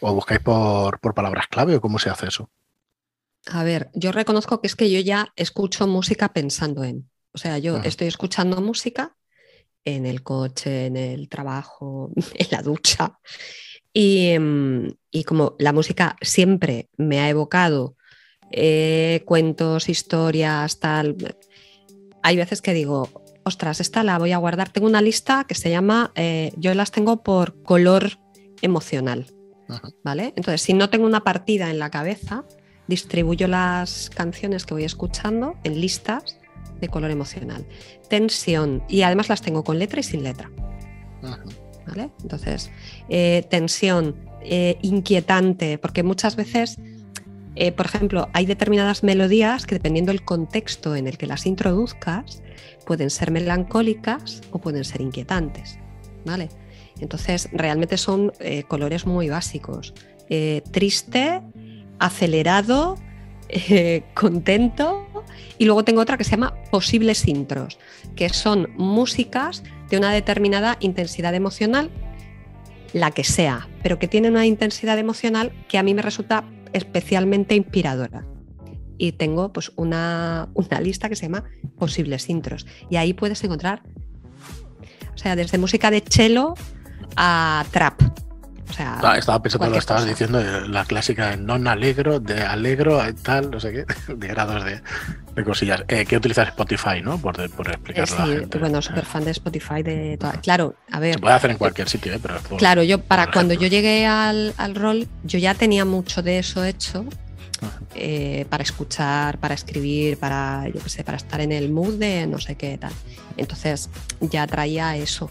[0.00, 2.50] ¿O buscáis por, por palabras clave o cómo se hace eso?
[3.46, 7.08] A ver, yo reconozco que es que yo ya escucho música pensando en.
[7.32, 9.16] O sea, yo estoy escuchando música
[9.84, 13.20] en el coche, en el trabajo, en la ducha.
[13.96, 14.34] Y,
[15.12, 17.96] y, como la música siempre me ha evocado
[18.50, 21.16] eh, cuentos, historias, tal,
[22.24, 24.70] hay veces que digo, ostras, esta la voy a guardar.
[24.70, 28.18] Tengo una lista que se llama, eh, yo las tengo por color
[28.62, 29.26] emocional,
[29.68, 29.94] -huh.
[30.02, 30.32] ¿vale?
[30.36, 32.44] Entonces, si no tengo una partida en la cabeza,
[32.88, 36.38] distribuyo las canciones que voy escuchando en listas
[36.80, 37.64] de color emocional.
[38.08, 40.50] Tensión, y además las tengo con letra y sin letra.
[41.22, 41.63] -huh.
[41.86, 42.10] ¿Vale?
[42.22, 42.70] Entonces,
[43.08, 46.78] eh, tensión, eh, inquietante, porque muchas veces
[47.56, 52.42] eh, por ejemplo, hay determinadas melodías que dependiendo del contexto en el que las introduzcas,
[52.84, 55.78] pueden ser melancólicas o pueden ser inquietantes.
[56.24, 56.48] ¿vale?
[56.98, 58.32] Entonces, realmente son
[58.66, 59.94] colores muy básicos.
[60.72, 61.42] Triste,
[62.00, 62.96] acelerado,
[64.14, 65.06] contento.
[65.56, 67.78] Y luego tengo otra que se llama posibles intros,
[68.16, 69.62] que son músicas
[69.96, 71.90] una determinada intensidad emocional,
[72.92, 77.54] la que sea, pero que tienen una intensidad emocional que a mí me resulta especialmente
[77.54, 78.24] inspiradora.
[78.96, 81.44] Y tengo pues una, una lista que se llama
[81.78, 82.66] posibles intros.
[82.90, 83.82] Y ahí puedes encontrar,
[85.14, 86.54] o sea, desde música de cello
[87.16, 88.00] a trap.
[88.74, 90.10] Sea, Ah, estaba pensando, lo estabas cosa.
[90.10, 93.82] diciendo, la clásica de non alegro, de alegro, tal, no sé qué,
[94.12, 94.82] de grados de,
[95.34, 95.84] de cosillas.
[95.86, 97.18] Eh, ¿Qué utilizas Spotify, no?
[97.18, 98.58] Por, por Eh, explicarlo a la sí, gente.
[98.58, 101.14] bueno, Eh, súper fan de Spotify de toda- Claro, a ver.
[101.14, 102.18] Se puede hacer en cualquier sitio, ¿eh?
[102.20, 105.84] Pero es por- Claro, yo para cuando yo llegué al, al rol, yo ya tenía
[105.84, 107.04] mucho de eso hecho
[107.94, 112.26] eh, para escuchar, para escribir, para, yo qué sé, para estar en el mood de
[112.26, 112.92] no sé qué tal.
[113.36, 113.88] Entonces
[114.20, 115.30] ya traía eso.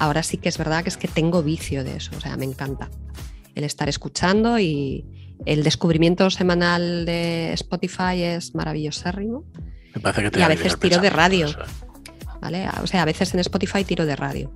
[0.00, 2.46] Ahora sí que es verdad que es que tengo vicio de eso, o sea, me
[2.46, 2.90] encanta
[3.54, 5.04] el estar escuchando y
[5.44, 9.44] el descubrimiento semanal de Spotify es maravillosérrimo.
[9.94, 11.48] Me parece que te y a veces tiro de radio.
[12.40, 12.66] ¿vale?
[12.82, 14.50] O sea, a veces en Spotify tiro de radio.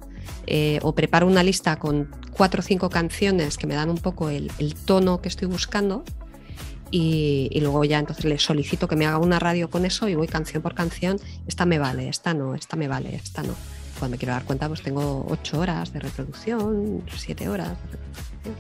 [0.47, 4.31] Eh, o preparo una lista con cuatro o cinco canciones que me dan un poco
[4.31, 6.05] el, el tono que estoy buscando
[6.91, 10.15] y, y luego ya entonces le solicito que me haga una radio con eso y
[10.15, 13.55] voy canción por canción, esta me vale, esta no, esta me vale, esta no.
[13.99, 18.55] Cuando me quiero dar cuenta pues tengo ocho horas de reproducción, siete horas de reproducción.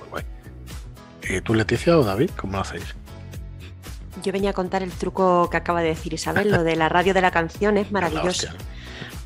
[0.00, 0.24] Muy guay.
[1.28, 2.94] ¿Y tú, Leticia o David, cómo lo hacéis?
[4.22, 7.14] Yo venía a contar el truco que acaba de decir Isabel, lo de la radio
[7.14, 8.48] de la canción es maravilloso.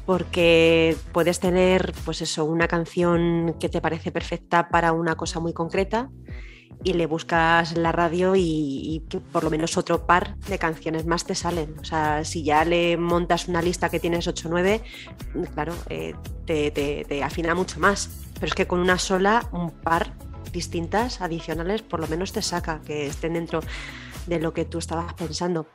[0.07, 5.53] porque puedes tener, pues eso, una canción que te parece perfecta para una cosa muy
[5.53, 6.11] concreta
[6.83, 9.03] y le buscas la radio y,
[9.33, 11.75] por lo menos otro par de canciones más te salen.
[11.81, 14.83] O sea, si ya le montas una lista que tienes 8 o 9,
[15.55, 16.15] claro, eh,
[16.47, 18.09] te, afina mucho más.
[18.35, 20.15] Pero es que con una sola, un par
[20.53, 23.61] distintas, adicionales, por lo menos te saca, que estén dentro
[24.27, 25.67] de lo que tú estabas pensando.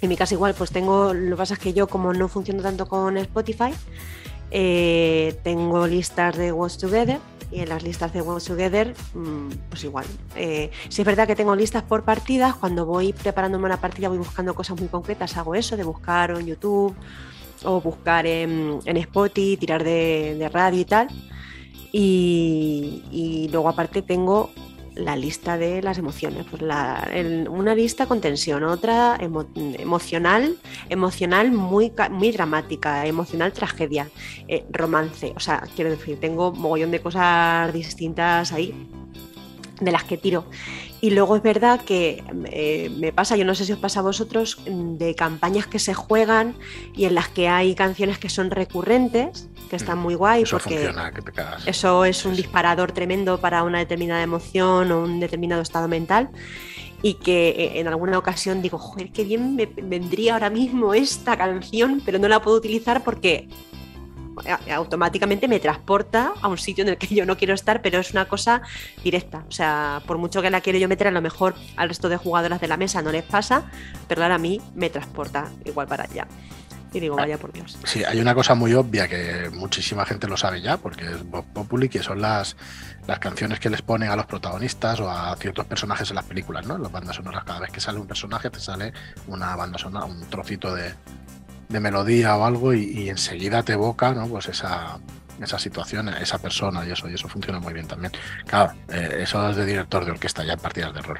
[0.00, 2.62] En mi caso igual, pues tengo, lo que pasa es que yo como no funciono
[2.62, 3.72] tanto con Spotify,
[4.50, 7.18] eh, tengo listas de What's Together
[7.50, 10.06] y en las listas de What's Together, mm, pues igual.
[10.34, 14.18] Eh, si es verdad que tengo listas por partidas, cuando voy preparándome una partida voy
[14.18, 16.94] buscando cosas muy concretas, hago eso, de buscar en YouTube
[17.64, 21.08] o buscar en, en Spotify, tirar de, de radio y tal.
[21.92, 24.50] Y, y luego aparte tengo
[24.96, 27.08] la lista de las emociones, pues la-
[27.50, 29.46] una lista con tensión, otra emo-
[29.78, 30.56] emocional,
[30.88, 34.08] emocional muy, muy dramática, emocional tragedia,
[34.48, 38.88] eh, romance, o sea, quiero decir, tengo mogollón de cosas distintas ahí
[39.80, 40.46] de las que tiro.
[41.00, 44.02] Y luego es verdad que eh, me pasa, yo no sé si os pasa a
[44.02, 46.54] vosotros, mm, de campañas que se juegan
[46.94, 50.76] y en las que hay canciones que son recurrentes, que están muy guay, Eso porque
[50.76, 51.22] funciona, que
[51.70, 56.30] eso es un disparador tremendo para una determinada emoción o un determinado estado mental.
[57.02, 61.36] Y que eh, en alguna ocasión digo, joder, qué bien me vendría ahora mismo esta
[61.36, 63.48] canción, pero no la puedo utilizar porque
[64.72, 68.10] automáticamente me transporta a un sitio en el que yo no quiero estar, pero es
[68.12, 68.62] una cosa
[69.02, 69.44] directa.
[69.48, 72.16] O sea, por mucho que la quiero yo meter, a lo mejor al resto de
[72.16, 73.64] jugadoras de la mesa no les pasa,
[74.08, 76.26] pero ahora a mí me transporta igual para allá.
[76.92, 77.76] Y digo, vaya por Dios.
[77.84, 81.46] Sí, hay una cosa muy obvia que muchísima gente lo sabe ya, porque es Vox
[81.52, 82.56] Populi, que son las,
[83.06, 86.64] las canciones que les ponen a los protagonistas o a ciertos personajes en las películas,
[86.66, 86.78] ¿no?
[86.78, 87.44] Las bandas sonoras.
[87.44, 88.92] Cada vez que sale un personaje te sale
[89.26, 90.94] una banda sonora, un trocito de,
[91.68, 94.26] de melodía o algo y, y enseguida te evoca, ¿no?
[94.28, 94.98] Pues esa,
[95.40, 98.12] esa situación, esa persona y eso, y eso funciona muy bien también.
[98.46, 101.18] Claro, eh, eso es de director de orquesta ya en partidas de rol,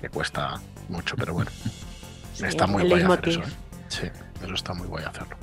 [0.00, 1.50] que cuesta mucho, pero bueno,
[2.34, 3.40] Sí, está muy guay hacer eso.
[3.40, 3.44] ¿eh?
[3.88, 4.06] Sí,
[4.44, 5.36] eso está muy guay hacerlo.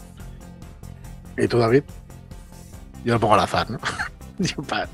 [1.38, 1.84] ¿Y tú, David?
[3.06, 3.80] Yo lo pongo al azar, ¿no?
[4.40, 4.88] Yo pa-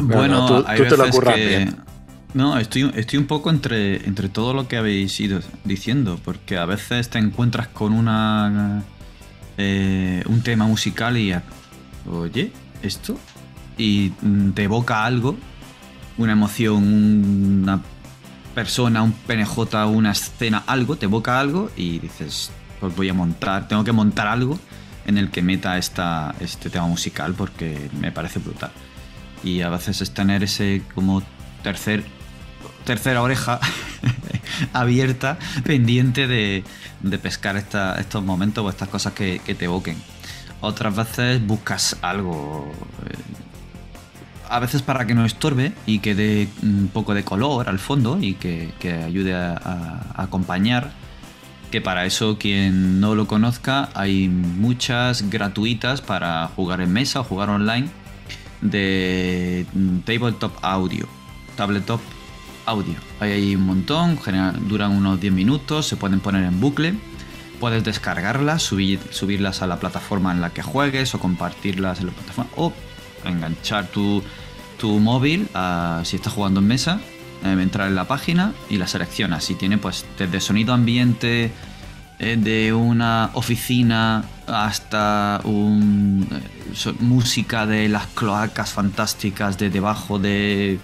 [0.00, 1.76] Bueno, tú- te lo veces curras que- bien.
[2.34, 6.64] No, estoy, estoy un poco entre, entre todo lo que habéis ido diciendo, porque a
[6.64, 8.82] veces te encuentras con una
[9.58, 11.34] eh, un tema musical y
[12.10, 12.52] oye,
[12.82, 13.18] esto
[13.76, 14.10] y
[14.54, 15.36] te evoca algo,
[16.16, 16.82] una emoción,
[17.62, 17.82] una
[18.54, 22.50] persona, un PNJ, una escena, algo, te evoca algo y dices,
[22.80, 24.58] pues voy a montar, tengo que montar algo
[25.06, 28.70] en el que meta esta, este tema musical porque me parece brutal.
[29.44, 31.22] Y a veces es tener ese como
[31.62, 32.04] tercer,
[32.84, 33.60] tercera oreja
[34.72, 36.64] abierta, pendiente de,
[37.00, 39.96] de pescar estos momentos o estas cosas que, que te evoquen.
[40.62, 42.72] Otras veces buscas algo,
[43.06, 43.16] eh,
[44.48, 48.18] a veces para que no estorbe y que dé un poco de color al fondo
[48.20, 48.72] y que,
[49.04, 50.92] ayude a, acompañar.
[51.72, 57.24] Que para eso, quien no lo conozca, hay muchas gratuitas para jugar en mesa o
[57.24, 57.88] jugar online
[58.60, 59.66] de
[60.04, 61.08] tabletop audio.
[61.56, 62.00] Tabletop
[62.66, 62.94] audio.
[63.20, 64.18] Hay un montón,
[64.68, 66.94] duran unos 10 minutos, se pueden poner en bucle.
[67.60, 72.12] Puedes descargarlas, subir, subirlas a la plataforma en la que juegues o compartirlas en la
[72.12, 72.50] plataforma.
[72.56, 72.72] O
[73.24, 74.22] enganchar tu,
[74.78, 75.48] tu móvil
[76.02, 77.00] si estás jugando en mesa,
[77.44, 79.44] eh, entrar en la página y la seleccionas.
[79.44, 81.52] Si tiene pues desde sonido ambiente
[82.18, 90.78] eh, de una oficina hasta un, eh, música de las cloacas fantásticas de debajo de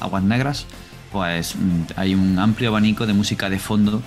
[0.00, 0.66] aguas negras,
[1.12, 4.02] pues mm, hay un amplio abanico de música de fondo,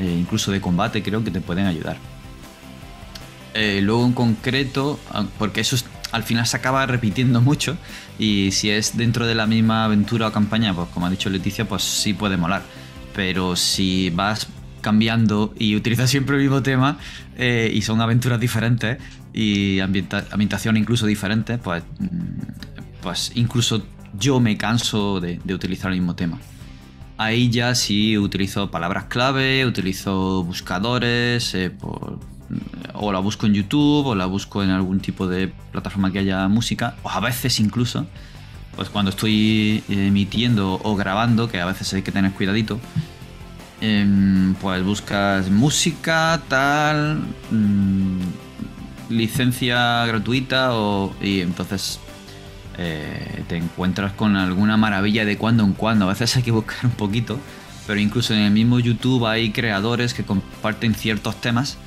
[0.00, 1.96] incluso de combate creo que te pueden ayudar.
[3.54, 7.76] luego en concreto, ah, porque eso es al final se acaba repitiendo mucho
[8.18, 11.68] y si es dentro de la misma aventura o campaña, pues como ha dicho Leticia,
[11.68, 12.62] pues sí puede molar.
[13.14, 14.48] Pero si vas
[14.80, 16.98] cambiando y utilizas siempre el mismo tema
[17.36, 18.98] eh, y son aventuras diferentes
[19.32, 23.84] y ambientación incluso diferente, pues, mm, pues incluso
[24.18, 26.38] yo me canso de, utilizar el mismo tema.
[27.18, 32.18] Ahí ya sí utilizo palabras clave, utilizo buscadores, eh, por,
[32.94, 36.46] o la busco en YouTube o la busco en algún tipo de plataforma que haya
[36.48, 38.06] música, o a veces incluso,
[38.74, 42.78] pues cuando estoy emitiendo o grabando, que a veces hay que tener cuidadito,
[43.80, 47.20] em, pues buscas música, tal,
[47.50, 48.20] mm,
[49.10, 52.00] licencia gratuita o, y entonces
[52.78, 56.06] eh, te encuentras con alguna maravilla de cuando en cuando.
[56.06, 57.38] A veces hay que buscar un poquito,
[57.86, 61.78] pero incluso en el mismo YouTube hay creadores que comparten ciertos temas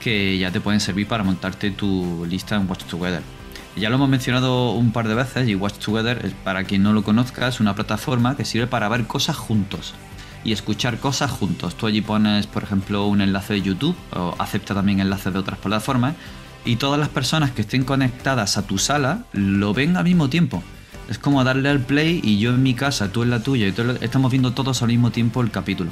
[0.00, 3.22] que ya te pueden servir para montarte tu lista en Watch Together.
[3.76, 7.04] Ya lo hemos mencionado un par de veces y Watch Together, para quien no lo
[7.04, 9.94] conozca, es una plataforma que sirve para ver cosas juntos
[10.44, 11.76] y escuchar cosas juntos.
[11.76, 15.58] Tú allí pones, por ejemplo, un enlace de YouTube o acepta también enlaces de otras
[15.58, 16.14] plataformas
[16.64, 20.62] y todas las personas que estén conectadas a tu sala lo ven al mismo tiempo.
[21.08, 23.74] Es como darle al play y yo en mi casa, tú en la tuya, y
[24.02, 25.90] estamos viendo todos al mismo tiempo el capítulo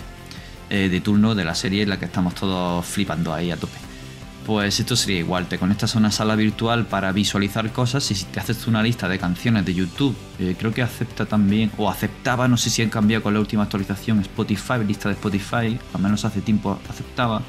[0.69, 3.79] eh, de turno de la serie en la que estamos todos flipando ahí a tope.
[4.47, 8.27] Pues esto sería igual, te conectas a una sala virtual para visualizar cosas y si
[8.27, 12.47] te haces una lista de canciones de YouTube, eh, creo que acepta también, o aceptaba,
[12.47, 16.25] no sé si han cambiado con la última actualización, Spotify, lista de Spotify, al menos
[16.25, 17.43] hace tiempo aceptaba,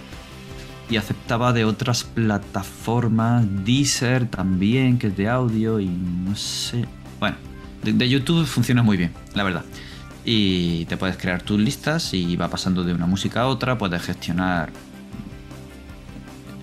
[0.90, 6.86] y aceptaba de otras plataformas, Deezer también, que es de audio, y no sé,
[7.20, 7.38] bueno,
[7.84, 9.64] de YouTube funciona muy bien, la verdad
[10.30, 14.02] y te puedes crear tus listas y va pasando de una música a otra, puedes
[14.02, 14.70] gestionar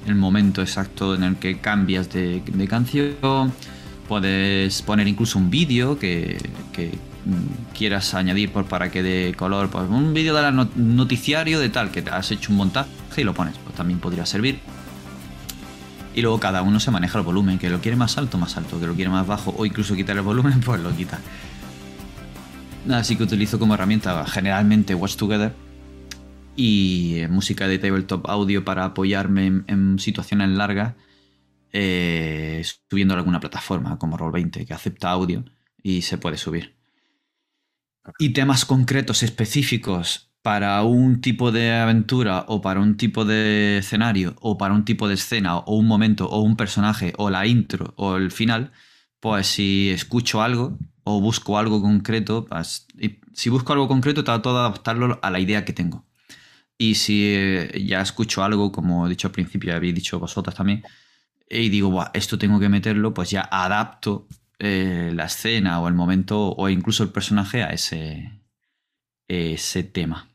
[0.07, 3.53] el momento exacto en el que cambias de, canción.
[4.07, 6.37] Puedes poner incluso un vídeo que,
[6.77, 7.14] mm,
[7.77, 9.71] quieras añadir por, para que dé color.
[9.71, 13.35] Pues un vídeo de noticiario de tal, que te has hecho un montaje y lo
[13.35, 13.57] pones.
[13.59, 14.61] Pues también podría servir.
[16.15, 18.79] Y luego cada uno se maneja el volumen, que lo quiere más alto, más alto,
[18.79, 21.19] que lo quiere más bajo, o incluso quitar el volumen, pues lo quita.
[22.91, 25.55] Así que utilizo como herramienta generalmente Watch Together
[26.55, 30.95] y música de tabletop audio para apoyarme en, situaciones largas,
[31.73, 35.45] eh, subiendo alguna plataforma como Roll20 que acepta audio
[35.83, 36.75] y se puede subir.
[38.19, 44.37] Y temas concretos, específicos para un tipo de aventura o para un tipo de escenario
[44.41, 47.95] o para un tipo de escena o un momento o un personaje o la intro
[47.97, 48.71] o el final,
[49.21, 52.87] pues si escucho algo o busco algo concreto, pues,
[53.33, 56.05] si busco algo concreto trato de adaptarlo a la idea que tengo.
[56.77, 60.83] Y si eh, ya escucho algo, como he dicho al principio, habéis dicho vosotras también,
[61.49, 64.27] y digo, esto tengo que meterlo, pues ya adapto
[64.59, 68.41] eh, la escena o el momento o incluso el personaje a ese,
[69.29, 70.29] ese tema.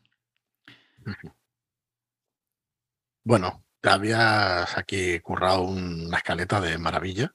[3.24, 7.34] Bueno, te habías aquí currado una escaleta de maravilla.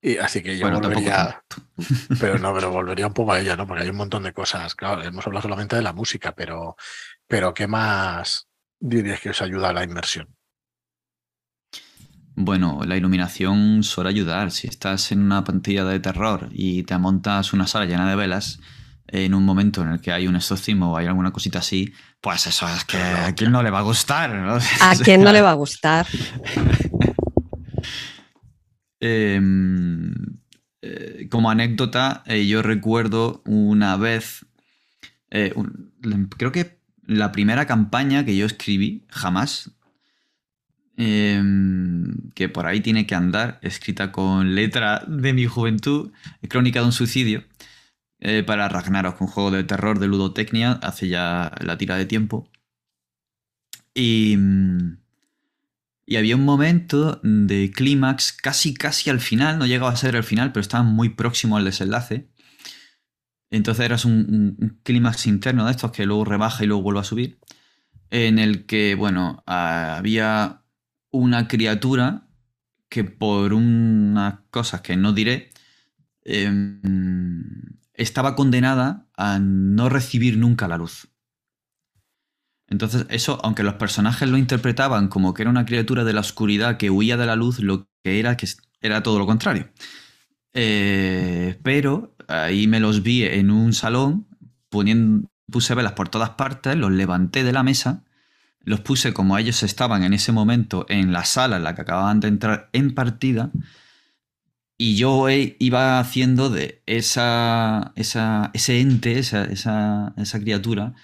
[0.00, 1.42] Y así que yo volvería.
[2.20, 3.66] Pero no, pero volvería un poco a ella, ¿no?
[3.66, 4.74] Porque hay un montón de cosas.
[4.74, 6.76] Claro, hemos hablado solamente de la música, pero
[7.26, 8.48] pero ¿qué más
[8.78, 10.36] dirías que os ayuda a la inmersión?
[12.36, 14.50] Bueno, la iluminación suele ayudar.
[14.50, 18.60] Si estás en una pantalla de terror y te montas una sala llena de velas,
[19.06, 22.46] en un momento en el que hay un exorcismo o hay alguna cosita así, pues
[22.46, 24.32] eso es que a quién no le va a gustar.
[24.80, 26.06] ¿A quién no le va a gustar?
[29.06, 30.14] Em,
[30.80, 34.46] eh, como anécdota, eh, yo recuerdo una vez,
[35.30, 35.52] eh,
[36.38, 39.72] creo que la primera campaña que yo escribí, jamás,
[40.96, 46.12] em, que por ahí tiene que andar, escrita con letra de mi juventud,
[46.48, 47.44] Crónica de un suicidio,
[48.20, 52.48] eh, para Ragnarok, un juego de terror de ludotecnia, hace ya la tira de tiempo.
[53.94, 54.36] Y,
[56.06, 60.24] y había un momento de clímax casi casi al final, no llegaba a ser el
[60.24, 62.28] final, pero estaba muy próximo al desenlace.
[63.50, 67.04] Entonces eras un, un clímax interno de estos que luego rebaja y luego vuelve a
[67.04, 67.38] subir,
[68.10, 70.63] en el que, bueno, había
[71.14, 72.26] una criatura
[72.88, 75.50] que por unas cosas que no diré,
[76.24, 76.80] em,
[77.94, 81.08] estaba condenada a no recibir nunca la luz.
[82.68, 86.78] Entonces, eso, aunque los personajes lo interpretaban como que era una criatura de la oscuridad
[86.78, 88.48] que huía de la luz, lo que era que
[88.80, 89.68] era todo lo contrario.
[90.52, 94.26] Eh, pero ahí me los vi en un salón,
[94.68, 98.03] poniendo, puse velas por todas partes, los levanté de la mesa,
[98.64, 102.20] los puse como ellos estaban en ese momento en la sala en la que acababan
[102.20, 103.50] de entrar en partida,
[104.76, 109.44] y yo iba haciendo de esa, ese ente, esa,
[110.16, 110.94] esa criatura,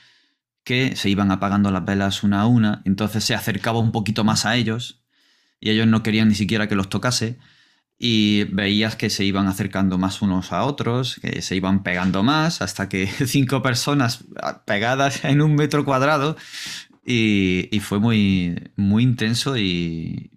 [0.65, 4.45] que se iban apagando las velas una a una, entonces se acercaba un poquito más
[4.45, 5.03] a ellos
[5.61, 7.39] y ellos no querían ni siquiera que los tocase
[7.99, 12.62] y veías que se iban acercando más unos a otros, que se iban pegando más,
[12.62, 14.24] hasta que cinco personas
[14.65, 16.37] pegadas en un metro cuadrado
[17.05, 20.31] y, fue muy, muy intenso y,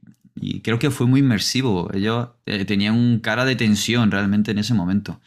[0.63, 1.89] creo que fue muy inmersivo.
[1.93, 5.21] Ellos eh, tenían un cara de tensión realmente en ese momento.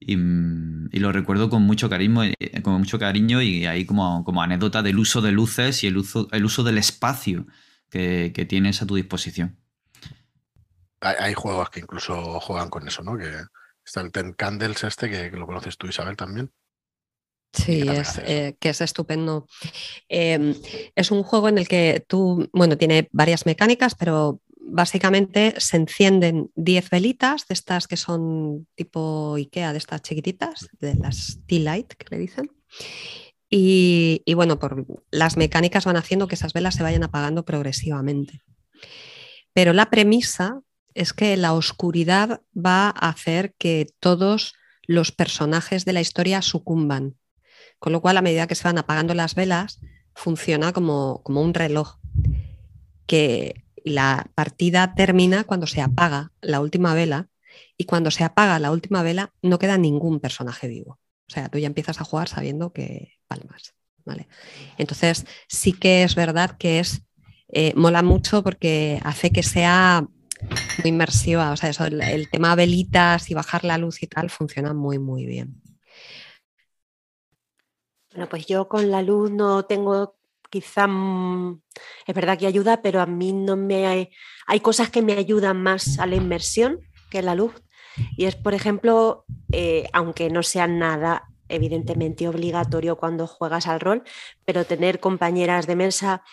[0.00, 4.42] Mm, y, lo recuerdo con mucho cariño, eh, con mucho cariño y ahí como, como
[4.42, 7.46] anécdota del uso de luces y el uso, el uso del espacio
[7.90, 9.58] que, tienes a tu disposición.
[11.00, 13.16] Hay, juegos que incluso juegan con eso, ¿no?
[13.16, 13.32] Que
[13.84, 16.50] está el Ten Candles este, que, lo conoces tú, Isabel, también.
[17.52, 19.46] Sí, es, eh, que es estupendo.
[20.08, 20.54] Em,
[20.94, 26.50] es un juego en el que tú, bueno, tiene varias mecánicas, pero básicamente se encienden
[26.54, 31.94] 10 velitas de estas que son tipo IKEA, de estas chiquititas, de las tea light
[31.94, 32.50] que le dicen.
[33.50, 38.42] Y, bueno, por las mecánicas van haciendo que esas velas se vayan apagando progresivamente.
[39.54, 40.60] Pero la premisa
[40.94, 44.54] es que la oscuridad va a hacer que todos
[44.86, 47.16] los personajes de la historia sucumban.
[47.78, 49.80] Con lo cual, a medida que se van apagando las velas,
[50.14, 51.98] funciona como, como un reloj
[53.06, 57.28] que la partida termina cuando se apaga la última vela
[57.76, 60.98] y cuando se apaga la última vela no queda ningún personaje vivo.
[61.28, 63.74] O sea, tú ya empiezas a jugar sabiendo que palmas.
[64.04, 64.28] ¿vale?
[64.78, 67.02] Entonces, sí que es verdad que es
[67.50, 70.06] eh, mola mucho porque hace que sea
[70.78, 71.52] muy inmersiva.
[71.52, 74.98] O sea, eso, el, el, tema velitas y bajar la luz y tal funciona muy,
[74.98, 75.60] muy bien.
[78.18, 80.16] Bueno, pues yo con la luz no tengo
[80.50, 81.62] quizá mm,
[82.04, 84.10] es verdad que ayuda, pero a mí no me hay,
[84.48, 86.80] hay cosas que me ayudan más a la inmersión
[87.10, 87.54] que la luz.
[88.16, 94.02] Y es, por ejemplo, eh, aunque no sea nada evidentemente obligatorio cuando juegas al rol,
[94.44, 96.24] pero tener compañeras de mesa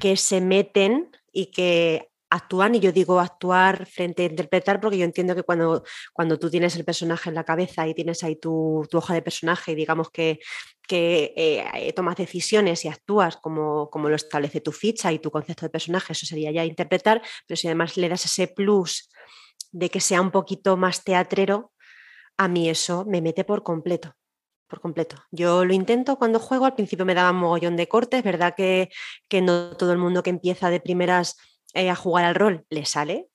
[0.00, 5.04] que se meten y que actúan, y yo digo actuar frente a interpretar, porque yo
[5.04, 8.86] entiendo que cuando, cuando tú tienes el personaje en la cabeza y tienes ahí tu,
[8.92, 10.40] hoja de personaje y digamos que,
[10.88, 15.66] que eh, tomas decisiones y actúas como, como lo establece tu ficha y tu concepto
[15.66, 19.10] de personaje, eso sería ya interpretar, pero si además le das ese plus
[19.70, 21.72] de que sea un poquito más teatrero,
[22.38, 24.16] a mí eso me mete por completo
[24.68, 25.16] por completo.
[25.30, 28.90] Yo lo intento cuando juego, al principio me daba un mogollón de cortes, verdad que,
[29.26, 31.36] que no todo el mundo que empieza de primeras
[31.74, 33.27] eh, a jugar al rol le sale.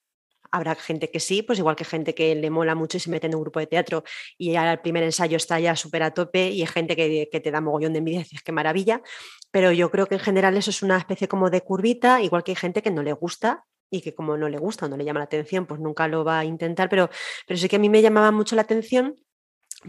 [0.53, 3.25] Habrá gente que sí, pues igual que gente que le mola mucho y se mete
[3.25, 4.03] en un grupo de teatro
[4.37, 7.49] y ya el primer ensayo está ya súper a tope y hay gente que, te
[7.49, 9.01] da mogollón de envidia y dices qué maravilla.
[9.49, 12.51] Pero yo creo que en general eso es una especie como de curvita, igual que
[12.51, 15.05] hay gente que no le gusta y que como no le gusta o no le
[15.05, 16.87] llama la atención, pues nunca lo va a intentar.
[16.87, 17.09] Pero,
[17.47, 19.15] pero sí que a mí me llamaba mucho la atención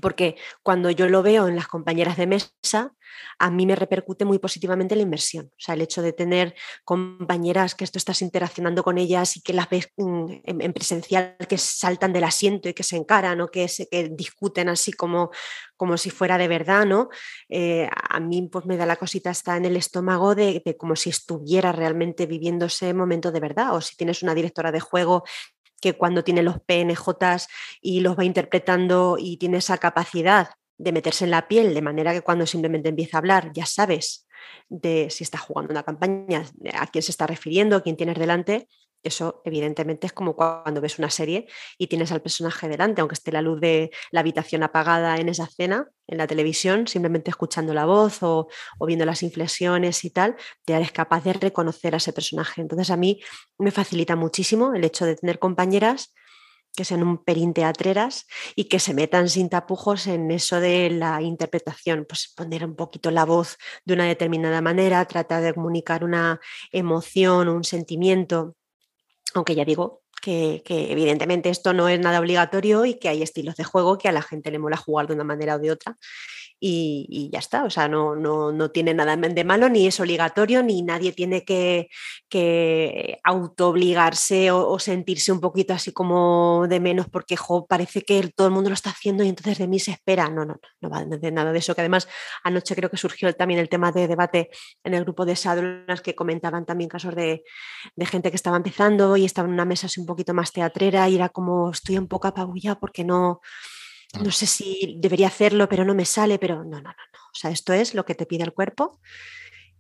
[0.01, 2.93] porque cuando yo lo veo en las compañeras de mesa,
[3.39, 5.47] a mí me repercute muy positivamente la inversión.
[5.47, 6.55] O sea, el hecho de tener
[6.85, 11.59] compañeras que esto estás interaccionando con ellas y que las ves mm, en, presencial, que
[11.59, 15.31] saltan del asiento y que se encaran o que, se, discuten así como,
[15.77, 17.09] como si fuera de verdad, ¿no?
[17.49, 20.97] Eh, a mí pues me da la cosita está en el estómago de, de como
[20.97, 23.75] si estuviera realmente viviendo ese momento de verdad.
[23.75, 25.25] O si tienes una directora de juego
[25.85, 27.47] que cuando tiene los PNJs
[27.83, 30.49] y los va interpretando y tiene esa capacidad
[30.79, 34.27] de meterse en la piel, de manera que cuando simplemente empieza a hablar ya sabes
[34.71, 38.67] de si está jugando una campaña, a quién se está refiriendo, quién tienes delante,
[39.05, 43.31] Eso, evidentemente, es como cuando ves una serie y tienes al personaje delante, aunque esté
[43.33, 47.85] la luz de la habitación apagada en esa escena, en la televisión, simplemente escuchando la
[47.85, 48.49] voz o,
[48.87, 50.37] viendo las inflexiones y tal,
[50.67, 52.63] ya eres capaz de reconocer a ese personaje.
[52.63, 53.21] Entonces, a mí
[53.59, 56.15] me facilita muchísimo el hecho de tener compañeras
[56.75, 58.27] que sean un perín teatreras
[58.57, 63.11] y que se metan sin tapujos en eso de la interpretación, pues poner un poquito
[63.11, 66.41] la voz de una determinada manera, tratar de comunicar una
[66.73, 68.57] emoción, un sentimiento
[69.35, 73.65] aunque ya digo que, evidentemente esto no es nada obligatorio y que hay estilos de
[73.65, 75.99] juego que a la gente le mola jugar de una manera o de otra
[76.61, 77.65] y, ya está.
[77.65, 81.89] O sea, no, no, tiene nada de malo, ni es obligatorio, ni nadie tiene que,
[82.29, 87.37] que auto-obligarse o, sentirse un poquito así como de menos porque
[87.69, 90.29] parece que todo el mundo lo está haciendo y entonces de mí se espera.
[90.31, 91.75] No, no, no, va de nada de eso.
[91.75, 92.09] Que además
[92.43, 94.51] anoche creo que surgió también el tema de debate
[94.83, 97.45] en el grupo de Sadrunas que comentaban también casos de,
[97.95, 101.09] de gente que estaba empezando y estaba en una mesa así un poquito más teatrera
[101.09, 103.41] y era como estoy un poco apabullada porque no
[104.23, 107.19] no sé si debería hacerlo, pero no me sale, pero no, no, no, no.
[107.33, 109.01] O sea, esto es lo que te pide el cuerpo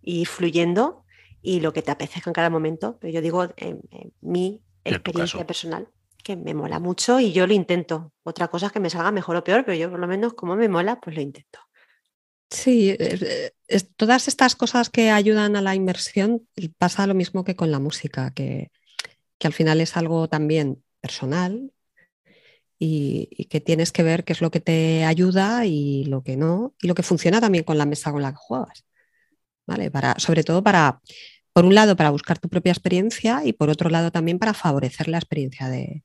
[0.00, 1.04] y fluyendo
[1.42, 2.98] y lo que te apetezca en cada momento.
[3.00, 3.80] Pero yo digo, en,
[4.20, 5.88] mi experiencia personal,
[6.22, 8.12] que me mola mucho y yo lo intento.
[8.22, 10.56] Otra cosa es que me salga mejor o peor, pero yo por lo menos como
[10.56, 11.60] me mola, pues lo intento.
[12.50, 12.96] Sí,
[13.96, 16.46] todas estas cosas que ayudan a la inmersión
[16.78, 18.70] pasa lo mismo que con la música, que,
[19.38, 21.73] que al final es algo también personal
[22.78, 26.74] y, que tienes que ver qué es lo que te ayuda y lo que no,
[26.80, 28.84] y lo que funciona también con la mesa con la que juegas.
[29.66, 29.90] ¿Vale?
[29.90, 31.00] Para, sobre todo para,
[31.52, 35.08] por un lado, para buscar tu propia experiencia y por otro lado también para favorecer
[35.08, 36.04] la experiencia de,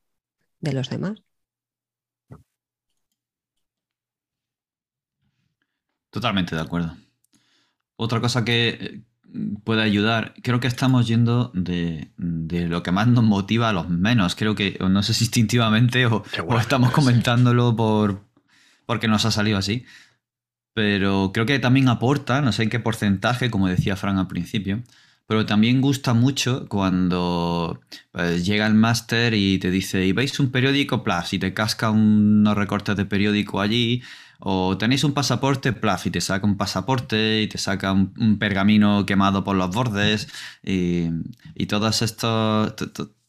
[0.60, 1.22] de los demás.
[6.10, 6.96] Totalmente de acuerdo.
[7.96, 9.02] Otra cosa que,
[9.64, 10.34] puede ayudar.
[10.42, 14.34] Creo que estamos yendo de, lo que más nos motiva a los menos.
[14.34, 16.24] Creo que, no sé si instintivamente o,
[16.58, 18.24] estamos comentándolo por,
[18.86, 19.84] porque nos ha salido así.
[20.74, 24.82] Pero creo que también aporta, no sé en qué porcentaje, como decía Fran al principio,
[25.26, 27.80] pero también gusta mucho cuando
[28.12, 31.90] pues, llega el máster y te dice, y veis un periódico, plus, y te casca
[31.90, 34.02] unos recortes de periódico allí,
[34.40, 39.06] o tenéis un pasaporte, plaf, y te saca un pasaporte y te saca un, pergamino
[39.06, 40.28] quemado por los bordes
[40.62, 41.08] y,
[41.54, 41.66] y
[42.02, 42.74] estos...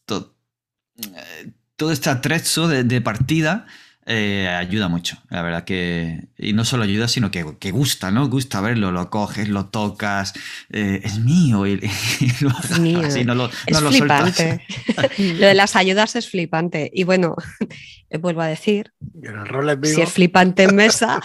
[0.08, 3.66] Eh, todo este atrezo de partida
[4.04, 6.24] eh, ayuda mucho, la verdad que.
[6.36, 8.28] Y no solo ayuda, sino que, gusta, ¿no?
[8.28, 10.32] Gusta verlo, lo coges, lo tocas,
[10.70, 11.66] eh, es mío.
[11.68, 11.76] Y,
[12.40, 13.02] lo es mío.
[13.24, 14.66] no lo, es flipante.
[15.18, 16.90] lo de las ayudas es flipante.
[16.92, 17.36] Y bueno,
[18.20, 18.92] vuelvo a decir:
[19.84, 21.20] si es flipante en mesa,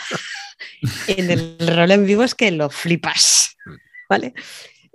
[1.08, 3.58] en el rol en vivo es que lo flipas,
[4.08, 4.36] ¿vale?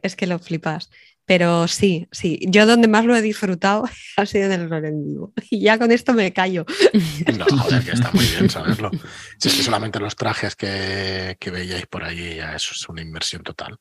[0.02, 0.88] Es que lo flipas.
[1.24, 3.84] Pero sí, sí, yo donde más lo he disfrutado
[4.16, 5.32] ha sido en el rol en vivo.
[5.50, 6.64] Y ya con esto me callo.
[7.38, 8.90] No, joder, que está muy bien saberlo.
[9.38, 13.42] Si es que solamente los trajes que, veíais por ahí, ya eso es una inversión
[13.42, 13.76] total.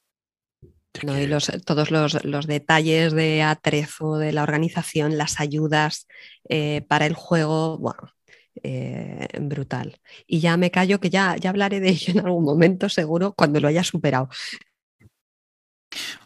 [1.04, 6.06] No, y los, todos los, los, detalles de atrezo de la organización, las ayudas
[6.50, 8.12] eh, para el juego, bueno,
[8.64, 10.00] eh, brutal.
[10.28, 13.60] Y ya me callo que ya, ya hablaré de ello en algún momento, seguro, cuando
[13.60, 14.30] lo haya superado.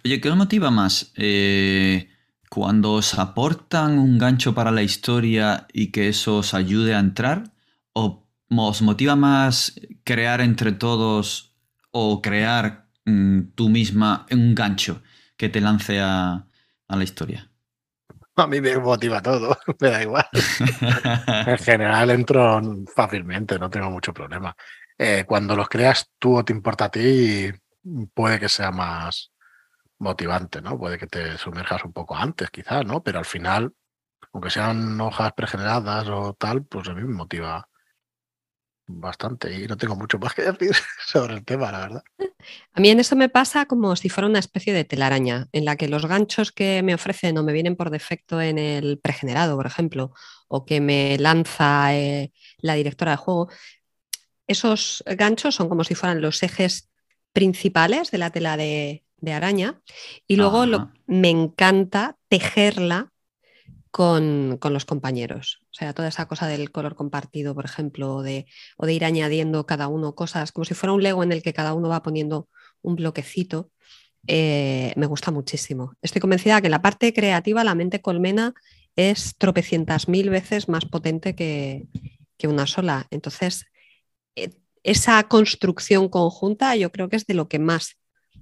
[0.04, 1.12] Oye, ¿qué os motiva más?
[1.16, 2.10] Eh,
[2.50, 7.52] cuando os aportan un gancho para la historia y que eso os ayude a entrar,
[7.94, 11.56] o os motiva más crear entre todos
[11.92, 15.02] o crear mm, tú misma un gancho
[15.38, 16.46] que te lance a,
[16.88, 17.50] la historia?
[18.36, 20.26] A mí me motiva todo, me da igual.
[21.48, 22.62] en general entro
[22.94, 24.56] fácilmente, no tengo mucho problema.
[24.98, 27.50] Eh, cuando los creas tú o te importa a ti,
[28.14, 29.32] puede que sea más,
[30.00, 30.78] motivante, ¿no?
[30.78, 33.04] Puede que te sumerjas un poco antes, quizás, ¿no?
[33.04, 33.74] Pero al final,
[34.34, 37.68] aunque sean hojas pregeneradas o tal, pues a mí me motiva
[38.88, 42.04] bastante y no tengo mucho más que decir sobre el tema, la verdad.
[42.74, 45.76] A mí en eso me pasa como si fuera una especie de telaraña, en la
[45.76, 49.66] que los ganchos que me ofrecen o me vienen por defecto en el pregenerado, por
[49.66, 50.14] ejemplo,
[50.48, 53.50] o que me lanza eh, la directora de juego,
[54.48, 56.92] esos ganchos son como si fueran los ejes
[57.34, 59.82] principales de la tela de, de araña.
[60.28, 63.12] Y luego me encanta tejerla
[63.96, 65.62] con, los compañeros.
[65.72, 69.66] O sea, toda esa cosa del color compartido, por ejemplo, de, o de ir añadiendo
[69.66, 72.50] cada uno cosas, como si fuera un Lego en el que cada uno va poniendo
[72.82, 73.72] un bloquecito.
[74.28, 75.94] Eh, me gusta muchísimo.
[76.02, 78.54] Estoy convencida que la parte creativa, la mente colmena,
[78.98, 81.88] es tropecientas mil veces más potente que,
[82.38, 83.08] que una sola.
[83.12, 83.66] Entonces,
[84.36, 84.50] eh,
[84.84, 87.98] esa construcción conjunta yo creo que es de lo que más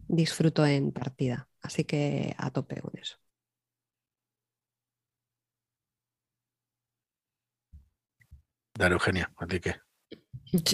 [0.08, 1.50] disfruto en partida.
[1.62, 3.18] Así que a tope con eso.
[8.76, 9.74] Dale, Eugenia, ¿a ti qué?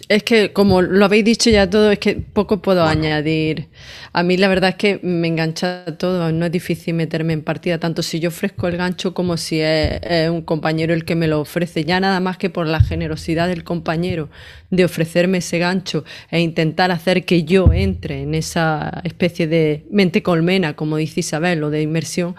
[0.09, 3.69] Es que como lo habéis dicho ya todo, es que poco puedo añadir.
[4.11, 7.79] A mí la verdad es que me engancha todo, no es difícil meterme en partida,
[7.79, 11.39] tanto si yo ofrezco el gancho como si es, un compañero el que me lo
[11.39, 11.85] ofrece.
[11.85, 14.29] Ya nada más que por la generosidad del compañero
[14.69, 20.21] de ofrecerme ese gancho e intentar hacer que yo entre en esa especie de mente
[20.21, 22.35] colmena, como dice Isabel, o de inmersión,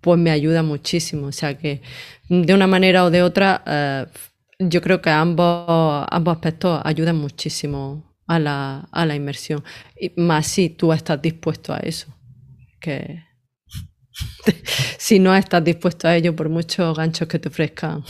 [0.00, 1.26] pues me ayuda muchísimo.
[1.26, 1.82] O sea que
[2.28, 3.64] de una manera o de otra...
[3.66, 4.06] Eh,
[4.58, 9.64] yo creo que ambos, ambos aspectos ayudan muchísimo a la, a la inmersión.
[10.16, 12.14] Más si tú estás dispuesto a eso.
[12.80, 13.24] Que
[14.98, 18.04] si no estás dispuesto a ello, por muchos ganchos que te ofrezcan.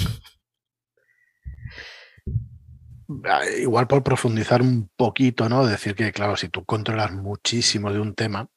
[3.24, 5.66] Ah, igual por profundizar un poquito, ¿no?
[5.66, 8.48] Decir que, claro, si tú controlas muchísimo de un tema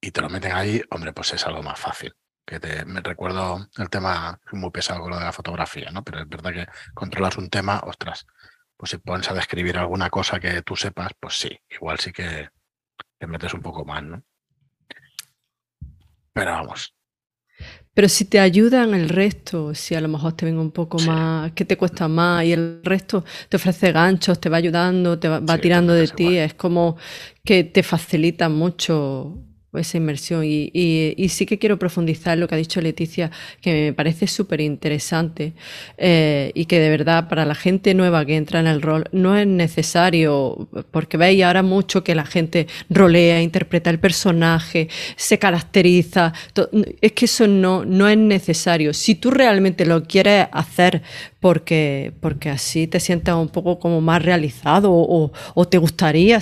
[0.00, 2.12] y te lo meten ahí, hombre, pues es algo más fácil
[2.46, 6.04] que te, me recuerdo el tema muy pesado con lo de la fotografía, ¿no?
[6.04, 8.26] Pero es verdad que controlas un tema, ostras,
[8.76, 12.48] pues si pones a describir alguna cosa que tú sepas, pues sí, igual sí que
[13.18, 14.22] te metes un poco más, ¿no?
[16.32, 16.94] Pero vamos.
[17.94, 21.52] Pero si te ayudan el resto, si a lo mejor te ven un poco más,
[21.52, 25.58] que te cuesta más y el resto te ofrece ganchos, te va ayudando, te va,
[25.58, 26.98] tirando de ti, es como
[27.42, 29.45] que te facilita mucho
[29.78, 30.42] esa inmersión.
[30.44, 33.30] Y, sí que quiero profundizar lo que ha dicho Leticia,
[33.60, 35.52] que me parece súper interesante
[35.98, 39.36] eh, y que de verdad para la gente nueva que entra en el rol no
[39.36, 46.32] es necesario, porque veis ahora mucho que la gente rolea, interpreta el personaje, se caracteriza.
[47.00, 48.94] Es que eso no, no es necesario.
[48.94, 51.02] Si tú realmente lo quieres hacer
[51.46, 55.30] porque, porque así te sientas un poco como más realizado o,
[55.68, 56.40] te gustaría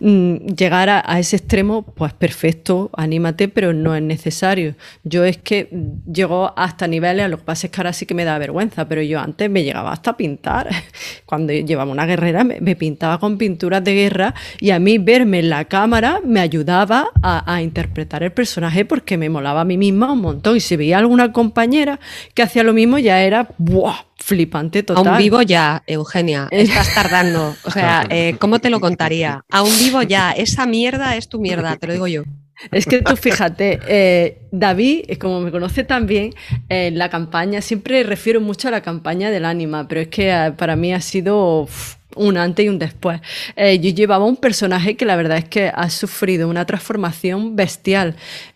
[0.00, 2.63] mm, llegar a, ese extremo, pues perfecto,
[2.96, 4.74] anímate, pero no es necesario.
[5.02, 5.68] Yo es que
[6.10, 9.02] llego hasta niveles, lo que pasa es que ahora sí que me da vergüenza, pero
[9.02, 10.68] yo antes me llegaba hasta pintar.
[11.26, 15.50] Cuando llevaba una guerrera me, pintaba con pinturas de guerra y a mí verme en
[15.50, 20.12] la cámara me ayudaba a, a interpretar el personaje porque me molaba a mí misma
[20.12, 20.56] un montón.
[20.56, 22.00] Y si veía alguna compañera
[22.34, 24.14] que hacía lo mismo ya era ¡buah!
[24.24, 25.06] flipante total.
[25.06, 27.54] Aún vivo ya, Eugenia, estás tardando.
[27.64, 29.44] O sea, eh, ¿cómo te lo contaría?
[29.50, 32.22] Aún vivo ya, esa mierda es tu mierda, te lo digo yo.
[32.70, 36.34] Es que tú fíjate, eh, David, eh, como me conoce también,
[36.68, 40.76] en la campaña, siempre refiero mucho a la campaña del ánima, pero es que para
[40.76, 41.68] mí ha sido
[42.16, 43.20] un antes y un después.
[43.56, 48.14] yo llevaba un personaje que la verdad es que ha sufrido una transformación bestial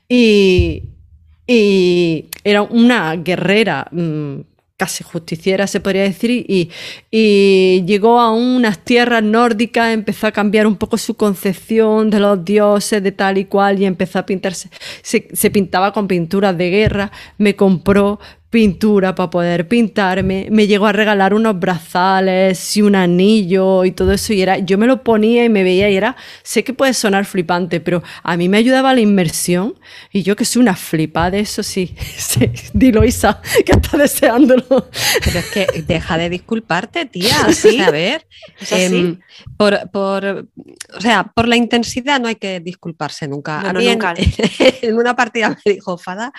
[0.08, 0.84] y,
[1.46, 3.88] y era una guerrera.
[3.90, 4.40] Mm,
[4.78, 6.70] casi justiciera, se podría decir, y,
[7.10, 12.44] y, llegó a unas tierras nórdicas, empezó a cambiar un poco su concepción de los
[12.44, 14.70] dioses, de tal y cual, y empezó a pintarse,
[15.02, 20.86] se, se pintaba con pinturas de guerra, me compró pintura para poder pintarme, me llegó
[20.86, 25.02] a regalar unos brazales y un anillo y todo eso y era, yo me lo
[25.02, 28.56] ponía y me veía y era, sé que puede sonar flipante, pero a mí me
[28.56, 29.78] ayudaba la inmersión
[30.12, 34.88] y yo que soy una flipa de eso sí, sí dilo Isa, que está deseándolo.
[35.24, 37.80] Pero es que deja de disculparte, tía, ¿Sí?
[37.80, 38.26] a ver,
[38.70, 39.18] em,
[39.56, 40.48] por, por,
[40.94, 43.60] o sea, por la intensidad no hay que disculparse nunca.
[43.60, 44.14] a mí nunca.
[44.82, 46.32] En, una partida me dijo Fada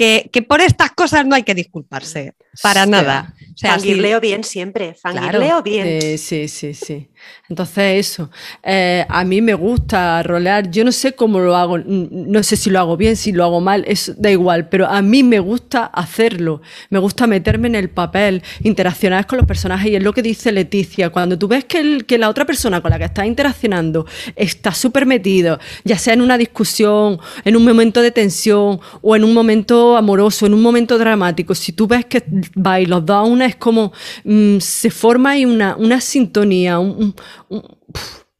[0.00, 2.32] que, que por estas cosas no hay que disculparse,
[2.62, 3.34] para nada.
[3.54, 6.18] O sea, fangirleo bien siempre, fangirleo bien.
[6.18, 7.08] sí, sí, sí.
[7.48, 8.30] Entonces eso,
[8.62, 12.70] eh, a mí me gusta rolear, yo no sé cómo lo hago, no sé si
[12.70, 15.86] lo hago bien, si lo hago mal, eso da igual, pero a mí me gusta
[15.86, 20.22] hacerlo, me gusta meterme en el papel, interaccionar con los personajes y es lo que
[20.22, 24.06] dice Leticia, cuando tú ves que, que la otra persona con la que estás interaccionando
[24.36, 29.24] está súper metido, ya sea en una discusión, en un momento de tensión o en
[29.24, 32.22] un momento amoroso, en un momento dramático, si tú ves que
[32.54, 33.92] vais los dos a una es como
[34.24, 37.14] mm, se forma ahí una, una sintonía, un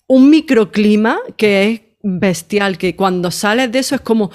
[0.06, 4.30] un, microclima que es bestial, que cuando sales de eso es como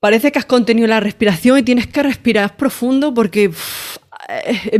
[0.00, 3.50] parece que has contenido la respiración y tienes que respirar profundo porque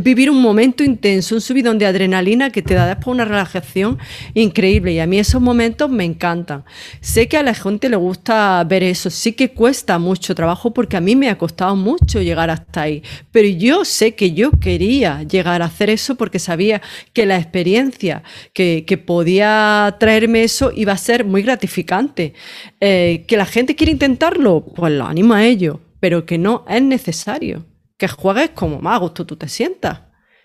[0.01, 3.99] vivir un momento intenso, un subidón de adrenalina que te da después una relajación
[4.35, 4.93] increíble.
[4.93, 6.65] Y a mí esos momentos me encantan.
[7.01, 10.97] Sé que a la gente le gusta ver eso, sí que cuesta mucho trabajo porque
[10.97, 13.03] a mí me ha costado mucho llegar hasta ahí.
[13.31, 16.81] Pero yo sé que yo quería llegar a hacer eso porque sabía
[17.13, 22.35] que la experiencia que, podía traerme eso iba a ser muy gratificante.
[22.81, 26.83] Eh, que la gente quiere intentarlo, pues lo animo a ello, pero que no es
[26.83, 27.65] necesario
[28.03, 30.01] que juegues como más a gusto tú te sientas.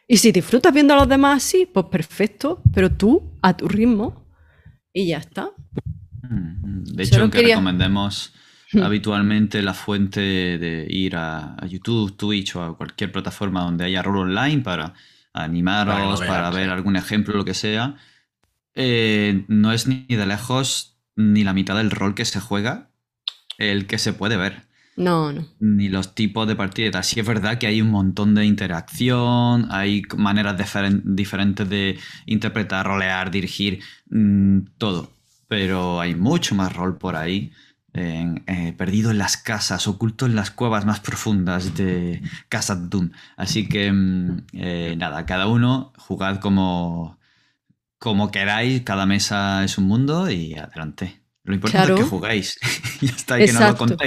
[0.08, 4.28] Y si disfrutas viendo a los demás así, pues perfecto, pero tú a tu ritmo
[4.94, 5.50] y ya está.
[6.22, 8.32] Mm, de hecho, aunque recomendemos
[8.74, 8.84] hmm.
[8.84, 14.30] habitualmente la fuente de ir a, YouTube, Twitch o a cualquier plataforma donde haya rol
[14.30, 14.94] online para
[15.34, 16.72] animaros, Para ver sí.
[16.72, 17.96] algún ejemplo, lo que sea,
[18.76, 22.92] eh, no es ni de lejos ni la mitad del rol que se juega
[23.58, 24.67] el que se puede ver
[24.98, 25.46] No, no.
[25.60, 27.04] ni los tipos de partida y tal.
[27.04, 32.86] Sí es verdad que hay un montón de interacción, hay maneras diferen- diferentes de interpretar,
[32.88, 33.80] rolear, dirigir,
[34.10, 35.12] mm, todo.
[35.48, 37.52] Pero hay mucho más rol por ahí,
[37.94, 43.12] eh, perdido en las casas, oculto en las cuevas más profundas de Casa Doom.
[43.38, 47.18] Así que, mm, eh, nada, cada uno jugad como,
[48.00, 51.22] como queráis, cada mesa es un mundo y adelante.
[51.48, 51.96] Lo importante Claro.
[51.96, 52.60] es que jugáis.
[53.02, 53.98] ya está, y que nos lo.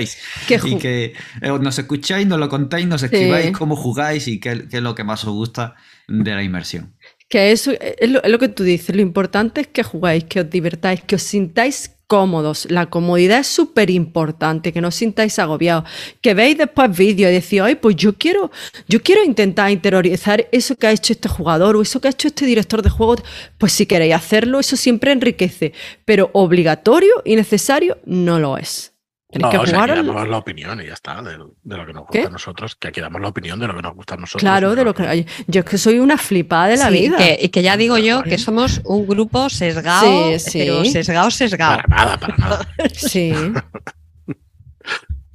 [0.46, 4.68] Que Y que eh, nos escucháis, nos lo contáis, nos escribáis cómo jugáis y qué,
[4.68, 5.74] qué es lo que más os gusta
[6.06, 6.94] de la inmersión.
[7.30, 8.94] Que eso es lo, es lo que tú dices.
[8.94, 12.66] Lo importante es que jugáis, que os divertáis, que os sintáis cómodos.
[12.68, 15.84] La comodidad es súper importante, que no os sintáis agobiados.
[16.20, 18.50] Que veis después vídeos y decís, ay, pues yo quiero,
[18.88, 22.26] yo quiero intentar interiorizar eso que ha hecho este jugador o eso que ha hecho
[22.26, 23.14] este director de juego.
[23.58, 25.72] Pues si queréis hacerlo, eso siempre enriquece.
[26.04, 28.89] Pero obligatorio y necesario no lo es.
[29.32, 31.76] Tenéis No, que o sea, jugar aquí damos la opinión y ya está, de, de
[31.76, 32.26] lo que nos gusta ¿Qué?
[32.26, 34.40] a nosotros, que aquí damos la opinión de lo que nos gusta a nosotros.
[34.40, 35.24] Claro, de lo que.
[35.46, 37.16] Yo es que soy una flipada de la Sí, vida.
[37.16, 40.58] que- y que ya digo yo que somos un grupo sesgado, Sí, sí.
[40.58, 41.76] pero sesgado, sesgado.
[41.82, 42.68] Para nada, para nada.
[42.94, 43.32] Sí,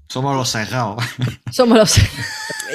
[0.07, 1.03] Somos los sesgados.
[1.51, 1.95] somos los.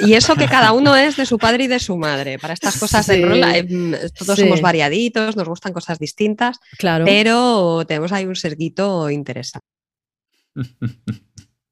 [0.05, 2.37] Y eso que cada uno es de su padre y de su madre.
[2.37, 3.13] Para estas cosas Sí.
[3.19, 4.43] de rol, eh, mm, todos Sí.
[4.43, 7.05] somos variaditos, nos gustan cosas distintas, Claro.
[7.05, 9.65] pero tenemos ahí un sesguito interesante.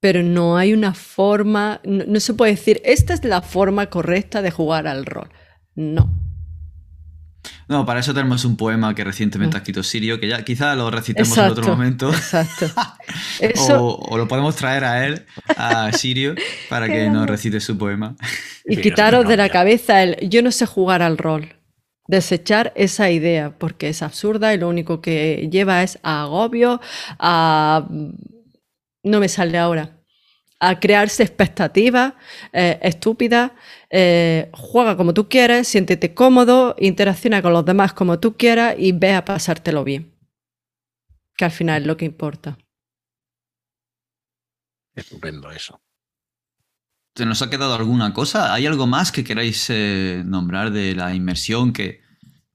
[0.00, 4.42] Pero no hay una forma, no, no se puede decir, esta es la forma correcta
[4.42, 5.30] de jugar al rol.
[5.74, 6.10] No.
[7.68, 10.90] No, para eso tenemos un poema que recientemente ha escrito Sirio, que ya quizá lo
[10.90, 12.10] recitemos en otro momento.
[12.10, 12.66] Exacto.
[13.40, 15.24] Eso, O, o lo podemos traer a él,
[15.56, 16.34] a Sirio,
[16.68, 18.16] para que nos recite su poema.
[18.66, 19.52] y Sí, quitaros de la ya.
[19.52, 21.56] cabeza el yo no sé jugar al rol.
[22.08, 26.80] Desechar esa idea, porque es absurda y lo único que lleva es a agobio,
[27.18, 27.86] a...
[29.02, 29.96] No me sale ahora.
[30.58, 32.14] A crearse expectativas
[32.52, 33.52] eh, estúpidas.
[33.88, 38.92] eh, juega como tú quieras, siéntete cómodo, interacciona con los demás como tú quieras y
[38.92, 40.14] ve a pasártelo bien.
[41.36, 42.58] Que al final es lo que importa.
[44.94, 45.80] Estupendo eso.
[47.16, 48.52] ¿Se nos ha quedado alguna cosa?
[48.54, 52.02] ¿Hay algo más que queráis eh, nombrar de la inmersión que,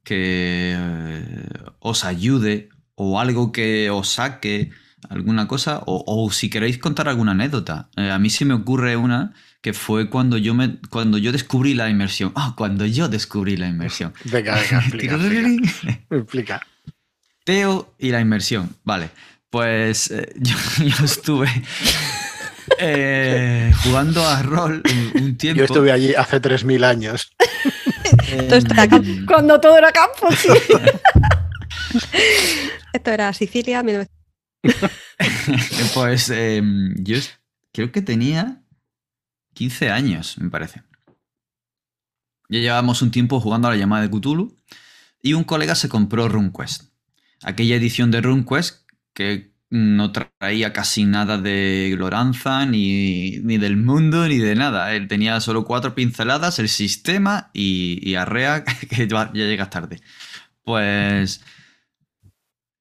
[0.04, 1.48] que eh,
[1.80, 4.72] os ayude o algo que os saque
[5.10, 5.82] alguna cosa?
[5.86, 7.90] O, o si queréis contar alguna anécdota.
[7.98, 11.74] Eh, a mí se me ocurre una que fue cuando yo, me, cuando yo descubrí
[11.74, 12.32] la inmersión.
[12.36, 14.14] Ah, cuando yo descubrí la inmersión.
[14.26, 15.98] Venga, venga, explica, explica.
[16.16, 16.62] Explica.
[17.44, 18.76] Teo y la inmersión.
[18.84, 19.10] Vale.
[19.50, 21.48] Pues eh, yo, yo estuve
[22.80, 24.82] eh, jugando a rol
[25.16, 25.60] un, un tiempo.
[25.60, 27.32] Yo estuve allí hace 3.000 años.
[28.32, 30.50] En- Cuando todo era campo, sí.
[32.94, 34.15] Esto era Sicilia, 1900.
[35.94, 36.62] pues eh,
[36.98, 37.18] yo
[37.72, 38.62] creo que tenía
[39.54, 40.84] 15 años, me parece.
[42.50, 44.56] Ya llevábamos un tiempo jugando a la llamada de Cthulhu
[45.22, 46.92] y un colega se compró RuneQuest.
[47.44, 54.28] Aquella edición de RuneQuest que no traía casi nada de Gloranza, ni, ni del mundo,
[54.28, 54.94] ni de nada.
[54.94, 60.02] Él tenía solo cuatro pinceladas, el sistema y, y Arrea, que ya, ya llegas tarde.
[60.64, 61.42] Pues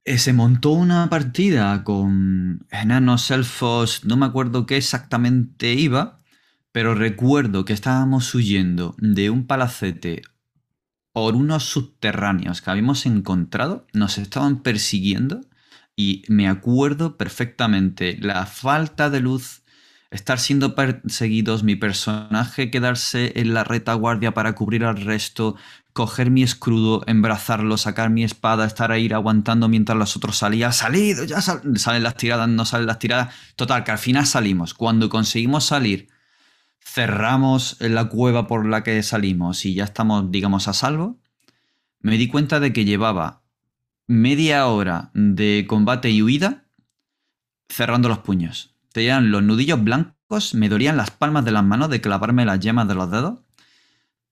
[0.05, 6.21] eh, se montó una partida con enanos, elfos, no me acuerdo qué exactamente iba,
[6.73, 10.23] pero recuerdo que estábamos huyendo de un palacete
[11.13, 15.41] por unos subterráneos que habíamos encontrado, nos estaban persiguiendo
[15.97, 19.63] y me acuerdo perfectamente la falta de luz,
[20.11, 25.57] estar siendo perseguidos, mi personaje quedarse en la retaguardia para cubrir al resto,
[25.95, 31.25] coger mi escudo, embrazarlo, sacar mi espada, estar ahí aguantando mientras los otros salían, salido,
[31.25, 31.79] ya sal-".
[31.79, 34.75] salen las tiradas, no salen las tiradas, total, que al final salimos.
[34.75, 36.09] Cuando conseguimos salir,
[36.81, 41.21] cerramos la cueva por la que salimos y ya estamos, digamos, a salvo,
[42.01, 43.43] me di cuenta de que llevaba
[44.09, 46.65] media hora de combate y huida
[47.69, 48.75] cerrando los puños.
[48.93, 52.89] Tenían los nudillos blancos, me dolían las palmas de las manos de clavarme las yemas
[52.89, 53.39] de los dedos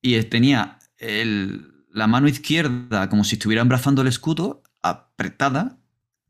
[0.02, 5.78] y tenía el- la mano izquierda como si estuviera embrazando el escudo apretada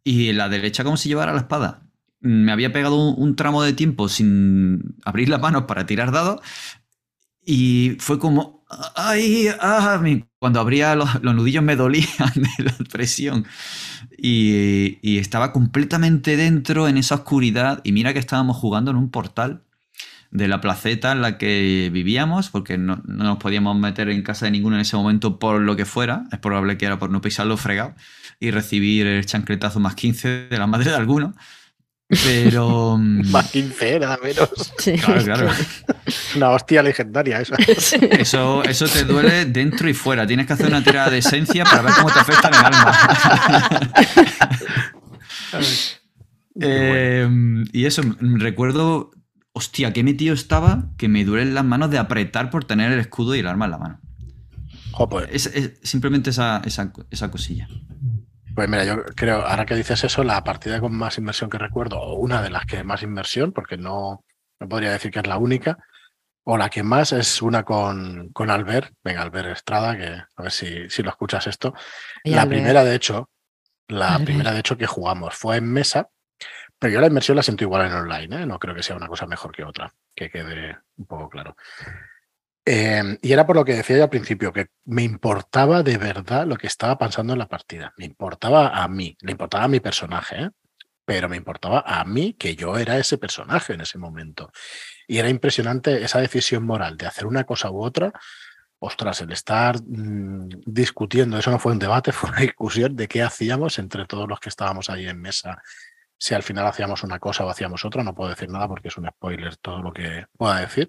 [0.04, 1.82] y la derecha como si llevara la espada.
[2.20, 6.40] Me había pegado un, un tramo de tiempo sin abrir las manos para tirar dados
[7.44, 9.48] y fue como, ay,
[10.02, 12.06] mi- cuando abría los, los nudillos me dolían
[12.58, 13.46] de la presión.
[14.18, 17.80] Y, y estaba completamente dentro en esa oscuridad.
[17.84, 19.62] Y mira que estábamos jugando en un portal
[20.32, 24.46] de la placeta en la que vivíamos, porque no, no, nos podíamos meter en casa
[24.46, 27.20] de ninguno en ese momento por lo que fuera, es probable que era por no
[27.20, 27.94] pisarlo fregado
[28.40, 31.34] y recibir el chancletazo más 15 de la madre de alguno.
[32.24, 32.96] Pero.
[32.98, 34.50] mm, Más 15, nada menos.
[34.78, 34.94] Sí.
[34.94, 35.50] Claro, claro.
[36.36, 37.56] Una hostia legendaria esa.
[37.56, 40.26] Eso, eso te duele dentro y fuera.
[40.26, 42.98] Tienes que hacer una tirada de esencia para ver cómo te afecta en el alma.
[46.60, 47.26] Eh,
[47.72, 49.10] y eso, recuerdo,
[49.54, 53.34] hostia, qué metido estaba que me duelen las manos de apretar por tener el escudo
[53.34, 54.00] y el arma en la mano.
[55.08, 57.68] Pues, Es, es simplemente esa, esa, esa cosilla.
[58.54, 61.98] pues mira, yo creo, ahora que dices eso, la partida con más inversión que recuerdo,
[62.00, 64.24] o una de las que más inversión, porque no,
[64.60, 65.78] no podría decir que es la única,
[66.44, 70.52] o la que más es una con, con Albert, venga, Albert Estrada, que a ver
[70.52, 71.72] si, si lo escuchas esto.
[72.22, 72.46] Y la Albert.
[72.46, 73.30] primera, de hecho,
[73.88, 74.24] la Albert.
[74.24, 76.08] primera, de hecho, que jugamos fue en mesa,
[76.82, 78.44] pero yo la inversión la siento igual en online, ¿eh?
[78.44, 81.54] no creo que sea una cosa mejor que otra, que quede un poco claro.
[82.64, 86.44] Eh, y era por lo que decía yo al principio, que me importaba de verdad
[86.44, 87.94] lo que estaba pasando en la partida.
[87.98, 90.50] Me importaba a mí, le importaba a mi personaje, ¿eh?
[91.04, 94.50] pero me importaba a mí que yo era ese personaje en ese momento.
[95.06, 98.12] Y era impresionante esa decisión moral de hacer una cosa u otra.
[98.80, 103.22] Ostras, el estar mm, discutiendo, eso no fue un debate, fue una discusión de qué
[103.22, 105.62] hacíamos entre todos los que estábamos ahí en mesa.
[106.22, 108.96] Si al final hacíamos una cosa o hacíamos otra, no puedo decir nada porque es
[108.96, 110.86] un spoiler todo lo que pueda decir.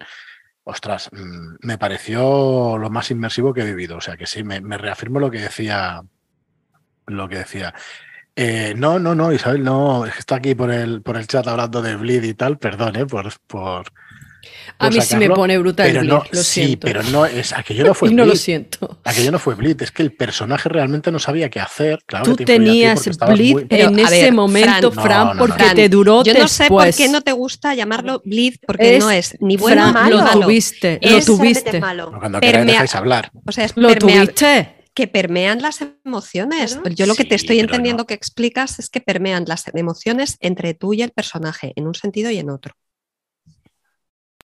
[0.63, 3.97] Ostras, mm, me pareció lo más inmersivo que he vivido.
[3.97, 6.03] O sea que sí, me, reafirmo lo que decía.
[7.07, 7.73] Lo que decía.
[8.35, 11.95] Eh, no, no, no, Isabel, no, está aquí por el, por el chat hablando de
[11.95, 13.91] Bleed y tal, perdón, eh, por, por,
[14.79, 16.87] A mí sí me pone brutal el pero Bleed, no, lo sí, siento.
[16.87, 18.99] pero no es, aquello no fue y no lo siento.
[19.03, 21.99] aquello no fue Bleed, es que el personaje realmente no sabía qué hacer.
[22.05, 25.63] Claro Tú te tenías muy- Pero, en ese ver, momento, Fran, Fran, No, no, porque
[25.63, 29.03] Fran, te duró Yo no sé por qué no te gusta llamarlo bleed, porque Es-
[29.03, 30.41] no es ni bueno Fran, ni lo malo.
[30.41, 31.79] tuviste, Es lo tuviste.
[31.79, 32.11] malo.
[32.17, 33.31] Cuando queráis dejáis hablar.
[33.45, 34.75] O sea, es Lo tuviste.
[34.93, 36.75] que permean las emociones.
[36.75, 36.89] Claro.
[36.95, 38.07] Yo lo que te estoy entendiendo no.
[38.07, 42.29] que explicas es que permean las emociones entre tú y el personaje, en un sentido
[42.29, 42.75] y en otro.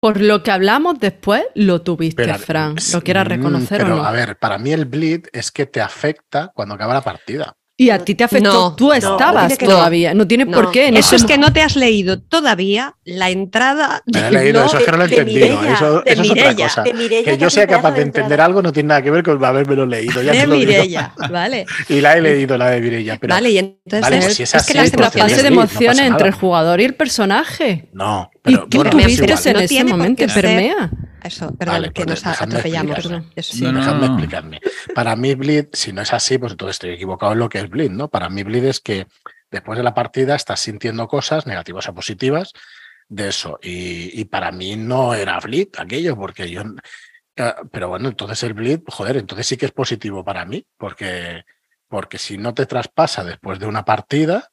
[0.00, 2.74] Por lo que hablamos después, lo tuviste, Pero, Fran.
[2.74, 4.04] mm, Lo quieras reconocer pero, o no.
[4.04, 7.57] A ver, para mí el bleed es que te afecta cuando acaba la partida.
[7.80, 8.52] Y a ti te afectó.
[8.52, 10.12] No, Tú no, estabas tiene que- todavía.
[10.12, 10.88] No tiene No, por qué.
[10.88, 14.78] en Eso es que no te has leído todavía la entrada lo he leído, eso
[14.78, 15.46] es que no lo he de entendido.
[15.60, 16.82] Mireia, eso de eso es otra cosa.
[16.82, 18.44] de Mireia, que que yo sea capaz de de entender entrada.
[18.46, 20.20] algo no tiene nada que ver con habérmelo leído.
[20.22, 20.56] Ya de digo.
[20.56, 21.66] Mireia, ¿vale?
[21.88, 23.16] Y la he leído, la de Mireia.
[23.20, 25.10] Pero vale, y entonces Vale, es, pues si es es que así, las pues la
[25.12, 27.88] tienes fase de no emociones entre el jugador y el personaje.
[27.92, 30.24] no, Y pero tú bueno, tuviste en No ese momento.
[30.34, 30.90] Permea.
[31.28, 32.96] Eso, perdón, Vale, que nos atropellamos.
[33.36, 33.62] sí.
[33.62, 34.12] No, no, Dejadme no.
[34.14, 34.60] explicarme.
[34.94, 37.68] Para mí, Bleed, si no es así, pues entonces estoy equivocado en lo que es
[37.68, 38.08] Bleed, ¿no?
[38.08, 39.06] Para mí, Bleed es que
[39.50, 42.52] después de la partida estás sintiendo cosas negativas o positivas
[43.08, 43.58] de eso.
[43.62, 46.62] Y, y para mí no era Bleed aquello, porque yo.
[47.36, 51.44] eh, Pero bueno, entonces el Bleed, joder, entonces sí que es positivo para mí, porque,
[51.88, 54.48] porque si no te traspasa después de una partida,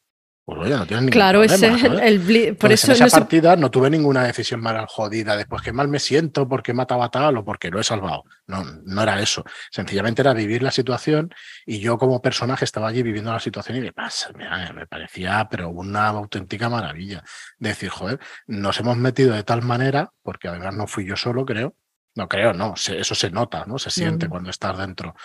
[0.46, 1.56] pues oye, no tienes ningún Claro, problema.
[1.56, 2.56] ese es el, el.
[2.56, 5.74] Por eso en esa no se- partida no tuve ninguna decisión mal jodida, después que
[5.74, 8.24] mal me siento porque he matado a tal o porque lo he salvado.
[8.46, 9.44] No, no era eso.
[9.72, 11.34] Sencillamente era vivir la situación
[11.66, 15.48] y yo como personaje estaba allí viviendo la situación y me, pasa, me, me parecía
[15.50, 17.24] pero una auténtica maravilla.
[17.58, 21.44] De decir, joder, nos hemos metido de tal manera, porque además no fui yo solo,
[21.44, 21.76] creo.
[22.18, 23.78] No creo, no, se- eso se nota, ¿no?
[23.78, 24.30] Se siente no.
[24.30, 25.16] cuando estás dentro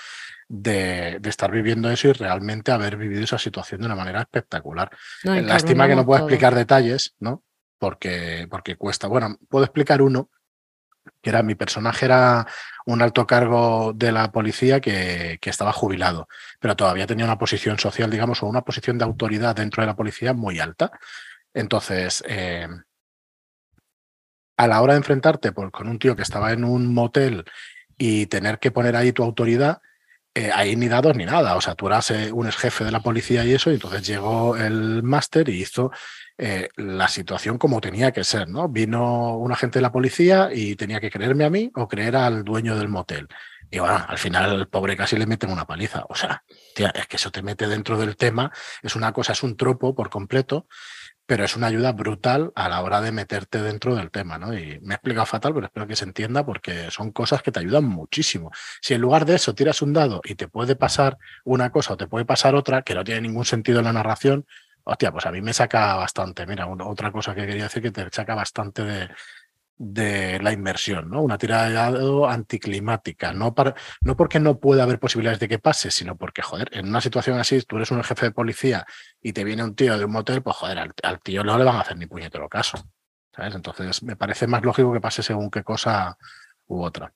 [0.52, 4.90] de, de estar viviendo eso y realmente haber vivido esa situación de una manera espectacular.
[5.46, 7.44] Lástima que no puedo explicar detalles, ¿no?
[7.78, 9.06] Porque, porque cuesta.
[9.06, 10.28] Bueno, puedo explicar uno,
[11.22, 12.46] que era mi personaje era
[12.84, 16.26] un alto cargo de la policía que, que estaba jubilado,
[16.58, 19.94] pero todavía tenía una posición social, digamos, o una posición de autoridad dentro de la
[19.96, 20.90] policía muy alta.
[21.54, 22.66] Entonces, eh,
[24.56, 27.44] a la hora de enfrentarte por- con un tío que estaba en un motel
[27.96, 29.80] y tener que poner ahí tu autoridad,
[30.34, 31.56] eh, ahí ni dados ni nada.
[31.56, 34.06] O sea, tú eras eh, un ex jefe de la policía y eso, y entonces
[34.06, 35.90] llegó el máster y hizo
[36.38, 38.68] eh, la situación como tenía que ser, ¿no?
[38.68, 42.44] Vino un agente de la policía y tenía que creerme a mí o creer al
[42.44, 43.28] dueño del motel.
[43.70, 46.04] Y bueno, al final el pobre casi le meten una paliza.
[46.08, 46.42] O sea,
[46.74, 48.52] tía, es que eso te mete dentro del tema,
[48.82, 50.66] es una cosa, es un tropo por completo,
[51.30, 54.52] pero es una ayuda brutal a la hora de meterte dentro del tema, ¿no?
[54.52, 57.60] Y me he explicado fatal, pero espero que se entienda porque son cosas que te
[57.60, 58.50] ayudan muchísimo.
[58.80, 61.96] Si en lugar de eso tiras un dado y te puede pasar una cosa o
[61.96, 64.44] te puede pasar otra que no tiene ningún sentido en la narración,
[64.82, 66.44] hostia, pues a mí me saca bastante.
[66.48, 69.08] Mira, otra cosa que quería decir que te saca bastante de,
[69.82, 71.22] de la inmersión, ¿no?
[71.22, 71.86] Una tirada
[72.30, 76.68] anticlimática, no, para, no porque no pueda haber posibilidades de que pase, sino porque, joder,
[76.72, 78.84] en una situación así, tú eres un jefe de policía
[79.22, 81.76] y te viene un tío de un motel, pues joder, al, tío no le van
[81.76, 82.76] a hacer ni puñetero caso.
[83.34, 83.54] ¿sabes?
[83.54, 86.18] Entonces me parece más lógico que pase según qué cosa
[86.66, 87.14] u otra.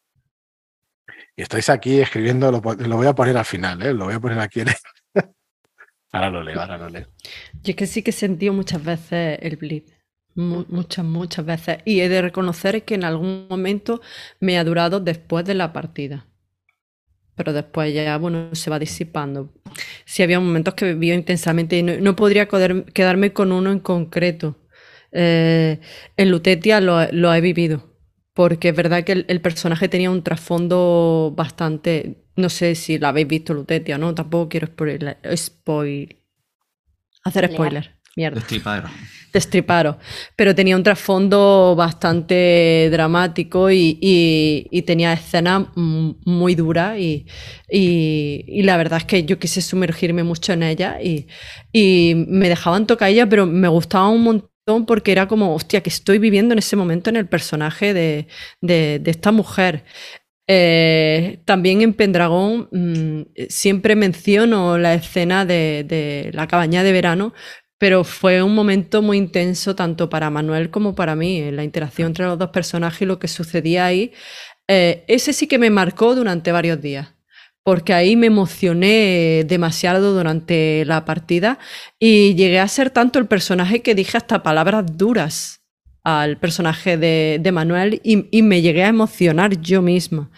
[1.36, 3.92] Y estáis aquí escribiendo, lo, lo voy a poner al final, ¿eh?
[3.92, 4.68] lo voy a poner aquí en...
[6.12, 7.08] ahora lo leo, ahora lo leo.
[7.62, 9.93] Yo es que sí que he sentido muchas veces el blip.
[10.34, 11.78] Muchas, muchas veces.
[11.84, 14.00] Y he de reconocer que en algún momento
[14.40, 16.26] me ha durado después de la partida.
[17.36, 19.52] Pero después ya, bueno, se va disipando.
[20.04, 24.56] Sí había momentos que vivía intensamente y no, podría quedarme con uno en concreto.
[25.12, 25.80] Eh,
[26.16, 27.94] en Lutetia lo, lo he vivido
[28.34, 32.26] porque es verdad que el, personaje tenía un trasfondo bastante.
[32.36, 34.12] No sé si la habéis visto, Lutetia, ¿no?
[34.14, 36.16] Tampoco quiero spoiler, spoil,
[37.22, 37.93] hacer spoiler.
[38.16, 38.36] Mierda.
[38.36, 38.90] Destriparos.
[39.32, 39.96] Destriparos.
[40.36, 47.26] Pero tenía un trasfondo bastante dramático y, tenía escenas muy duras y,
[47.68, 51.26] y, la verdad es que yo quise sumergirme mucho en ella y,
[52.28, 56.18] me dejaban tocar ella, pero me gustaba un montón porque era como, hostia, que estoy
[56.18, 58.28] viviendo en ese momento en el personaje de,
[59.04, 59.84] esta mujer.
[60.46, 67.32] Eh, también en Pendragón mm, siempre menciono la escena de, la cabaña de verano,
[67.78, 72.26] pero fue un momento muy intenso tanto para Manuel como para mí, la interacción entre
[72.26, 74.12] los dos personajes y lo que sucedía ahí.
[74.68, 77.14] Eh, ese sí que me marcó durante varios días
[77.64, 81.58] porque ahí me emocioné demasiado durante la partida
[81.98, 85.63] y llegué a ser tanto el personaje que dije hasta palabras duras
[86.04, 90.30] al personaje de, Manuel y, me llegué a emocionar yo misma.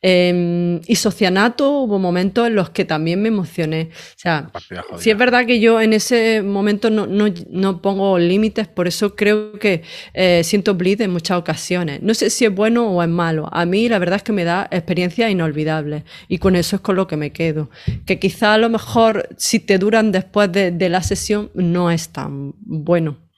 [0.00, 3.90] Em, y Socianato hubo momentos en los que también me emocioné.
[3.92, 4.50] O sea,
[4.96, 9.82] si es verdad que yo en ese momento no, pongo límites, por eso creo que
[10.14, 12.00] eh, siento bleed en muchas ocasiones.
[12.00, 13.46] No sé si es bueno o es malo.
[13.52, 16.96] A mí la verdad es que me da experiencias inolvidables y con eso es con
[16.96, 17.68] lo que me quedo.
[18.06, 22.54] Que quizá a lo mejor si te duran después de la sesión no es tan
[22.60, 23.29] bueno.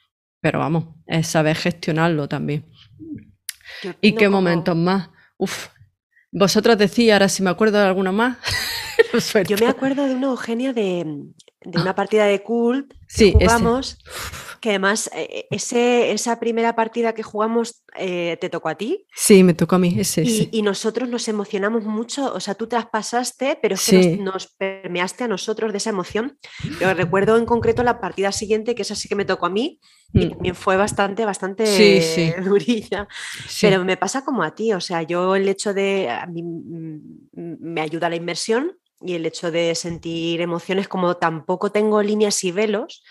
[0.42, 2.66] Pero vamos, es saber gestionarlo también.
[4.00, 5.08] ¿Y qué momentos más?
[5.38, 5.68] Uf.
[6.32, 8.38] Vosotros decís, ahora si me acuerdo de alguna más.
[9.48, 11.04] Yo me acuerdo de una Eugenia de,
[11.60, 13.98] de una partida de cult que jugamos,
[14.62, 19.04] que además eh, ese, esa primera partida que jugamos eh, te tocó a ti.
[19.14, 23.58] Sí, me tocó a mí, ese, y, nosotros nos emocionamos mucho, o sea, tú traspasaste,
[23.60, 26.38] pero es que nos, permeaste a nosotros de esa emoción.
[26.80, 29.80] Yo recuerdo en concreto la partida siguiente, que esa sí que me tocó a mí,
[30.14, 30.30] y mm.
[30.30, 33.08] también fue bastante, bastante durilla.
[33.60, 36.44] Pero me pasa como a ti, o sea, yo el hecho de, a mí
[37.32, 42.52] me ayuda la inmersión, y el hecho de sentir emociones como tampoco tengo líneas y
[42.52, 43.02] velos,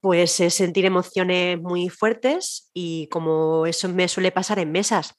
[0.00, 5.14] pues es sentir emociones muy fuertes y como eso me suele pasar en mesas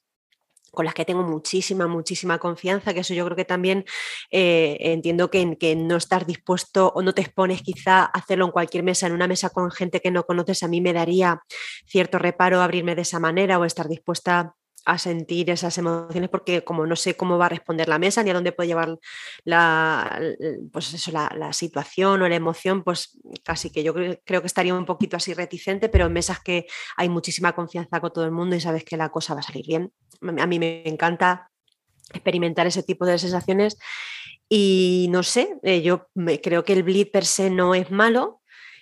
[0.72, 3.86] con las que tengo muchísima, muchísima confianza, que eso yo creo que también
[4.32, 8.52] eh, entiendo que, que, no estás dispuesto o no te expones quizá a hacerlo en
[8.52, 11.42] cualquier mesa, en una mesa con gente que no conoces, a mí me daría
[11.86, 14.56] cierto reparo abrirme de esa manera o estar dispuesta
[14.86, 18.32] a sentir esas emociones porque como no sé cómo va a responder la mesa ni
[18.32, 18.98] a dónde puede llevar
[19.44, 20.20] la,
[20.72, 24.86] pues eso, la, situación o la emoción, pues casi que yo creo, que estaría un
[24.86, 26.66] poquito así reticente, pero en mesas que
[26.98, 29.66] hay muchísima confianza con todo el mundo y sabes que la cosa va a salir
[29.68, 29.92] bien.
[30.40, 31.52] A mí me encanta
[32.14, 33.78] experimentar ese tipo de sensaciones
[34.50, 36.10] y no sé, eh, yo
[36.44, 38.41] creo que el bleed per se no es malo,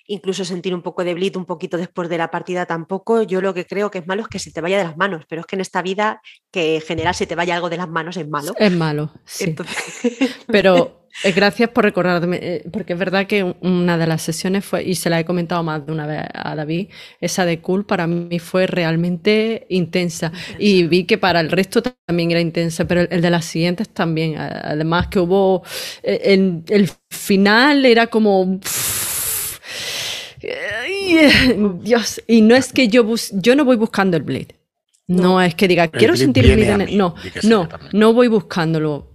[0.09, 3.23] incluso sentir un poco de bleed un poquito después de la partida tampoco.
[3.23, 5.25] Yo lo que creo que es malo es que se te vaya de las manos,
[5.29, 6.21] pero es que en esta vida
[6.51, 8.53] que en general se te vaya algo de las manos es malo.
[8.57, 9.55] Es malo, sí.
[10.47, 14.83] Pero eh, gracias por recordarme, eh, porque es verdad que una de las sesiones fue,
[14.83, 16.87] y se la he comentado más de una vez a David,
[17.19, 20.31] esa de Cool para mí fue realmente intensa.
[20.57, 24.37] Y vi que para el resto también era intensa, pero el, de las siguientes también.
[24.37, 25.63] Además que hubo,
[26.03, 28.59] eh, el, final era como...
[31.81, 34.55] Dios, y no es que yo yo no voy buscando el Blade.
[35.07, 36.95] No, es que diga, quiero sentir el Blade.
[36.95, 39.11] No, no, no voy buscándolo.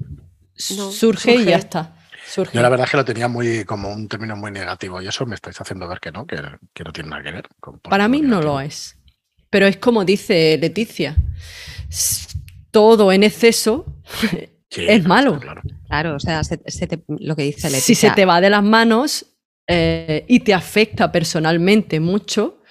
[0.57, 1.97] surge, y ya está.
[2.37, 5.25] Yo la verdad es que lo tenía muy como un término muy negativo y eso
[5.27, 7.49] me estáis haciendo ver que no, que, no tiene nada que ver.
[7.61, 8.97] Con, Para mí no lo es.
[9.51, 11.17] Pero es como dice Leticia,
[12.73, 13.87] todo en exceso
[14.71, 15.39] es malo.
[15.87, 16.17] Claro.
[16.17, 16.41] o sea,
[17.07, 17.81] lo que dice Leticia.
[17.81, 19.27] Si se te va de las manos,
[19.66, 22.62] eh, y te afecta personalmente mucho,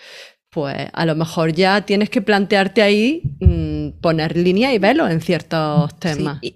[0.49, 5.19] pues a lo mejor ya tienes que plantearte ahí mm, poner línea y velo en
[5.19, 6.39] ciertos temas.
[6.41, 6.53] y,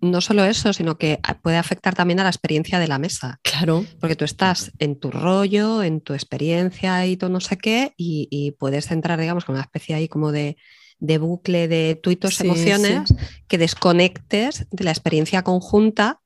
[0.00, 3.40] no, solo eso, sino que puede afectar también a la experiencia de la mesa.
[3.42, 3.84] Claro.
[3.98, 8.54] Porque tú estás en tu rollo, en tu experiencia y todo no sé qué, y,
[8.60, 10.56] puedes entrar, digamos, con una especie ahí como de,
[11.00, 13.12] bucle de tú y tus emociones
[13.48, 16.20] que desconectes de la experiencia conjunta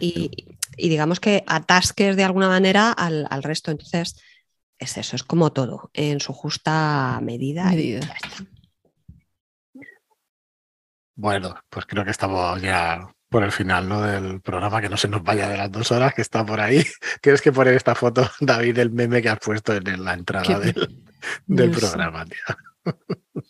[0.00, 0.30] y,
[0.76, 3.70] y digamos que atasques de alguna manera al, resto.
[3.70, 4.20] Entonces,
[4.78, 7.72] es eso, es como todo, en su justa medida.
[11.16, 14.00] Bueno, pues creo que estamos ya por el final ¿no?
[14.02, 16.84] del programa, que no se nos vaya de las dos horas que está por ahí.
[17.20, 21.04] Tienes que poner esta foto, David, del meme que has puesto en la entrada del,
[21.46, 22.38] del No programa, tío.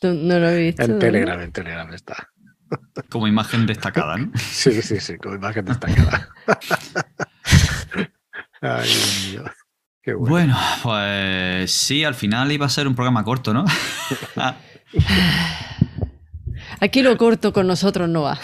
[0.03, 0.83] No, no lo he visto.
[0.83, 0.99] En ¿no?
[0.99, 2.31] Telegram, en Telegram está.
[3.11, 4.31] Como imagen destacada, ¿no?
[4.39, 6.29] Sí, sí, sí, con imagen destacada.
[8.61, 9.45] Ay, Dios mío.
[10.03, 10.31] Qué bueno.
[10.31, 13.65] Bueno, pues sí, al final iba a ser un programa corto, ¿no?
[16.81, 18.39] Aquí lo corto con nosotros no va.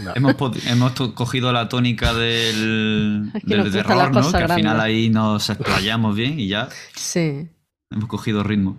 [0.00, 0.12] No.
[0.14, 0.34] hemos,
[0.66, 4.32] hemos cogido la tónica del, del terror, ¿no?
[4.32, 7.48] Que al final ahí nos explayamos bien y ya Sí.
[7.90, 8.78] hemos cogido ritmo.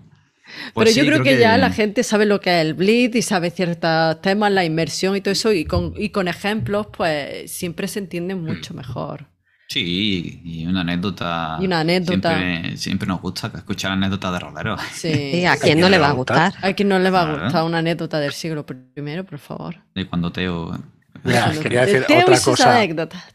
[0.59, 3.15] Pero Pues yo sí, creo, que, ya la gente sabe lo que es el bleed
[3.15, 7.51] y sabe ciertos temas, la inmersión y todo eso, y con, y con ejemplos, pues
[7.51, 9.27] siempre se entiende mucho mejor.
[9.73, 11.57] Sí, y una anécdota.
[11.59, 12.37] Y una anécdota.
[12.37, 14.81] Siempre, siempre nos gusta escuchar anécdotas de roleros.
[14.93, 15.11] Sí.
[15.33, 16.53] Sí, ¿A quién no le va a gustar?
[16.61, 19.75] A quien no le va a gustar una anécdota del siglo primero, por favor.
[19.95, 20.77] De cuando Teo.
[21.23, 22.87] Mira, quería decir Teo otra cosa.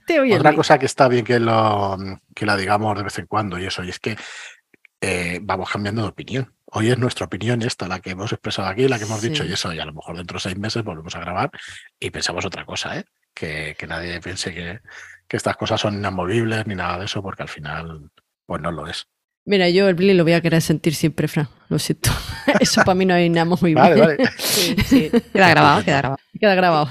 [0.06, 1.96] Teo y Otra cosa que está bien que, lo,
[2.34, 4.16] que la digamos de vez en cuando y eso, y es que
[5.00, 6.52] eh, vamos cambiando de opinión.
[6.70, 9.28] Hoy es nuestra opinión esta, la que hemos expresado aquí, la que hemos Sí.
[9.30, 11.50] dicho, y eso, y a lo mejor dentro de seis meses volvemos a grabar
[11.98, 13.04] y pensamos otra cosa, ¿eh?
[13.34, 14.80] Que, que nadie piense que,
[15.26, 18.10] que estas cosas son inamovibles ni nada de eso, porque al final,
[18.44, 19.06] pues no lo es.
[19.46, 21.48] Mira, yo el bleed lo voy a querer sentir siempre, Fran.
[21.70, 22.10] Lo siento.
[22.60, 25.10] Eso para mí no nada muy Vale, vale, Sí, sí.
[25.32, 26.18] Queda grabado, queda grabado.
[26.38, 26.90] Queda grabado.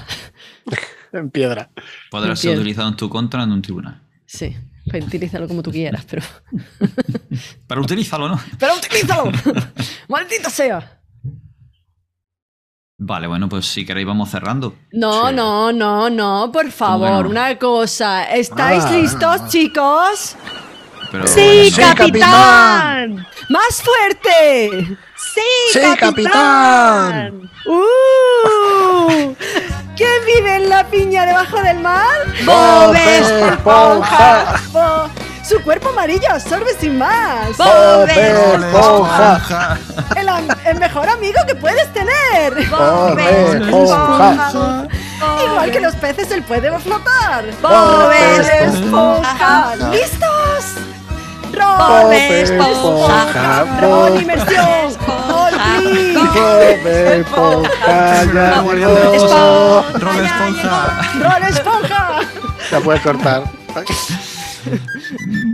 [1.12, 1.70] en piedra.
[2.10, 2.60] Podrá ser Entiendo.
[2.62, 4.02] utilizado en tu contra en un tribunal.
[4.26, 4.56] Sí.
[4.90, 6.22] Pues utilízalo como tú quieras, pero.
[7.66, 8.40] Pero utilízalo, ¿no?
[8.58, 9.30] ¡Pero utilízalo!
[10.08, 11.00] ¡Maldita sea!
[13.00, 14.74] Vale, bueno, pues si queréis vamos cerrando.
[14.92, 15.34] No, Sí.
[15.36, 17.30] no, no, no, por favor, no?
[17.30, 18.24] una cosa.
[18.24, 19.48] ¿Estáis Ah, listos, ah.
[19.48, 20.36] chicos?
[21.12, 23.26] Pero ¡Sí, Sí, capitán!
[23.48, 24.98] ¡Más fuerte!
[25.16, 25.40] ¡Sí,
[25.72, 27.48] ¡Sí, capitán!
[27.66, 29.34] ¡Uh!
[29.98, 32.04] ¿Quién vive en la piña debajo del mar?
[32.46, 34.54] ¡Bob Esponja!
[34.72, 35.08] Bo-
[35.44, 37.56] Su cuerpo amarillo absorbe sin más.
[37.56, 39.76] ¡Bob Esponja!
[40.16, 42.54] El, am- el mejor amigo que puedes tener.
[42.70, 44.86] ¡Bob Esponja!
[45.44, 47.44] Igual que los peces, él puede flotar.
[47.60, 49.74] Bob Esponja.
[49.90, 50.64] ¿Listos?
[51.52, 53.64] Bob Esponja.
[53.80, 54.96] Ron, inmersión.
[55.88, 59.84] Bob Esponja ya llegó.
[60.24, 61.02] Esponja.
[61.14, 62.20] Rob Esponja.
[62.70, 63.44] Ya puedes cortar.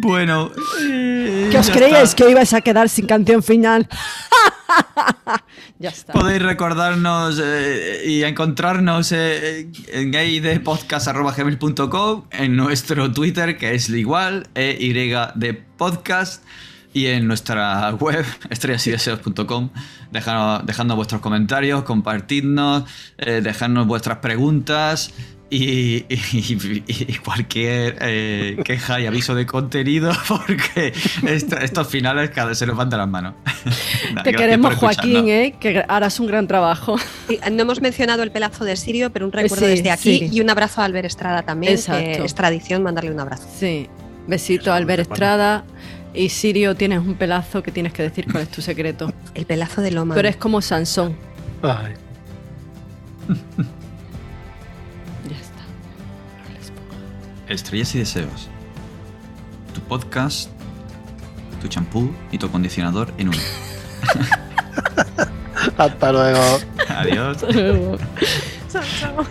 [0.01, 0.51] Bueno.
[0.81, 2.25] eh, ¿Qué os creíais está.
[2.25, 3.89] que ibais a quedar sin canción final?
[5.79, 6.13] ya está.
[6.13, 15.15] Podéis recordarnos eh, y encontrarnos eh, en gaydepodcast.gmail.com, en nuestro Twitter, que es igual, EY
[15.37, 16.43] de podcast,
[16.95, 19.71] y en nuestra web, estrellasydeseos.com,
[20.11, 22.85] dejando, dejando vuestros comentarios, compartidnos,
[23.19, 25.13] eh, dejadnos vuestras preguntas.
[25.51, 30.93] Y, y- y cualquier eh, queja y aviso de contenido, porque
[31.27, 33.35] esto- estos finales cada vez se nos van de las manos.
[34.15, 34.75] Nada, Te queremos.
[34.75, 35.55] Joaquín, ¿eh?
[35.61, 36.97] que harás un gran trabajo.
[37.29, 40.31] Sí, No hemos mencionado el pelazo de Sirio, pero un recuerdo Sí, desde aquí sí.
[40.33, 42.03] y un abrazo a Albert Estrada también, Exacto.
[42.03, 43.47] que es tradición mandarle un abrazo.
[43.57, 43.87] Sí.
[44.27, 45.03] Besito a Albert.
[45.03, 45.65] Estrada.
[46.15, 49.13] Y Sirio, tienes un pelazo que tienes que decir cuál es tu secreto.
[49.35, 50.15] El pelazo de Loma.
[50.15, 51.17] Tú eres como Sansón.
[51.63, 51.95] Ay.
[55.29, 57.53] Ya está.
[57.53, 58.49] Estrellas y deseos.
[59.73, 60.51] Tu podcast,
[61.61, 63.39] tu champú y tu acondicionador en uno.
[65.79, 66.41] Hasta luego.
[66.89, 67.43] Adiós.
[67.43, 67.97] Hasta luego.
[68.71, 69.27] Chao, chao.